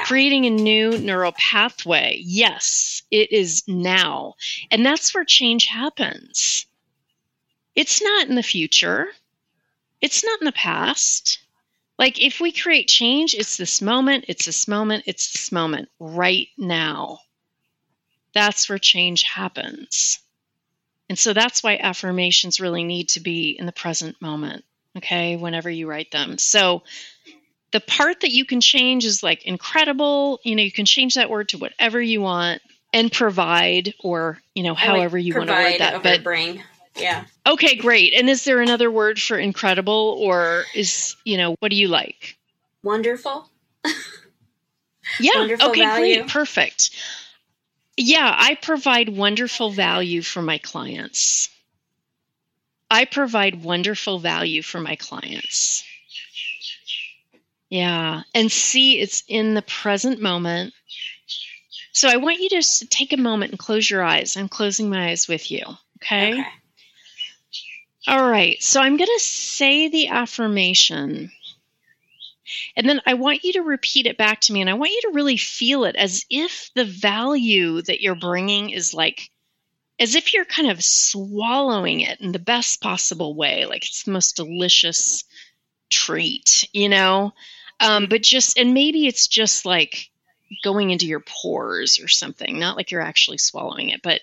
creating 0.06 0.46
a 0.46 0.50
new 0.50 0.98
neural 0.98 1.34
pathway. 1.34 2.20
Yes, 2.24 3.04
it 3.12 3.32
is 3.32 3.64
now. 3.68 4.36
And 4.72 4.86
that's 4.86 5.14
where 5.14 5.26
change 5.26 5.66
happens. 5.66 6.67
It's 7.78 8.02
not 8.02 8.28
in 8.28 8.36
the 8.36 8.44
future, 8.44 9.08
it's 10.02 10.26
not 10.26 10.42
in 10.42 10.46
the 10.46 10.52
past. 10.52 11.40
Like 11.98 12.22
if 12.22 12.42
we 12.42 12.52
create 12.52 12.90
change, 12.90 13.34
it's 13.34 13.56
this 13.56 13.82
moment, 13.82 14.26
it's 14.28 14.46
this 14.46 14.68
moment, 14.68 15.06
it's 15.08 15.32
this 15.32 15.52
moment 15.52 15.88
right 16.00 16.50
now 16.58 17.22
that's 18.38 18.70
where 18.70 18.78
change 18.78 19.24
happens. 19.24 20.20
And 21.10 21.18
so 21.18 21.34
that's 21.34 21.64
why 21.64 21.78
affirmations 21.78 22.60
really 22.60 22.84
need 22.84 23.10
to 23.10 23.20
be 23.20 23.50
in 23.50 23.66
the 23.66 23.72
present 23.72 24.22
moment, 24.22 24.64
okay, 24.96 25.38
whenever 25.38 25.70
you 25.72 25.90
write 25.90 26.12
them. 26.12 26.38
So 26.38 26.84
the 27.72 27.80
part 27.80 28.22
that 28.22 28.32
you 28.32 28.46
can 28.46 28.62
change 28.62 29.06
is 29.06 29.24
like 29.24 29.46
incredible. 29.46 30.40
You 30.44 30.56
know, 30.56 30.62
you 30.62 30.72
can 30.72 30.86
change 30.86 31.16
that 31.16 31.32
word 31.32 31.50
to 31.50 31.58
whatever 31.58 32.00
you 32.00 32.22
want 32.22 32.62
and 32.94 33.12
provide 33.12 33.96
or, 34.00 34.40
you 34.54 34.64
know, 34.64 34.76
however 34.76 35.18
you 35.18 35.34
want 35.36 35.48
to 35.48 35.56
word 35.56 35.80
that. 35.80 36.04
But 36.04 36.24
bring. 36.24 36.62
Yeah. 37.00 37.26
Okay, 37.46 37.76
great. 37.76 38.14
And 38.14 38.30
is 38.30 38.44
there 38.44 38.62
another 38.62 38.92
word 38.92 39.20
for 39.20 39.38
incredible 39.38 40.18
or 40.20 40.66
is, 40.76 41.16
you 41.24 41.38
know, 41.38 41.56
what 41.60 41.70
do 41.70 41.76
you 41.76 41.88
like? 41.88 42.38
Wonderful. 42.84 43.50
yeah. 45.20 45.32
Wonderful 45.36 45.70
okay, 45.70 45.82
value. 45.82 46.16
great. 46.18 46.30
Perfect. 46.30 46.92
Yeah, 47.96 48.34
I 48.38 48.56
provide 48.56 49.10
wonderful 49.10 49.72
value 49.72 50.22
for 50.22 50.42
my 50.42 50.60
clients. 50.60 51.50
I 52.90 53.06
provide 53.06 53.64
wonderful 53.64 54.20
value 54.20 54.62
for 54.62 54.80
my 54.80 54.96
clients. 54.96 55.84
Yeah, 57.70 58.22
and 58.34 58.52
see 58.52 59.00
it's 59.00 59.24
in 59.28 59.56
the 59.56 59.62
present 59.62 60.22
moment. 60.22 60.74
So 61.92 62.08
I 62.08 62.18
want 62.18 62.40
you 62.40 62.50
to 62.50 62.88
take 62.88 63.12
a 63.12 63.18
moment 63.18 63.52
and 63.52 63.60
close 63.60 63.90
your 63.90 64.04
eyes. 64.04 64.38
I'm 64.38 64.48
closing 64.48 64.90
my 64.90 65.10
eyes 65.10 65.28
with 65.28 65.52
you. 65.52 65.64
Okay. 65.98 66.34
okay. 66.34 66.48
All 68.08 68.30
right. 68.30 68.62
So 68.64 68.82
I'm 68.82 68.98
going 68.98 69.10
to 69.14 69.20
say 69.20 69.90
the 69.90 70.08
affirmation 70.08 71.32
and 72.76 72.88
then 72.88 73.02
I 73.06 73.16
want 73.16 73.44
you 73.44 73.54
to 73.54 73.62
repeat 73.62 74.06
it 74.06 74.18
back 74.18 74.42
to 74.42 74.54
me 74.54 74.62
and 74.62 74.70
I 74.70 74.76
want 74.76 74.92
you 74.92 75.02
to 75.04 75.12
really 75.14 75.38
feel 75.38 75.84
it 75.84 75.96
as 75.96 76.26
if 76.30 76.72
the 76.76 76.86
value 76.86 77.82
that 77.84 78.02
you're 78.02 78.16
bringing 78.16 78.70
is 78.70 78.94
like, 78.94 79.30
as 80.00 80.16
if 80.16 80.34
you're 80.34 80.46
kind 80.46 80.70
of 80.70 80.84
swallowing 80.84 82.02
it 82.02 82.22
in 82.22 82.32
the 82.32 82.40
best 82.40 82.82
possible 82.82 83.36
way, 83.36 83.66
like 83.66 83.84
it's 83.84 84.04
the 84.04 84.12
most 84.12 84.36
delicious 84.36 85.24
treat, 85.90 86.70
you 86.72 86.88
know? 86.88 87.34
Um, 87.80 88.08
but 88.10 88.24
just, 88.24 88.58
and 88.58 88.74
maybe 88.74 89.08
it's 89.08 89.28
just 89.28 89.66
like 89.66 90.10
going 90.64 90.92
into 90.92 91.06
your 91.06 91.20
pores 91.22 92.00
or 92.00 92.08
something, 92.08 92.58
not 92.58 92.78
like 92.78 92.92
you're 92.92 93.02
actually 93.02 93.40
swallowing 93.40 93.90
it. 93.90 94.02
But 94.02 94.22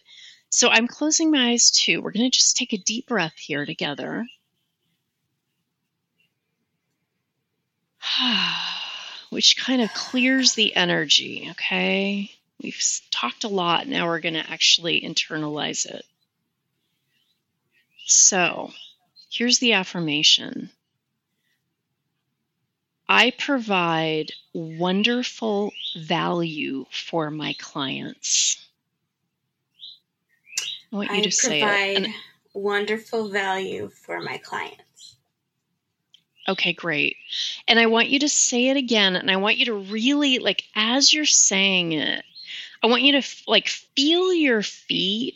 so 0.55 0.69
I'm 0.69 0.87
closing 0.87 1.33
my 1.33 1.49
eyes 1.49 1.73
too. 1.73 2.01
We're 2.01 2.13
going 2.13 2.31
to 2.31 2.37
just 2.37 2.57
take 2.57 2.73
a 2.73 2.79
deep 2.79 3.09
breath 3.09 3.37
here 3.37 3.67
together. 3.67 4.25
which 9.31 9.57
kind 9.57 9.83
of 9.83 9.93
clears 9.93 10.55
the 10.55 10.77
energy, 10.77 11.49
okay? 11.51 12.31
We've 12.63 12.81
talked 13.11 13.43
a 13.43 13.49
lot. 13.49 13.89
Now 13.89 14.07
we're 14.07 14.21
going 14.21 14.35
to 14.35 14.49
actually 14.49 15.01
internalize 15.01 15.87
it. 15.87 16.07
So, 18.07 18.71
here's 19.33 19.59
the 19.59 19.73
affirmation 19.73 20.71
I 23.09 23.33
provide 23.37 24.31
wonderful 24.53 25.73
value 25.97 26.87
for 26.93 27.33
my 27.33 27.57
clients. 27.59 28.64
Want 30.95 31.11
you 31.11 31.17
I 31.17 31.21
to 31.23 31.31
say 31.33 31.61
provide 31.61 31.91
it. 31.91 31.97
And, 32.05 32.15
wonderful 32.55 33.29
value 33.31 33.89
for 33.89 34.21
my 34.21 34.39
clients. 34.39 35.17
okay, 36.49 36.73
great. 36.73 37.17
And 37.67 37.81
I 37.81 37.87
want 37.87 38.11
you 38.11 38.21
to 38.21 38.29
say 38.29 38.69
it 38.69 38.77
again. 38.77 39.17
And 39.17 39.29
I 39.29 39.37
want 39.37 39.57
you 39.57 39.65
to 39.67 39.75
really, 39.75 40.39
like, 40.39 40.63
as 40.77 41.13
you're 41.13 41.25
saying 41.25 41.93
it, 41.93 42.25
I 42.81 42.87
want 42.87 43.03
you 43.03 43.21
to 43.21 43.29
like 43.49 43.67
feel 43.67 44.33
your 44.33 44.63
feet 44.63 45.35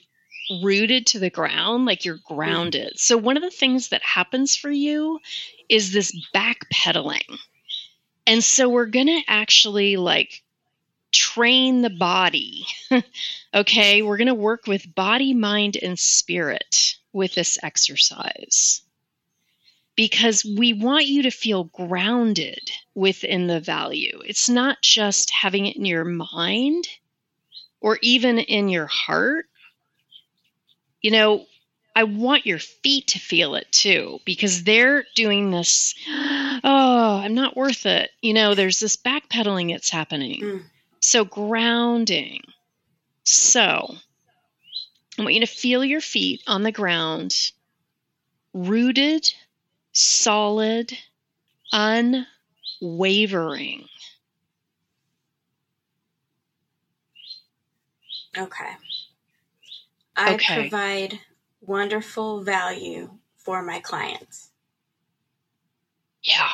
rooted 0.62 1.06
to 1.08 1.18
the 1.18 1.28
ground, 1.28 1.86
like 1.86 2.04
you're 2.04 2.18
mm-hmm. 2.18 2.34
grounded. 2.36 2.98
So, 3.00 3.16
one 3.16 3.36
of 3.36 3.42
the 3.42 3.50
things 3.50 3.88
that 3.88 4.02
happens 4.02 4.54
for 4.54 4.70
you 4.70 5.18
is 5.68 5.92
this 5.92 6.14
backpedaling. 6.32 7.36
And 8.28 8.44
so, 8.44 8.68
we're 8.68 8.86
going 8.86 9.06
to 9.06 9.22
actually 9.26 9.96
like 9.96 10.44
train 11.18 11.82
the 11.82 11.90
body. 11.90 12.66
okay, 13.54 14.02
we're 14.02 14.16
going 14.16 14.28
to 14.28 14.34
work 14.34 14.66
with 14.66 14.94
body, 14.94 15.34
mind, 15.34 15.76
and 15.76 15.98
spirit 15.98 16.96
with 17.12 17.34
this 17.34 17.58
exercise 17.62 18.82
because 19.96 20.44
we 20.44 20.72
want 20.72 21.06
you 21.06 21.22
to 21.22 21.30
feel 21.32 21.64
grounded 21.64 22.70
within 22.94 23.48
the 23.48 23.58
value. 23.58 24.20
It's 24.24 24.48
not 24.48 24.80
just 24.80 25.30
having 25.30 25.66
it 25.66 25.76
in 25.76 25.84
your 25.84 26.04
mind 26.04 26.86
or 27.80 27.98
even 28.00 28.38
in 28.38 28.68
your 28.68 28.86
heart. 28.86 29.46
You 31.02 31.10
know, 31.10 31.46
I 31.96 32.04
want 32.04 32.46
your 32.46 32.60
feet 32.60 33.08
to 33.08 33.18
feel 33.18 33.56
it 33.56 33.72
too 33.72 34.20
because 34.24 34.62
they're 34.62 35.04
doing 35.16 35.50
this, 35.50 35.96
oh, 36.08 37.20
I'm 37.24 37.34
not 37.34 37.56
worth 37.56 37.84
it. 37.84 38.10
You 38.22 38.34
know, 38.34 38.54
there's 38.54 38.78
this 38.78 38.96
backpedaling 38.96 39.72
that's 39.72 39.90
happening. 39.90 40.40
Mm. 40.40 40.62
So, 41.10 41.24
grounding. 41.24 42.42
So, 43.24 43.96
I 45.18 45.22
want 45.22 45.32
you 45.32 45.40
to 45.40 45.46
feel 45.46 45.82
your 45.82 46.02
feet 46.02 46.42
on 46.46 46.64
the 46.64 46.70
ground, 46.70 47.34
rooted, 48.52 49.32
solid, 49.92 50.92
unwavering. 51.72 52.26
Okay. 58.36 58.76
I 60.14 60.34
okay. 60.34 60.60
provide 60.60 61.20
wonderful 61.62 62.42
value 62.42 63.08
for 63.38 63.62
my 63.62 63.80
clients. 63.80 64.50
Yeah. 66.22 66.50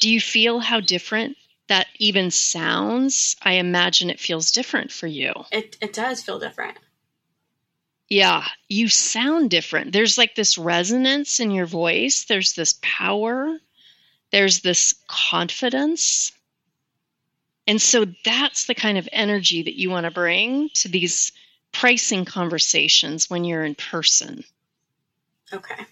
Do 0.00 0.10
you 0.10 0.20
feel 0.20 0.58
how 0.60 0.80
different 0.80 1.38
that 1.68 1.86
even 1.98 2.30
sounds? 2.30 3.36
I 3.42 3.54
imagine 3.54 4.10
it 4.10 4.20
feels 4.20 4.50
different 4.50 4.92
for 4.92 5.06
you. 5.06 5.32
It, 5.52 5.76
it 5.80 5.92
does 5.92 6.22
feel 6.22 6.38
different. 6.38 6.76
Yeah, 8.08 8.46
you 8.68 8.88
sound 8.88 9.50
different. 9.50 9.92
There's 9.92 10.16
like 10.16 10.34
this 10.34 10.56
resonance 10.56 11.40
in 11.40 11.50
your 11.50 11.66
voice, 11.66 12.24
there's 12.24 12.54
this 12.54 12.78
power, 12.80 13.58
there's 14.32 14.60
this 14.60 14.94
confidence. 15.06 16.32
And 17.66 17.80
so 17.80 18.06
that's 18.24 18.64
the 18.64 18.74
kind 18.74 18.96
of 18.96 19.08
energy 19.12 19.62
that 19.62 19.78
you 19.78 19.90
want 19.90 20.04
to 20.04 20.10
bring 20.10 20.70
to 20.76 20.88
these 20.88 21.32
pricing 21.72 22.24
conversations 22.24 23.28
when 23.28 23.44
you're 23.44 23.64
in 23.64 23.74
person. 23.74 24.42
Okay. 25.52 25.84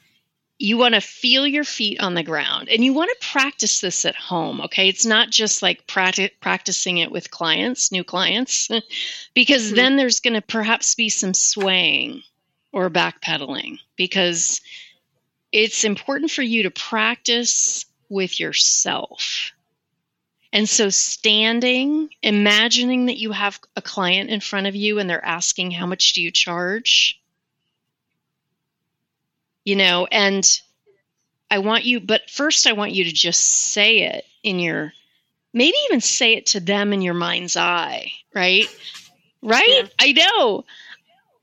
You 0.58 0.78
want 0.78 0.94
to 0.94 1.00
feel 1.00 1.46
your 1.46 1.64
feet 1.64 2.00
on 2.00 2.14
the 2.14 2.22
ground 2.22 2.68
and 2.68 2.82
you 2.82 2.92
want 2.94 3.10
to 3.10 3.28
practice 3.28 3.80
this 3.80 4.04
at 4.04 4.16
home. 4.16 4.60
Okay. 4.62 4.88
It's 4.88 5.04
not 5.04 5.30
just 5.30 5.62
like 5.62 5.86
practi- 5.86 6.30
practicing 6.40 6.98
it 6.98 7.12
with 7.12 7.30
clients, 7.30 7.92
new 7.92 8.04
clients, 8.04 8.68
because 9.34 9.66
mm-hmm. 9.66 9.76
then 9.76 9.96
there's 9.96 10.20
going 10.20 10.34
to 10.34 10.42
perhaps 10.42 10.94
be 10.94 11.08
some 11.08 11.34
swaying 11.34 12.22
or 12.72 12.88
backpedaling 12.88 13.78
because 13.96 14.60
it's 15.52 15.84
important 15.84 16.30
for 16.30 16.42
you 16.42 16.62
to 16.64 16.70
practice 16.70 17.84
with 18.08 18.40
yourself 18.40 19.52
and 20.56 20.66
so, 20.66 20.88
standing, 20.88 22.08
imagining 22.22 23.06
that 23.06 23.18
you 23.18 23.32
have 23.32 23.60
a 23.76 23.82
client 23.82 24.30
in 24.30 24.40
front 24.40 24.66
of 24.66 24.74
you 24.74 24.98
and 24.98 25.10
they're 25.10 25.22
asking, 25.22 25.72
How 25.72 25.84
much 25.84 26.14
do 26.14 26.22
you 26.22 26.30
charge? 26.30 27.20
You 29.66 29.76
know, 29.76 30.06
and 30.10 30.48
I 31.50 31.58
want 31.58 31.84
you, 31.84 32.00
but 32.00 32.30
first, 32.30 32.66
I 32.66 32.72
want 32.72 32.92
you 32.92 33.04
to 33.04 33.12
just 33.12 33.40
say 33.44 33.98
it 34.04 34.24
in 34.42 34.58
your, 34.58 34.94
maybe 35.52 35.76
even 35.88 36.00
say 36.00 36.32
it 36.32 36.46
to 36.46 36.60
them 36.60 36.94
in 36.94 37.02
your 37.02 37.12
mind's 37.12 37.58
eye, 37.58 38.12
right? 38.34 38.66
Right? 39.42 39.68
Yeah. 39.68 39.88
I 39.98 40.12
know. 40.12 40.64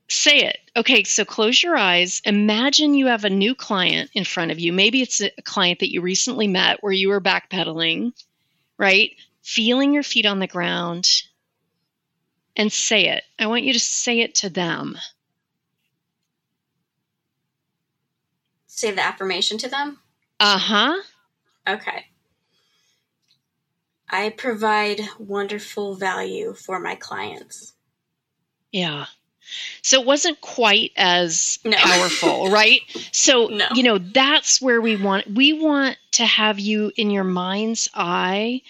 Say 0.08 0.40
it. 0.40 0.58
Okay, 0.76 1.04
so 1.04 1.24
close 1.24 1.62
your 1.62 1.76
eyes. 1.76 2.20
Imagine 2.24 2.94
you 2.94 3.06
have 3.06 3.24
a 3.24 3.30
new 3.30 3.54
client 3.54 4.10
in 4.12 4.24
front 4.24 4.50
of 4.50 4.58
you. 4.58 4.72
Maybe 4.72 5.00
it's 5.00 5.20
a 5.20 5.30
client 5.44 5.78
that 5.78 5.92
you 5.92 6.00
recently 6.00 6.48
met 6.48 6.82
where 6.82 6.92
you 6.92 7.10
were 7.10 7.20
backpedaling 7.20 8.12
right? 8.78 9.12
Feeling 9.42 9.92
your 9.92 10.02
feet 10.02 10.26
on 10.26 10.38
the 10.38 10.46
ground 10.46 11.08
and 12.56 12.72
say 12.72 13.08
it. 13.08 13.24
I 13.38 13.46
want 13.46 13.64
you 13.64 13.72
to 13.72 13.80
say 13.80 14.20
it 14.20 14.36
to 14.36 14.50
them. 14.50 14.96
Say 18.76 18.90
the 18.90 19.04
affirmation 19.04 19.56
to 19.58 19.68
them? 19.68 20.00
Uh 20.40 20.58
huh. 20.58 21.02
Okay. 21.68 22.06
I 24.10 24.30
provide 24.30 25.00
wonderful 25.16 25.94
value 25.94 26.54
for 26.54 26.80
my 26.80 26.96
clients. 26.96 27.74
Yeah. 28.72 29.06
So 29.82 30.00
it 30.00 30.06
wasn't 30.06 30.40
quite 30.40 30.90
as 30.96 31.60
no. 31.64 31.76
powerful, 31.78 32.50
right? 32.50 32.80
So, 33.12 33.46
no. 33.46 33.68
you 33.74 33.84
know, 33.84 33.98
that's 33.98 34.60
where 34.60 34.80
we 34.80 34.96
want 34.96 35.30
we 35.30 35.52
want 35.52 35.96
to 36.12 36.26
have 36.26 36.58
you 36.58 36.90
in 36.96 37.10
your 37.10 37.22
mind's 37.22 37.88
eye, 37.94 38.62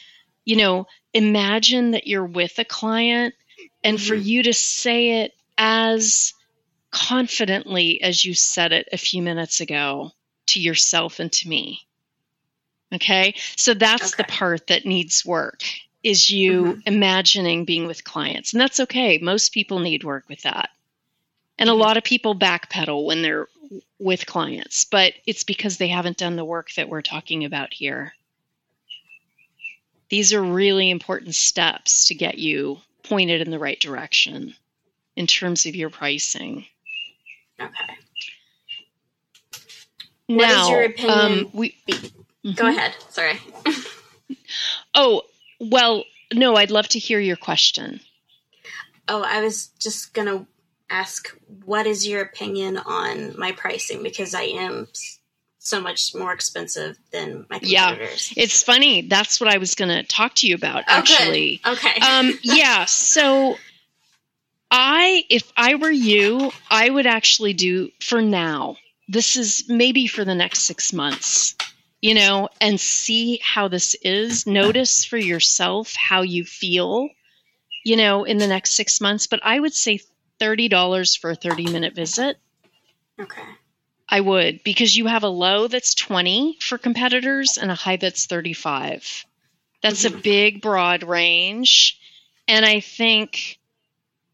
you 0.44 0.56
know, 0.56 0.86
imagine 1.14 1.92
that 1.92 2.06
you're 2.06 2.26
with 2.26 2.58
a 2.58 2.64
client 2.64 3.34
and 3.82 3.96
mm-hmm. 3.96 4.06
for 4.06 4.14
you 4.14 4.42
to 4.42 4.52
say 4.52 5.22
it 5.22 5.32
as 5.56 6.34
confidently 6.94 8.00
as 8.00 8.24
you 8.24 8.32
said 8.32 8.72
it 8.72 8.88
a 8.92 8.96
few 8.96 9.20
minutes 9.20 9.60
ago 9.60 10.12
to 10.46 10.60
yourself 10.60 11.18
and 11.18 11.30
to 11.32 11.48
me. 11.48 11.80
Okay? 12.94 13.34
So 13.56 13.74
that's 13.74 14.14
okay. 14.14 14.22
the 14.22 14.32
part 14.32 14.68
that 14.68 14.86
needs 14.86 15.26
work 15.26 15.64
is 16.04 16.30
you 16.30 16.62
mm-hmm. 16.62 16.80
imagining 16.86 17.64
being 17.64 17.86
with 17.86 18.04
clients. 18.04 18.52
And 18.52 18.60
that's 18.60 18.78
okay. 18.78 19.18
Most 19.18 19.52
people 19.52 19.80
need 19.80 20.04
work 20.04 20.24
with 20.28 20.42
that. 20.42 20.70
And 21.58 21.68
mm-hmm. 21.68 21.80
a 21.80 21.82
lot 21.82 21.96
of 21.96 22.04
people 22.04 22.38
backpedal 22.38 23.04
when 23.04 23.22
they're 23.22 23.48
with 23.98 24.26
clients, 24.26 24.84
but 24.84 25.14
it's 25.26 25.44
because 25.44 25.78
they 25.78 25.88
haven't 25.88 26.18
done 26.18 26.36
the 26.36 26.44
work 26.44 26.72
that 26.74 26.88
we're 26.88 27.02
talking 27.02 27.44
about 27.44 27.74
here. 27.74 28.14
These 30.10 30.32
are 30.32 30.42
really 30.42 30.90
important 30.90 31.34
steps 31.34 32.08
to 32.08 32.14
get 32.14 32.38
you 32.38 32.78
pointed 33.02 33.40
in 33.40 33.50
the 33.50 33.58
right 33.58 33.80
direction 33.80 34.54
in 35.16 35.26
terms 35.26 35.66
of 35.66 35.74
your 35.74 35.90
pricing. 35.90 36.66
Okay. 37.60 37.94
Now, 40.28 40.36
what 40.36 40.50
is 40.50 40.68
your 40.68 40.82
opinion? 40.84 41.18
Um, 41.18 41.50
we, 41.52 41.76
mm-hmm. 41.88 42.52
Go 42.52 42.66
ahead. 42.68 42.94
Sorry. 43.10 43.38
oh, 44.94 45.22
well, 45.60 46.04
no, 46.32 46.56
I'd 46.56 46.70
love 46.70 46.88
to 46.88 46.98
hear 46.98 47.20
your 47.20 47.36
question. 47.36 48.00
Oh, 49.08 49.22
I 49.22 49.42
was 49.42 49.68
just 49.78 50.14
going 50.14 50.28
to 50.28 50.46
ask 50.90 51.36
what 51.64 51.86
is 51.86 52.06
your 52.06 52.22
opinion 52.22 52.78
on 52.78 53.38
my 53.38 53.52
pricing 53.52 54.02
because 54.02 54.34
I 54.34 54.42
am 54.42 54.88
so 55.58 55.80
much 55.80 56.14
more 56.14 56.32
expensive 56.32 56.98
than 57.10 57.46
my 57.50 57.58
competitors. 57.58 58.32
Yeah, 58.36 58.42
it's 58.42 58.62
funny. 58.62 59.02
That's 59.02 59.40
what 59.40 59.48
I 59.48 59.58
was 59.58 59.74
going 59.74 59.88
to 59.88 60.02
talk 60.02 60.34
to 60.36 60.46
you 60.46 60.54
about, 60.54 60.84
oh, 60.86 60.92
actually. 60.92 61.60
Good. 61.64 61.72
Okay. 61.72 62.00
um, 62.00 62.38
yeah. 62.42 62.84
So, 62.84 63.56
I, 64.70 65.24
if 65.30 65.52
I 65.56 65.76
were 65.76 65.90
you, 65.90 66.50
I 66.70 66.90
would 66.90 67.06
actually 67.06 67.52
do 67.52 67.90
for 68.00 68.20
now. 68.20 68.76
This 69.08 69.36
is 69.36 69.64
maybe 69.68 70.06
for 70.06 70.24
the 70.24 70.34
next 70.34 70.60
six 70.60 70.92
months 70.92 71.54
you 72.04 72.12
know, 72.12 72.50
and 72.60 72.78
see 72.78 73.40
how 73.42 73.66
this 73.66 73.96
is. 74.02 74.46
Notice 74.46 75.06
for 75.06 75.16
yourself 75.16 75.94
how 75.96 76.20
you 76.20 76.44
feel, 76.44 77.08
you 77.82 77.96
know, 77.96 78.24
in 78.24 78.36
the 78.36 78.46
next 78.46 78.72
six 78.72 79.00
months. 79.00 79.26
But 79.26 79.40
I 79.42 79.58
would 79.58 79.72
say 79.72 80.00
$30 80.38 81.18
for 81.18 81.30
a 81.30 81.34
30 81.34 81.64
minute 81.72 81.94
visit. 81.94 82.36
Okay. 83.18 83.40
I 84.06 84.20
would 84.20 84.62
because 84.64 84.94
you 84.94 85.06
have 85.06 85.22
a 85.22 85.28
low 85.28 85.66
that's 85.66 85.94
20 85.94 86.58
for 86.60 86.76
competitors 86.76 87.56
and 87.56 87.70
a 87.70 87.74
high 87.74 87.96
that's 87.96 88.26
35. 88.26 89.24
That's 89.82 90.04
mm-hmm. 90.04 90.18
a 90.18 90.20
big, 90.20 90.60
broad 90.60 91.04
range. 91.04 91.98
And 92.46 92.66
I 92.66 92.80
think 92.80 93.58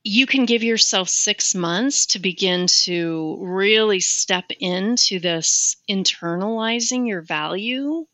you 0.02 0.26
can 0.26 0.46
give 0.46 0.62
yourself 0.62 1.08
six 1.08 1.54
months 1.54 2.06
to 2.06 2.18
begin 2.18 2.66
to 2.66 3.36
really 3.40 4.00
step 4.00 4.50
into 4.60 5.18
this 5.20 5.76
internalizing 5.88 7.06
your 7.08 7.20
value 7.22 8.06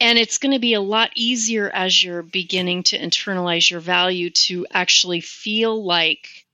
And 0.00 0.18
it's 0.18 0.38
going 0.38 0.52
to 0.52 0.58
be 0.58 0.74
a 0.74 0.80
lot 0.80 1.10
easier 1.14 1.70
as 1.70 2.02
you're 2.02 2.22
beginning 2.22 2.84
to 2.84 2.98
internalize 2.98 3.70
your 3.70 3.80
value 3.80 4.30
to 4.30 4.66
actually 4.70 5.20
feel 5.20 5.84
like 5.84 6.46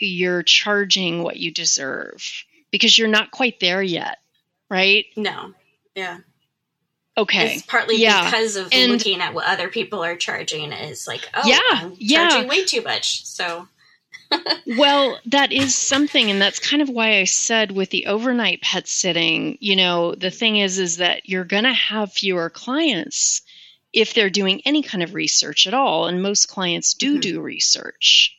you're 0.00 0.42
charging 0.42 1.22
what 1.22 1.36
you 1.36 1.50
deserve 1.50 2.44
because 2.70 2.96
you're 2.98 3.08
not 3.08 3.30
quite 3.30 3.58
there 3.60 3.82
yet, 3.82 4.18
right? 4.68 5.06
No. 5.16 5.54
Yeah. 5.94 6.18
Okay. 7.18 7.54
It's 7.56 7.62
partly 7.66 7.96
yeah. 7.96 8.24
because 8.30 8.56
of 8.56 8.68
And- 8.72 8.92
looking 8.92 9.20
at 9.20 9.34
what 9.34 9.46
other 9.46 9.68
people 9.68 10.02
are 10.02 10.16
charging 10.16 10.72
is 10.72 11.06
like, 11.06 11.28
oh, 11.34 11.42
Yeah, 11.44 11.58
I'm 11.70 11.94
yeah. 11.98 12.28
charging 12.30 12.48
way 12.48 12.64
too 12.64 12.82
much. 12.82 13.24
So 13.26 13.68
Well, 14.78 15.18
that 15.26 15.52
is 15.52 15.74
something, 15.74 16.30
and 16.30 16.40
that's 16.40 16.60
kind 16.60 16.80
of 16.82 16.88
why 16.88 17.18
I 17.18 17.24
said 17.24 17.72
with 17.72 17.90
the 17.90 18.06
overnight 18.06 18.62
pet 18.62 18.86
sitting, 18.86 19.58
you 19.60 19.74
know, 19.74 20.14
the 20.14 20.30
thing 20.30 20.56
is, 20.56 20.78
is 20.78 20.98
that 20.98 21.28
you're 21.28 21.44
going 21.44 21.64
to 21.64 21.72
have 21.72 22.12
fewer 22.12 22.48
clients 22.48 23.42
if 23.92 24.14
they're 24.14 24.30
doing 24.30 24.62
any 24.64 24.82
kind 24.84 25.02
of 25.02 25.14
research 25.14 25.66
at 25.66 25.74
all. 25.74 26.06
And 26.06 26.22
most 26.22 26.46
clients 26.46 26.94
do 26.94 27.18
Mhm. 27.18 27.22
do 27.22 27.40
research, 27.40 28.36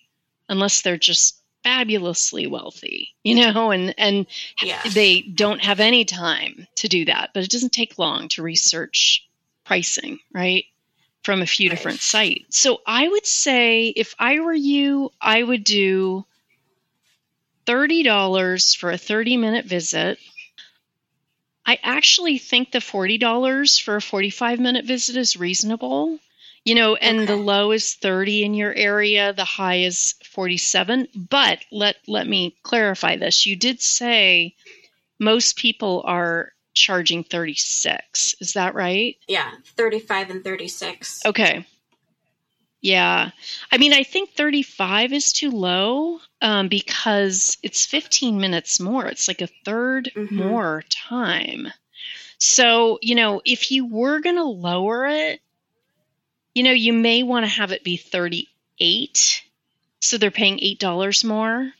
unless 0.47 0.81
they're 0.81 0.95
just 0.97 1.35
fabulously 1.63 2.47
wealthy, 2.47 3.09
you 3.23 3.35
know, 3.35 3.71
and 3.71 3.93
and 3.97 4.25
yeah. 4.61 4.81
they 4.93 5.21
don't 5.21 5.63
have 5.63 5.79
any 5.79 6.05
time 6.05 6.67
to 6.77 6.87
do 6.87 7.05
that. 7.05 7.31
But 7.33 7.43
it 7.43 7.49
doesn't 7.51 7.73
take 7.73 7.99
long 7.99 8.27
to 8.29 8.41
research 8.43 9.27
pricing, 9.65 10.19
right? 10.33 10.65
From 11.23 11.41
a 11.41 11.45
few 11.45 11.69
Right. 11.69 11.77
different 11.77 11.99
sites. 11.99 12.57
So 12.57 12.81
I 12.85 13.07
would 13.07 13.25
say 13.25 13.87
if 13.87 14.15
I 14.17 14.39
were 14.39 14.53
you, 14.53 15.11
I 15.21 15.41
would 15.41 15.63
do 15.63 16.25
$30 17.67 18.75
for 18.75 18.91
a 18.91 18.97
30 18.97 19.37
minute 19.37 19.65
visit. 19.65 20.19
I 21.65 21.77
actually 21.83 22.39
think 22.39 22.71
the 22.71 22.79
$40 22.79 23.81
for 23.81 23.95
a 23.95 24.01
45 24.01 24.59
minute 24.59 24.85
visit 24.85 25.15
is 25.15 25.37
reasonable. 25.37 26.19
You 26.63 26.75
know, 26.75 26.95
and 26.95 27.27
the 27.27 27.35
low 27.35 27.71
is 27.71 27.95
30 27.95 28.43
in 28.43 28.53
your 28.53 28.73
area, 28.73 29.33
the 29.33 29.45
high 29.45 29.77
is 29.79 30.13
47. 30.25 31.07
But 31.29 31.59
let 31.71 31.95
let 32.07 32.27
me 32.27 32.55
clarify 32.61 33.15
this. 33.15 33.45
You 33.47 33.55
did 33.55 33.81
say 33.81 34.55
most 35.19 35.55
people 35.57 36.03
are 36.05 36.51
charging 36.73 37.23
36. 37.23 38.35
Is 38.39 38.53
that 38.53 38.75
right? 38.75 39.15
Yeah. 39.27 39.51
35 39.75 40.29
and 40.29 40.43
36. 40.43 41.25
Okay. 41.25 41.65
Yeah. 42.81 43.29
I 43.71 43.77
mean, 43.77 43.93
I 43.93 44.03
think 44.03 44.31
35 44.31 45.13
is 45.13 45.31
too 45.31 45.51
low 45.51 46.19
um, 46.41 46.67
because 46.67 47.57
it's 47.61 47.85
15 47.85 48.39
minutes 48.39 48.79
more. 48.79 49.05
It's 49.07 49.27
like 49.27 49.41
a 49.41 49.49
3rd 49.65 50.11
Mhm. 50.15 50.31
more 50.31 50.83
time. 50.89 51.67
So, 52.39 52.97
you 53.03 53.13
know, 53.13 53.41
if 53.45 53.69
you 53.69 53.85
were 53.85 54.19
going 54.19 54.37
to 54.37 54.43
lower 54.43 55.05
it, 55.05 55.41
you 56.53 56.63
know, 56.63 56.71
you 56.71 56.93
may 56.93 57.23
want 57.23 57.45
to 57.45 57.51
have 57.51 57.71
it 57.71 57.83
be 57.83 57.97
38. 57.97 59.43
So 59.99 60.17
they're 60.17 60.31
paying 60.31 60.57
$8 60.57 61.23
more. 61.23 61.71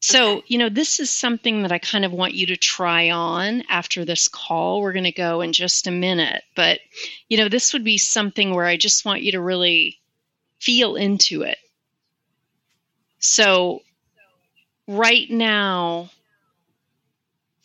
So, 0.00 0.36
Okay. 0.36 0.44
you 0.48 0.58
know, 0.58 0.68
this 0.68 1.00
is 1.00 1.08
something 1.08 1.62
that 1.62 1.72
I 1.72 1.78
kind 1.78 2.04
of 2.04 2.12
want 2.12 2.34
you 2.34 2.46
to 2.46 2.56
try 2.56 3.10
on 3.10 3.62
after 3.70 4.04
this 4.04 4.28
call. 4.28 4.82
We're 4.82 4.92
going 4.92 5.04
to 5.04 5.12
go 5.12 5.40
in 5.40 5.54
just 5.54 5.86
a 5.86 5.90
minute. 5.90 6.42
But, 6.54 6.80
you 7.28 7.38
know, 7.38 7.48
this 7.48 7.72
would 7.72 7.84
be 7.84 7.96
something 7.96 8.54
where 8.54 8.66
I 8.66 8.76
just 8.76 9.06
want 9.06 9.22
you 9.22 9.32
to 9.32 9.40
really 9.40 9.98
feel 10.60 10.96
into 10.96 11.42
it. 11.42 11.56
So, 13.18 13.80
right 14.86 15.30
now, 15.30 16.10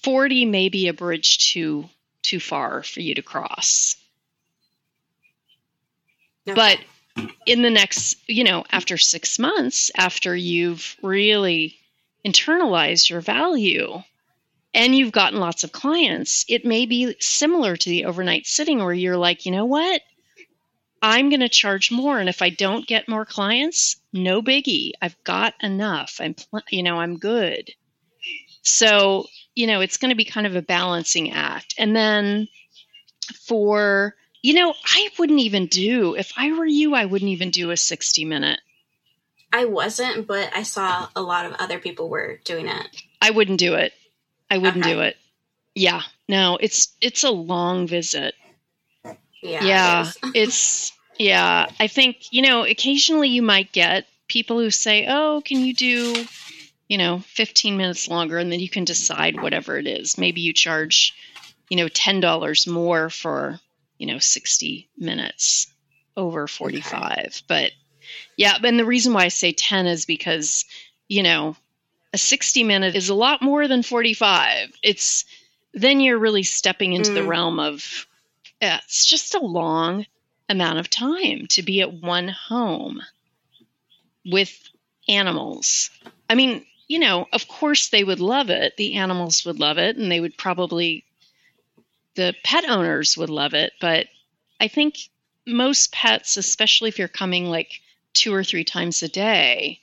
40 0.04 0.46
may 0.46 0.70
be 0.70 0.88
a 0.88 0.94
bridge 0.94 1.52
too 1.52 1.90
too 2.22 2.40
far 2.40 2.84
for 2.84 3.02
you 3.02 3.16
to 3.16 3.22
cross. 3.22 3.96
But 6.56 6.80
in 7.46 7.62
the 7.62 7.70
next, 7.70 8.18
you 8.28 8.44
know, 8.44 8.64
after 8.72 8.98
six 8.98 9.40
months, 9.40 9.92
after 9.96 10.36
you've 10.36 10.96
really 11.02 11.76
internalized 12.26 13.10
your 13.10 13.22
value 13.22 14.02
and 14.74 14.96
you've 14.96 15.12
gotten 15.12 15.40
lots 15.40 15.64
of 15.64 15.72
clients, 15.72 16.46
it 16.48 16.66
may 16.66 16.86
be 16.86 17.16
similar 17.20 17.76
to 17.76 17.90
the 17.90 18.06
overnight 18.06 18.46
sitting 18.46 18.80
where 18.80 18.94
you're 18.94 19.18
like, 19.18 19.46
you 19.46 19.52
know 19.52 19.66
what? 19.66 20.02
I'm 21.02 21.30
going 21.30 21.40
to 21.40 21.50
charge 21.50 21.92
more. 21.92 22.20
And 22.20 22.30
if 22.30 22.42
I 22.42 22.50
don't 22.50 22.86
get 22.86 23.08
more 23.08 23.26
clients, 23.26 23.96
no 24.12 24.42
biggie. 24.42 24.92
I've 25.02 25.22
got 25.24 25.54
enough. 25.62 26.18
I'm, 26.20 26.34
pl- 26.34 26.62
you 26.70 26.84
know, 26.84 26.98
I'm 26.98 27.18
good. 27.18 27.72
So, 28.62 29.26
you 29.56 29.66
know, 29.66 29.82
it's 29.82 29.98
going 29.98 30.10
to 30.10 30.16
be 30.16 30.26
kind 30.26 30.46
of 30.46 30.56
a 30.56 30.62
balancing 30.62 31.32
act. 31.32 31.74
And 31.78 31.96
then 31.96 32.48
for, 33.48 34.16
you 34.42 34.54
know, 34.54 34.74
I 34.86 35.10
wouldn't 35.18 35.40
even 35.40 35.68
do, 35.68 36.16
if 36.16 36.34
I 36.38 36.52
were 36.54 36.66
you, 36.66 36.96
I 36.96 37.06
wouldn't 37.06 37.30
even 37.32 37.50
do 37.52 37.72
a 37.72 37.78
60 37.78 38.26
minute. 38.26 38.60
I 39.52 39.66
wasn't, 39.66 40.28
but 40.28 40.52
I 40.56 40.64
saw 40.64 41.08
a 41.16 41.22
lot 41.22 41.46
of 41.46 41.54
other 41.54 41.80
people 41.80 42.10
were 42.10 42.40
doing 42.44 42.68
it. 42.68 42.88
I 43.22 43.32
wouldn't 43.32 43.60
do 43.60 43.74
it. 43.74 43.94
I 44.50 44.58
wouldn't 44.58 44.86
Okay. 44.86 44.94
do 44.94 45.02
it. 45.02 45.18
Yeah. 45.76 46.02
No, 46.28 46.58
it's 46.60 46.96
it's 47.02 47.24
a 47.24 47.32
long 47.32 47.88
visit. 47.88 48.36
Yeah. 49.42 49.64
yeah 49.64 50.02
is. 50.02 50.18
it's 50.36 50.92
yeah 51.18 51.68
i 51.80 51.88
think 51.88 52.32
you 52.32 52.42
know 52.42 52.66
occasionally 52.66 53.30
you 53.30 53.42
might 53.42 53.72
get 53.72 54.06
people 54.28 54.60
who 54.60 54.70
say 54.70 55.06
oh 55.08 55.42
can 55.44 55.62
you 55.62 55.74
do 55.74 56.26
you 56.90 56.98
know 56.98 57.20
15 57.20 57.78
minutes 57.78 58.08
longer 58.10 58.38
and 58.38 58.52
then 58.52 58.60
you 58.60 58.70
can 58.70 58.84
decide 58.84 59.42
whatever 59.42 59.78
it 59.78 59.88
is 59.88 60.18
maybe 60.18 60.42
you 60.42 60.54
charge 60.54 61.14
you 61.70 61.78
know 61.78 61.88
$10 61.88 62.68
more 62.68 63.10
for 63.10 63.60
you 64.00 64.08
know 64.08 64.18
60 64.18 64.90
minutes 64.98 65.68
over 66.18 66.48
45 66.48 67.44
but 67.48 67.72
yeah 68.38 68.58
and 68.64 68.80
the 68.80 68.86
reason 68.86 69.14
why 69.14 69.26
i 69.26 69.28
say 69.28 69.52
10 69.52 69.86
is 69.86 70.06
because 70.06 70.66
you 71.08 71.22
know 71.22 71.56
a 72.14 72.18
60 72.18 72.64
minute 72.64 72.96
is 72.96 73.10
a 73.10 73.16
lot 73.16 73.42
more 73.44 73.68
than 73.68 73.84
45 73.84 74.72
it's 74.82 75.26
then 75.74 76.00
you're 76.00 76.18
really 76.18 76.44
stepping 76.44 76.94
into 76.94 77.14
the 77.14 77.20
Mm. 77.20 77.28
realm 77.28 77.60
of 77.60 78.08
yeah, 78.62 78.80
it's 78.84 79.06
just 79.06 79.36
a 79.36 79.40
long 79.40 80.06
amount 80.50 80.80
of 80.80 80.90
time 80.90 81.48
to 81.48 81.64
be 81.64 81.82
at 81.82 81.94
one 81.94 82.28
home 82.28 83.02
with 84.26 84.58
animals. 85.08 85.90
I 86.30 86.36
mean, 86.36 86.66
you 86.88 87.00
know, 87.00 87.28
of 87.32 87.48
course 87.48 87.90
they 87.90 88.04
would 88.04 88.20
love 88.20 88.50
it. 88.50 88.76
The 88.78 88.96
animals 88.96 89.46
would 89.46 89.60
love 89.60 89.78
it, 89.78 89.96
and 89.98 90.12
they 90.12 90.20
would 90.20 90.38
probably, 90.38 91.06
the 92.20 92.36
pet 92.44 92.70
owners 92.70 93.18
would 93.18 93.30
love 93.30 93.54
it. 93.54 93.72
But 93.80 94.08
I 94.60 94.68
think 94.68 94.98
most 95.48 95.94
pets, 95.94 96.36
especially 96.36 96.90
if 96.90 97.00
you're 97.00 97.08
coming 97.08 97.46
like 97.46 97.80
two 98.14 98.34
or 98.34 98.44
three 98.44 98.66
times 98.66 99.02
a 99.02 99.08
day, 99.08 99.80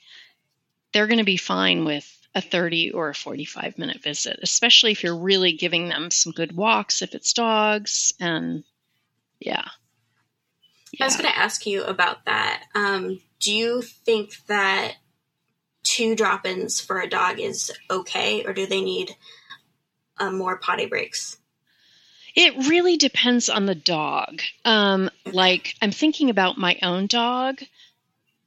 they're 0.93 1.07
going 1.07 1.17
to 1.17 1.23
be 1.23 1.37
fine 1.37 1.83
with 1.83 2.07
a 2.35 2.41
30 2.41 2.91
or 2.91 3.09
a 3.09 3.15
45 3.15 3.79
minute 3.79 4.03
visit, 4.03 4.39
especially 4.43 4.91
if 4.91 5.01
you're 5.01 5.17
really 5.17 5.53
giving 5.53 5.89
them 5.89 6.11
some 6.11 6.31
good 6.31 6.55
walks 6.55 7.01
if 7.01 7.15
it's 7.15 7.33
dogs. 7.33 8.13
And 8.19 8.63
yeah. 9.39 9.65
I 11.01 11.05
was 11.05 11.17
going 11.17 11.29
to 11.29 11.39
ask 11.39 11.65
you 11.65 11.83
about 11.85 12.25
that. 12.25 12.65
Um, 12.75 13.19
do 13.39 13.51
you 13.51 13.81
think 13.81 14.45
that 14.45 14.93
two 15.81 16.15
drop 16.15 16.45
ins 16.45 16.79
for 16.79 17.01
a 17.01 17.09
dog 17.09 17.39
is 17.39 17.71
okay, 17.89 18.45
or 18.45 18.53
do 18.53 18.67
they 18.67 18.81
need 18.81 19.15
uh, 20.19 20.31
more 20.31 20.57
potty 20.57 20.85
breaks? 20.85 21.37
It 22.37 22.69
really 22.69 22.97
depends 22.97 23.49
on 23.49 23.65
the 23.65 23.73
dog. 23.73 24.43
Um, 24.63 25.09
like, 25.25 25.73
I'm 25.81 25.91
thinking 25.91 26.29
about 26.29 26.59
my 26.59 26.77
own 26.83 27.07
dog. 27.07 27.63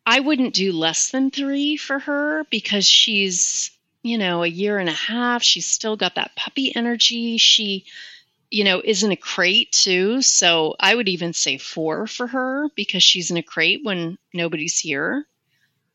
I 0.07 0.21
wouldn't 0.21 0.55
do 0.55 0.73
less 0.73 1.11
than 1.11 1.33
three 1.33 1.77
for 1.77 1.99
her 1.99 2.45
because 2.53 2.87
she's, 2.87 3.73
you 4.05 4.17
know, 4.17 4.45
a 4.45 4.47
year 4.47 4.79
and 4.79 4.89
a 4.89 4.93
half. 4.93 5.43
She's 5.43 5.67
still 5.67 5.97
got 5.97 6.15
that 6.15 6.37
puppy 6.37 6.73
energy. 6.75 7.37
She, 7.37 7.85
you 8.49 8.63
know, 8.63 8.81
is 8.81 9.03
in 9.03 9.11
a 9.11 9.17
crate 9.17 9.73
too. 9.73 10.23
So 10.23 10.77
I 10.79 10.95
would 10.95 11.09
even 11.09 11.33
say 11.33 11.59
four 11.59 12.07
for 12.07 12.29
her 12.29 12.69
because 12.77 13.03
she's 13.03 13.33
in 13.33 13.39
a 13.39 13.43
crate 13.43 13.81
when 13.83 14.19
nobody's 14.33 14.79
here. 14.79 15.27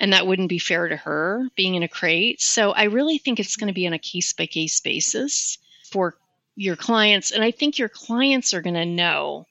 And 0.01 0.11
that 0.11 0.27
wouldn't 0.27 0.49
be 0.49 0.59
fair 0.59 0.89
to 0.89 0.97
her 0.97 1.47
being 1.55 1.75
in 1.75 1.83
a 1.83 1.87
crate. 1.87 2.41
So 2.41 2.73
I 2.73 2.83
really 2.83 3.19
think 3.19 3.39
it's 3.39 3.55
going 3.55 3.69
to 3.69 3.73
be 3.73 3.87
on 3.87 3.93
a 3.93 3.99
case 3.99 4.33
by 4.33 4.47
case 4.47 4.81
basis 4.81 5.59
for 5.89 6.17
your 6.55 6.75
clients. 6.75 7.31
And 7.31 7.43
I 7.43 7.51
think 7.51 7.77
your 7.77 7.89
clients 7.89 8.53
are 8.53 8.61
going 8.61 8.75
to 8.75 8.85
know 8.85 9.45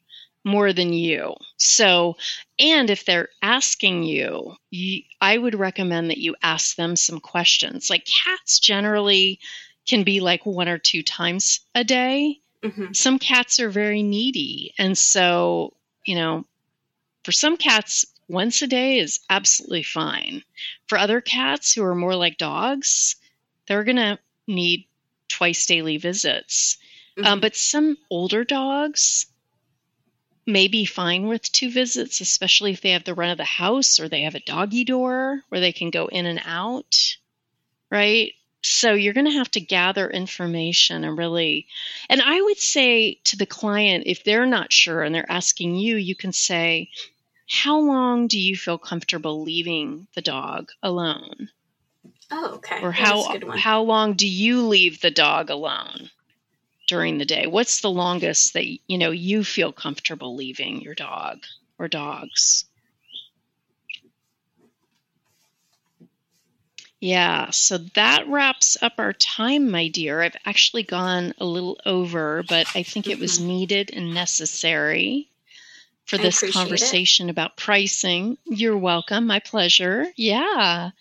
more 0.44 0.72
than 0.72 0.92
you. 0.92 1.34
So, 1.56 2.16
and 2.58 2.90
if 2.90 3.04
they're 3.04 3.30
asking 3.42 4.02
you, 4.04 4.54
you, 4.70 5.02
I 5.20 5.38
would 5.38 5.54
recommend 5.54 6.10
that 6.10 6.18
you 6.18 6.36
ask 6.42 6.76
them 6.76 6.96
some 6.96 7.20
questions. 7.20 7.88
Like 7.88 8.06
cats 8.06 8.58
generally 8.58 9.40
can 9.86 10.04
be 10.04 10.20
like 10.20 10.44
one 10.44 10.68
or 10.68 10.78
two 10.78 11.02
times 11.02 11.60
a 11.74 11.84
day. 11.84 12.40
hmm 12.62 12.92
Some 12.92 13.18
cats 13.18 13.60
are 13.60 13.70
very 13.70 14.02
needy. 14.02 14.74
And 14.78 14.96
so, 14.96 15.72
you 16.04 16.14
know, 16.14 16.44
for 17.24 17.32
some 17.32 17.56
cats, 17.56 18.04
once 18.28 18.62
a 18.62 18.66
day 18.66 18.98
is 18.98 19.20
absolutely 19.28 19.82
fine. 19.82 20.42
For 20.86 20.98
other 20.98 21.20
cats 21.20 21.74
who 21.74 21.84
are 21.84 21.94
more 21.94 22.16
like 22.16 22.38
dogs, 22.38 23.16
they're 23.66 23.84
going 23.84 23.96
to 23.96 24.18
need 24.46 24.86
twice 25.28 25.66
daily 25.66 25.96
visits. 25.96 26.78
Um, 27.22 27.40
but 27.40 27.54
some 27.54 27.96
older 28.10 28.44
dogs, 28.44 29.26
may 30.46 30.68
be 30.68 30.84
fine 30.84 31.26
with 31.26 31.50
two 31.52 31.70
visits, 31.70 32.20
especially 32.20 32.72
if 32.72 32.80
they 32.80 32.90
have 32.90 33.04
the 33.04 33.14
run 33.14 33.30
of 33.30 33.38
the 33.38 33.44
house 33.44 33.98
or 33.98 34.08
they 34.08 34.22
have 34.22 34.34
a 34.34 34.40
doggy 34.40 34.84
door 34.84 35.42
where 35.48 35.60
they 35.60 35.72
can 35.72 35.90
go 35.90 36.06
in 36.06 36.26
and 36.26 36.40
out, 36.44 37.16
right? 37.90 38.32
So 38.62 38.94
you're 38.94 39.14
going 39.14 39.26
to 39.26 39.32
have 39.32 39.50
to 39.52 39.60
gather 39.60 40.08
information 40.08 41.04
and 41.04 41.18
really, 41.18 41.66
and 42.08 42.20
I 42.22 42.40
would 42.40 42.58
say 42.58 43.20
to 43.24 43.36
the 43.36 43.46
client, 43.46 44.04
if 44.06 44.24
they're 44.24 44.46
not 44.46 44.72
sure 44.72 45.02
and 45.02 45.14
they're 45.14 45.30
asking 45.30 45.76
you, 45.76 45.96
you 45.96 46.14
can 46.14 46.32
say, 46.32 46.90
How 47.48 47.78
long 47.78 48.26
do 48.26 48.38
you 48.38 48.56
feel 48.56 48.78
comfortable 48.78 49.42
leaving 49.42 50.06
the 50.14 50.22
dog 50.22 50.70
alone? 50.82 51.50
Oh, 52.30 52.54
okay. 52.54 52.82
Or 52.82 52.90
how 52.90 53.38
how 53.56 53.82
long 53.82 54.14
do 54.14 54.26
you 54.26 54.66
leave 54.66 55.00
the 55.00 55.10
dog 55.10 55.50
alone? 55.50 56.10
During 56.86 57.18
the 57.18 57.24
day? 57.24 57.46
What's 57.46 57.80
the 57.80 57.90
longest 57.90 58.52
that 58.52 58.66
you 58.66 58.98
know 58.98 59.10
you 59.10 59.42
feel 59.42 59.72
comfortable 59.72 60.36
leaving 60.36 60.82
your 60.82 60.94
dog 60.94 61.44
or 61.78 61.88
dogs? 61.88 62.66
Yeah, 67.04 67.50
so 67.50 67.76
that 67.76 68.28
wraps 68.28 68.78
up 68.80 68.94
our 68.96 69.12
time, 69.12 69.70
my 69.70 69.88
dear. 69.88 70.22
I've 70.22 70.36
actually 70.46 70.84
gone 70.84 71.34
a 71.38 71.44
little 71.44 71.78
over, 71.84 72.42
but 72.48 72.66
I 72.74 72.82
think 72.82 73.08
it 73.08 73.18
was 73.18 73.38
mm-hmm. 73.38 73.48
needed 73.48 73.90
and 73.92 74.14
necessary 74.14 75.28
for 76.06 76.16
this 76.16 76.50
conversation 76.52 77.28
it. 77.28 77.32
about 77.32 77.58
pricing. 77.58 78.38
You're 78.46 78.78
welcome. 78.78 79.26
My 79.26 79.40
pleasure. 79.40 80.06
Yeah. 80.16 80.92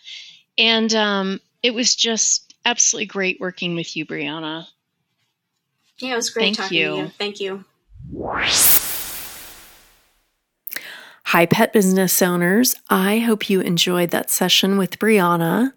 And 0.57 0.93
um, 0.93 1.39
it 1.61 1.73
was 1.73 1.95
just 1.95 2.53
absolutely 2.65 3.05
great 3.05 3.39
working 3.39 3.73
with 3.75 3.95
you, 3.95 4.05
Brionna. 4.05 4.67
Yeah, 5.99 6.13
it 6.13 6.15
was 6.15 6.29
great 6.29 6.43
Thank 6.43 6.57
talking 6.57 6.77
you. 6.77 6.89
to 6.89 6.97
you. 6.97 7.11
Thank 7.17 7.39
you. 7.39 7.65
Hi, 11.25 11.45
pet 11.47 11.73
business 11.73 12.21
owners. 12.21 12.75
I 12.89 13.19
hope 13.19 13.49
you 13.49 13.61
enjoyed 13.61 14.11
that 14.11 14.29
session 14.29 14.77
with 14.77 14.99
Brionna. 14.99 15.73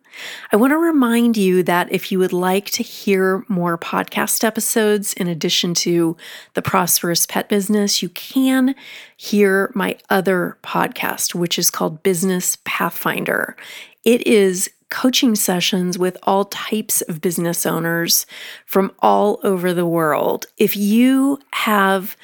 I 0.53 0.57
want 0.57 0.73
to 0.73 0.79
remind 0.79 1.37
you 1.37 1.63
that 1.63 1.93
if 1.93 2.11
you 2.11 2.19
would 2.19 2.33
like 2.33 2.67
to 2.73 2.83
hear 2.83 3.45
more 3.49 3.79
podcast 3.79 4.45
episodes 4.45 5.13
in 5.15 5.29
addition 5.29 5.75
to 5.75 6.17
the 6.55 6.63
Prosperous 6.63 7.27
Pet 7.27 7.49
Business, 7.49 8.03
you 8.03 8.09
can 8.11 8.75
hear 9.17 9.71
my 9.75 9.97
other 10.11 10.59
podcast, 10.63 11.35
which 11.35 11.59
is 11.59 11.71
called 11.71 12.03
Business 12.03 12.59
Pathfinder. 12.65 13.57
It 14.05 14.27
is 14.27 14.71
coaching 14.91 15.35
sessions 15.35 15.99
with 15.99 16.17
all 16.23 16.45
types 16.45 17.01
of 17.03 17.21
business 17.21 17.67
owners 17.67 18.27
from 18.65 18.93
all 19.01 19.41
over 19.43 19.75
the 19.75 19.87
world. 19.87 20.47
If 20.57 20.77
you 20.77 21.39
have 21.53 22.17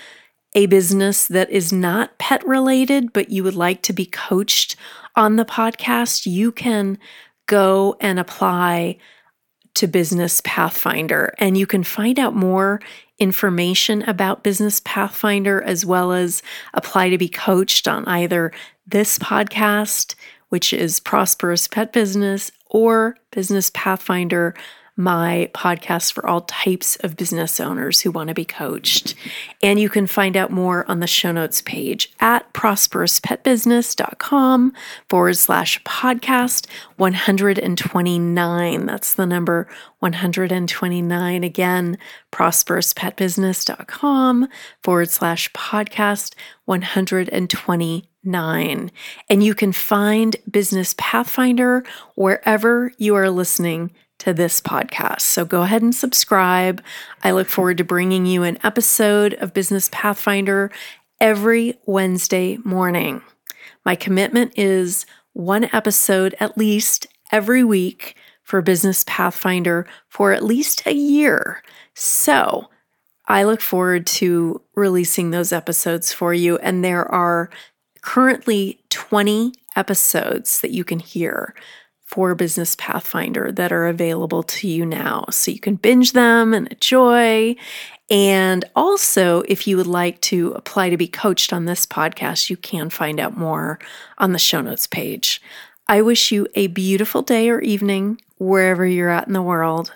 a 0.55 0.67
business 0.67 1.27
that 1.29 1.51
is 1.51 1.73
not 1.73 2.19
pet 2.19 2.47
related, 2.47 3.13
but 3.13 3.31
you 3.31 3.43
would 3.43 3.55
like 3.55 3.83
to 3.83 3.93
be 3.93 4.07
coached 4.07 4.77
on 5.17 5.37
the 5.37 5.45
podcast, 5.45 6.27
you 6.27 6.53
can 6.53 6.99
go 7.47 7.97
and 8.01 8.19
apply 8.19 8.99
to 9.75 9.87
Business 9.87 10.43
Pathfinder. 10.45 11.35
And 11.39 11.57
you 11.57 11.67
can 11.67 11.83
find 11.83 12.19
out 12.19 12.35
more 12.35 12.81
information 13.19 14.03
about 14.03 14.45
Business 14.45 14.81
Pathfinder 14.85 15.63
as 15.63 15.87
well 15.87 16.13
as 16.13 16.43
apply 16.75 17.09
to 17.09 17.19
be 17.19 17.29
coached 17.29 17.89
on 17.89 18.05
either 18.05 18.53
this 18.87 19.19
podcast 19.19 20.15
which 20.53 20.75
is 20.75 21.01
Prosperous 21.01 21.67
Pet 21.67 21.95
Business, 21.95 22.53
or 22.69 23.17
Business 23.31 23.71
Pathfinder, 23.73 24.55
my 24.97 25.49
podcast 25.55 26.13
for 26.13 26.27
all 26.27 26.41
types 26.43 26.97
of 26.97 27.17
business 27.17 27.59
owners 27.61 28.01
who 28.01 28.11
want 28.11 28.29
to 28.29 28.35
be 28.35 28.45
coached. 28.45 29.15
And 29.63 29.81
you 29.81 29.89
can 29.89 30.07
find 30.07 30.37
out 30.37 30.51
more 30.51 30.87
on 30.91 31.01
the 31.01 31.07
show 31.07 31.33
notes 31.33 31.63
page 31.63 32.13
at 32.21 32.53
prosperouspetbusiness.com 32.53 34.73
forward 35.09 35.37
slash 35.37 35.83
podcast 35.85 36.67
129. 36.97 38.87
That's 38.87 39.15
the 39.15 39.27
number 39.27 39.69
129. 40.01 41.45
Again, 41.45 41.97
prosperouspetbusiness.com 42.31 44.49
forward 44.83 45.11
slash 45.11 45.51
podcast 45.53 46.35
129 46.67 48.03
nine. 48.25 48.91
And 49.29 49.43
you 49.43 49.55
can 49.55 49.73
find 49.73 50.37
Business 50.51 50.95
Pathfinder 50.97 51.85
wherever 52.15 52.93
you 52.99 53.17
are 53.17 53.31
listening 53.31 53.91
to 54.23 54.33
this 54.33 54.61
podcast. 54.61 55.23
So 55.23 55.45
go 55.45 55.63
ahead 55.63 55.83
and 55.83 55.93
subscribe. 55.93 56.81
I 57.25 57.33
look 57.33 57.49
forward 57.49 57.79
to 57.79 57.85
bringing 57.85 58.25
you 58.25 58.45
an 58.45 58.57
episode 58.63 59.35
of 59.35 59.53
Business 59.53 59.91
Pathfinder 59.91 60.71
every 61.21 61.77
Wednesday 61.87 62.57
morning. 62.59 63.21
My 63.85 63.97
commitment 63.97 64.53
is 64.57 65.07
one 65.33 65.69
episode 65.73 66.37
at 66.39 66.57
least 66.57 67.09
every 67.33 67.65
week 67.65 68.15
for 68.45 68.63
Business 68.63 69.03
Pathfinder 69.09 69.89
for 70.09 70.33
at 70.33 70.45
least 70.45 70.87
a 70.87 70.95
year. 70.95 71.61
So 71.95 72.69
I 73.27 73.43
look 73.43 73.61
forward 73.61 74.07
to 74.07 74.63
releasing 74.77 75.33
those 75.33 75.53
episodes 75.53 76.13
for 76.13 76.33
you. 76.33 76.59
And 76.59 76.85
there 76.85 77.11
are 77.13 77.51
currently 78.03 78.85
20 78.91 79.53
episodes 79.75 80.61
that 80.61 80.71
you 80.71 80.85
can 80.85 81.01
hear 81.01 81.57
for 82.13 82.35
Business 82.35 82.77
Pathfinder 82.77 83.51
that 83.53 83.73
are 83.73 83.87
available 83.87 84.43
to 84.43 84.69
you 84.69 84.85
now. 84.85 85.25
So 85.31 85.51
you 85.51 85.59
can 85.59 85.77
binge 85.77 86.13
them 86.13 86.53
and 86.53 86.69
enjoy. 86.69 87.57
And 88.11 88.67
also, 88.77 89.43
if 89.49 89.67
you 89.67 89.79
would 89.79 89.87
like 89.87 90.21
to 90.23 90.53
apply 90.53 90.91
to 90.91 90.99
be 90.99 91.09
coached 91.09 91.55
on 91.55 91.65
this 91.65 91.87
podcast, 91.87 92.51
you 92.51 92.59
can 92.59 92.91
find 92.91 93.19
out 93.19 93.39
more 93.39 93.79
on 94.19 94.33
the 94.33 94.39
show 94.39 94.61
notes 94.61 94.87
page. 94.87 95.41
I 95.89 96.03
wish 96.03 96.31
you 96.31 96.47
a 96.55 96.67
beautiful 96.67 97.23
day 97.23 97.49
or 97.49 97.61
evening 97.61 98.21
wherever 98.37 98.85
you're 98.85 99.09
at 99.09 99.27
in 99.27 99.33
the 99.33 99.41
world. 99.41 99.95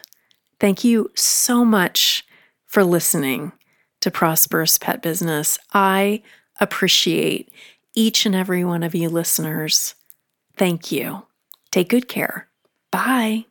Thank 0.59 0.85
you 0.85 1.11
so 1.15 1.67
much 1.67 2.25
for 2.65 2.83
listening 2.83 3.53
to 4.01 4.11
Prosperous 4.11 4.79
Pet 4.79 5.03
Business. 5.03 5.59
I 5.75 6.23
appreciate 6.63 7.53
each 7.95 8.25
and 8.25 8.35
every 8.35 8.65
one 8.65 8.83
of 8.83 8.95
you 8.95 9.11
listeners. 9.11 9.95
Thank 10.57 10.91
you. 10.91 11.26
Take 11.77 11.91
good 11.91 12.09
care. 12.09 12.49
Bye. 12.91 13.45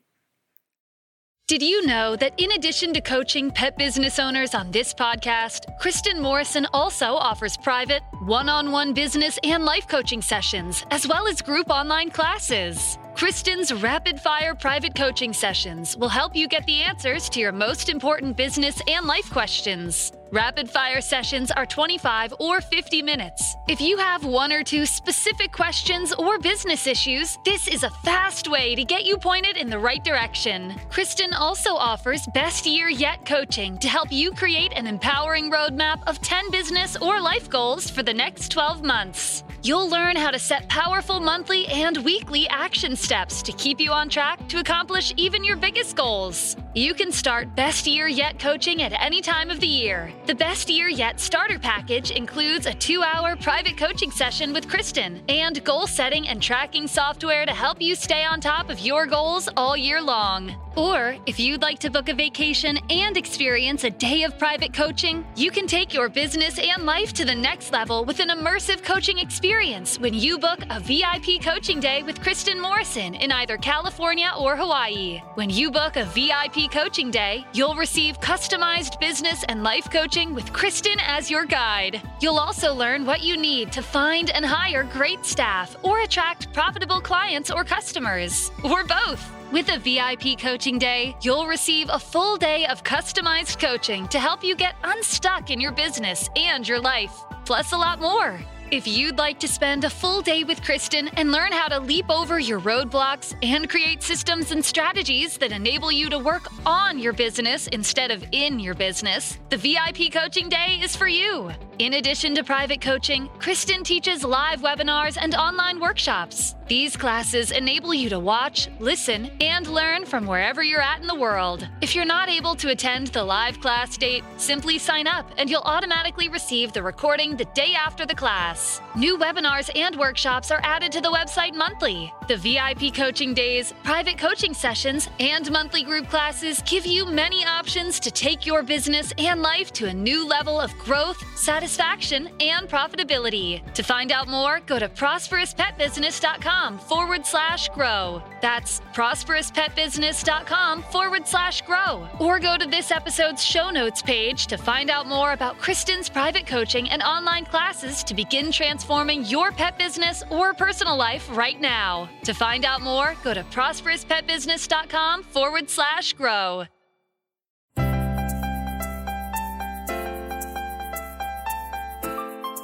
Did 1.48 1.62
you 1.62 1.86
know 1.86 2.16
that 2.16 2.34
in 2.40 2.54
addition 2.54 2.92
to 2.96 3.02
coaching 3.02 3.52
pet 3.52 3.78
business 3.78 4.18
owners 4.18 4.56
on 4.56 4.72
this 4.72 4.96
podcast, 4.96 5.60
Kristin 5.80 6.20
Morrison 6.20 6.66
also 6.74 7.14
offers 7.14 7.56
private, 7.56 8.02
one 8.24 8.50
on 8.50 8.72
one 8.72 8.96
business 8.96 9.38
and 9.44 9.64
life 9.64 9.88
coaching 9.88 10.24
sessions, 10.24 10.84
as 10.90 11.08
well 11.08 11.28
as 11.28 11.44
group 11.44 11.70
online 11.70 12.10
classes? 12.10 12.98
Kristin's 13.14 13.72
rapid 13.72 14.20
fire 14.20 14.56
private 14.56 14.96
coaching 14.96 15.32
sessions 15.32 15.96
will 15.96 16.10
help 16.10 16.36
you 16.36 16.48
get 16.48 16.66
the 16.66 16.82
answers 16.82 17.30
to 17.30 17.40
your 17.40 17.52
most 17.52 17.90
important 17.90 18.36
business 18.36 18.82
and 18.88 19.06
life 19.06 19.30
questions. 19.30 20.12
Rapid 20.32 20.70
fire 20.70 21.02
sessions 21.02 21.52
are 21.52 21.68
25 21.68 22.34
or 22.40 22.60
50 22.60 23.04
minutes. 23.04 23.56
If 23.68 23.80
you 23.80 23.98
have 23.98 24.26
one 24.26 24.52
or 24.52 24.64
two 24.64 24.86
specific 24.88 25.52
questions 25.52 26.14
or 26.14 26.40
business 26.40 26.88
issues, 26.88 27.38
this 27.46 27.68
is 27.68 27.84
a 27.84 27.92
fast 28.04 28.50
way 28.50 28.74
to 28.74 28.84
get 28.84 29.06
you 29.06 29.18
pointed 29.18 29.56
in 29.56 29.70
the 29.70 29.78
right 29.78 30.04
direction. 30.04 30.74
Kristin 30.90 31.32
also 31.34 31.76
offers 31.76 32.28
Best 32.34 32.66
Year 32.66 32.90
Yet 32.90 33.24
coaching 33.26 33.78
to 33.78 33.88
help 33.88 34.12
you 34.12 34.32
create 34.32 34.74
an 34.74 34.88
empowering 34.88 35.52
roadmap 35.52 36.02
of 36.08 36.20
10 36.22 36.50
business 36.50 36.98
or 36.98 37.22
life 37.22 37.48
goals 37.48 37.90
for 37.90 38.02
the 38.02 38.14
next 38.14 38.50
12 38.50 38.84
months. 38.84 39.44
You'll 39.62 39.90
learn 39.90 40.16
how 40.16 40.32
to 40.32 40.40
set 40.40 40.68
powerful 40.70 41.20
monthly 41.20 41.68
and 41.68 41.98
weekly 41.98 42.48
action 42.50 42.96
steps 42.96 43.42
to 43.44 43.52
keep 43.54 43.80
you 43.80 43.92
on 43.92 44.10
track 44.10 44.48
to 44.50 44.60
accomplish 44.60 45.14
even 45.18 45.44
your 45.44 45.58
biggest 45.58 45.96
goals. 45.96 46.56
You 46.76 46.94
can 46.94 47.12
start 47.12 47.56
Best 47.56 47.88
Year 47.88 48.08
Yet 48.08 48.38
coaching 48.38 48.82
at 48.82 48.92
any 49.02 49.22
time 49.22 49.50
of 49.50 49.60
the 49.60 49.68
year. 49.68 50.12
The 50.26 50.34
Best 50.34 50.72
Year 50.72 50.90
Yet 50.90 51.20
starter 51.20 51.60
package 51.60 52.10
includes 52.10 52.66
a 52.66 52.74
two 52.74 53.04
hour 53.04 53.36
private 53.36 53.78
coaching 53.78 54.10
session 54.10 54.54
with 54.54 54.68
Kristin 54.68 55.22
and 55.30 55.64
goal 55.64 55.86
setting 55.86 56.28
and 56.28 56.42
tracking 56.42 56.88
software 56.88 57.46
to 57.46 57.54
help 57.54 57.80
you 57.80 57.94
stay 57.94 58.26
on 58.26 58.42
top 58.42 58.72
of 58.72 58.80
your 58.80 59.06
goals 59.06 59.48
all 59.56 59.78
year 59.78 60.02
long. 60.02 60.56
Or 60.76 61.16
if 61.26 61.40
you'd 61.40 61.62
like 61.62 61.80
to 61.80 61.90
book 61.90 62.10
a 62.10 62.14
vacation 62.14 62.78
and 62.90 63.16
experience 63.16 63.86
a 63.86 63.92
day 63.92 64.24
of 64.24 64.38
private 64.38 64.74
coaching, 64.74 65.26
you 65.36 65.50
can 65.50 65.68
take 65.68 65.94
your 65.94 66.10
business 66.10 66.60
and 66.60 66.86
life 66.86 67.14
to 67.14 67.24
the 67.24 67.34
next 67.34 67.72
level 67.72 68.04
with 68.04 68.20
an 68.20 68.28
immersive 68.28 68.84
coaching 68.84 69.20
experience 69.20 69.98
when 70.00 70.14
you 70.14 70.38
book 70.38 70.60
a 70.70 70.82
VIP 70.82 71.42
coaching 71.42 71.80
day 71.80 72.04
with 72.04 72.20
Kristin 72.20 72.60
Morrison 72.60 73.14
in 73.16 73.32
either 73.32 73.56
California 73.58 74.32
or 74.38 74.58
Hawaii. 74.58 75.22
When 75.36 75.50
you 75.50 75.72
book 75.72 75.96
a 75.96 76.04
VIP 76.04 76.70
coaching 76.72 77.10
day, 77.10 77.46
you'll 77.54 77.76
receive 77.76 78.20
customized 78.20 79.00
business 79.00 79.46
and 79.48 79.64
life 79.64 79.90
coaching 79.90 80.15
with 80.16 80.54
Kristin 80.54 80.96
as 81.06 81.30
your 81.30 81.44
guide. 81.44 82.02
You'll 82.22 82.40
also 82.40 82.74
learn 82.74 83.06
what 83.06 83.22
you 83.22 83.36
need 83.36 83.74
to 83.74 83.82
find 83.82 84.30
and 84.30 84.46
hire 84.46 84.84
great 84.84 85.26
staff 85.26 85.76
or 85.84 86.00
attract 86.04 86.54
profitable 86.54 87.02
clients 87.02 87.52
or 87.52 87.66
customers, 87.66 88.50
or 88.64 88.86
both. 88.86 89.30
With 89.52 89.68
a 89.68 89.78
VIP 89.78 90.40
coaching 90.40 90.80
day, 90.80 91.18
you'll 91.22 91.48
receive 91.48 91.90
a 91.92 92.00
full 92.00 92.38
day 92.38 92.66
of 92.68 92.82
customized 92.82 93.60
coaching 93.60 94.08
to 94.08 94.18
help 94.18 94.42
you 94.42 94.56
get 94.56 94.76
unstuck 94.86 95.52
in 95.52 95.60
your 95.60 95.74
business 95.74 96.30
and 96.38 96.66
your 96.66 96.80
life. 96.80 97.26
plus 97.44 97.74
a 97.74 97.78
lot 97.78 98.00
more. 98.00 98.40
If 98.72 98.88
you'd 98.88 99.20
like 99.20 99.40
to 99.42 99.48
spend 99.48 99.84
a 99.84 99.90
full 99.92 100.22
day 100.22 100.44
with 100.44 100.60
Kristin 100.62 101.14
and 101.18 101.32
learn 101.32 101.52
how 101.52 101.68
to 101.68 101.80
leap 101.80 102.10
over 102.10 102.40
your 102.40 102.60
roadblocks 102.60 103.36
and 103.44 103.70
create 103.70 104.02
systems 104.02 104.52
and 104.52 104.66
strategies 104.66 105.38
that 105.38 105.52
enable 105.52 105.92
you 105.92 106.10
to 106.10 106.18
work 106.18 106.50
on 106.66 106.98
your 106.98 107.14
business 107.14 107.68
instead 107.68 108.10
of 108.10 108.26
in 108.32 108.60
your 108.60 108.74
business, 108.74 109.38
the 109.50 109.58
VIP 109.58 110.12
Coaching 110.12 110.50
Day 110.50 110.80
is 110.82 110.96
for 110.96 111.08
you. 111.08 111.52
In 111.78 111.96
addition 111.96 112.34
to 112.36 112.44
private 112.44 112.80
coaching, 112.80 113.28
Kristin 113.38 113.84
teaches 113.84 114.24
live 114.24 114.62
webinars 114.62 115.18
and 115.20 115.36
online 115.36 115.82
workshops. 115.82 116.56
These 116.68 116.96
classes 116.98 117.52
enable 117.52 117.94
you 117.94 118.10
to 118.10 118.18
watch, 118.18 118.70
listen, 118.80 119.30
and 119.40 119.68
learn 119.68 120.06
from 120.06 120.26
wherever 120.26 120.64
you're 120.64 120.82
at 120.82 121.02
in 121.02 121.06
the 121.06 121.14
world. 121.14 121.68
If 121.82 121.94
you're 121.94 122.06
not 122.06 122.28
able 122.28 122.56
to 122.56 122.70
attend 122.70 123.08
the 123.08 123.24
live 123.24 123.60
class 123.60 123.98
date, 123.98 124.24
simply 124.38 124.80
sign 124.80 125.06
up 125.06 125.30
and 125.38 125.48
you'll 125.48 125.62
automatically 125.62 126.28
receive 126.30 126.72
the 126.72 126.82
recording 126.82 127.36
the 127.36 127.46
day 127.54 127.74
after 127.76 128.06
the 128.06 128.16
class. 128.16 128.82
New 128.96 129.18
webinars 129.18 129.70
and 129.76 129.96
workshops 129.96 130.50
are 130.50 130.62
added 130.64 130.92
to 130.94 131.02
the 131.02 131.12
website 131.12 131.54
monthly. 131.54 132.12
The 132.28 132.38
VIP 132.38 132.96
coaching 132.96 133.36
days, 133.36 133.74
private 133.84 134.18
coaching 134.18 134.56
sessions, 134.56 135.08
and 135.20 135.52
monthly 135.52 135.84
group 135.84 136.10
classes 136.10 136.64
give 136.66 136.88
you 136.88 137.06
many 137.06 137.46
options 137.46 138.00
to 138.00 138.10
take 138.10 138.46
your 138.46 138.64
business 138.64 139.14
and 139.20 139.42
life 139.42 139.72
to 139.74 139.88
a 139.88 139.94
new 139.94 140.26
level 140.28 140.60
of 140.60 140.76
growth, 140.80 141.24
satisfaction, 141.68 142.30
and 142.40 142.70
profitability. 142.70 143.62
To 143.74 143.84
find 143.84 144.12
out 144.12 144.28
more, 144.28 144.60
go 144.66 144.80
to 144.80 144.90
prosperouspetbusiness.com 144.90 146.80
forward 146.80 147.26
slash 147.26 147.70
grow. 147.70 148.22
That's 148.42 148.82
prosperouspetbusiness.com 148.94 150.84
forward 150.84 151.28
slash 151.28 151.62
grow. 151.62 152.08
Or 152.20 152.40
go 152.40 152.58
to 152.58 152.66
this 152.66 152.92
episode's 152.92 153.44
show 153.44 153.70
notes 153.70 154.02
page 154.02 154.48
to 154.48 154.58
find 154.58 154.90
out 154.90 155.08
more 155.08 155.34
about 155.34 155.58
Kristin's 155.60 156.10
private 156.10 156.46
coaching 156.46 156.90
and 156.90 157.02
online 157.02 157.46
classes 157.46 158.04
to 158.04 158.14
begin 158.14 158.52
transforming 158.52 159.26
your 159.26 159.52
pet 159.52 159.78
business 159.78 160.24
or 160.30 160.54
personal 160.54 160.98
life 160.98 161.28
right 161.36 161.60
now. 161.60 162.10
To 162.24 162.34
find 162.34 162.66
out 162.66 162.82
more, 162.82 163.16
go 163.24 163.34
to 163.34 163.44
prosperouspetbusiness.com 163.44 165.24
forward 165.24 165.70
slash 165.70 166.14
grow. 166.14 166.66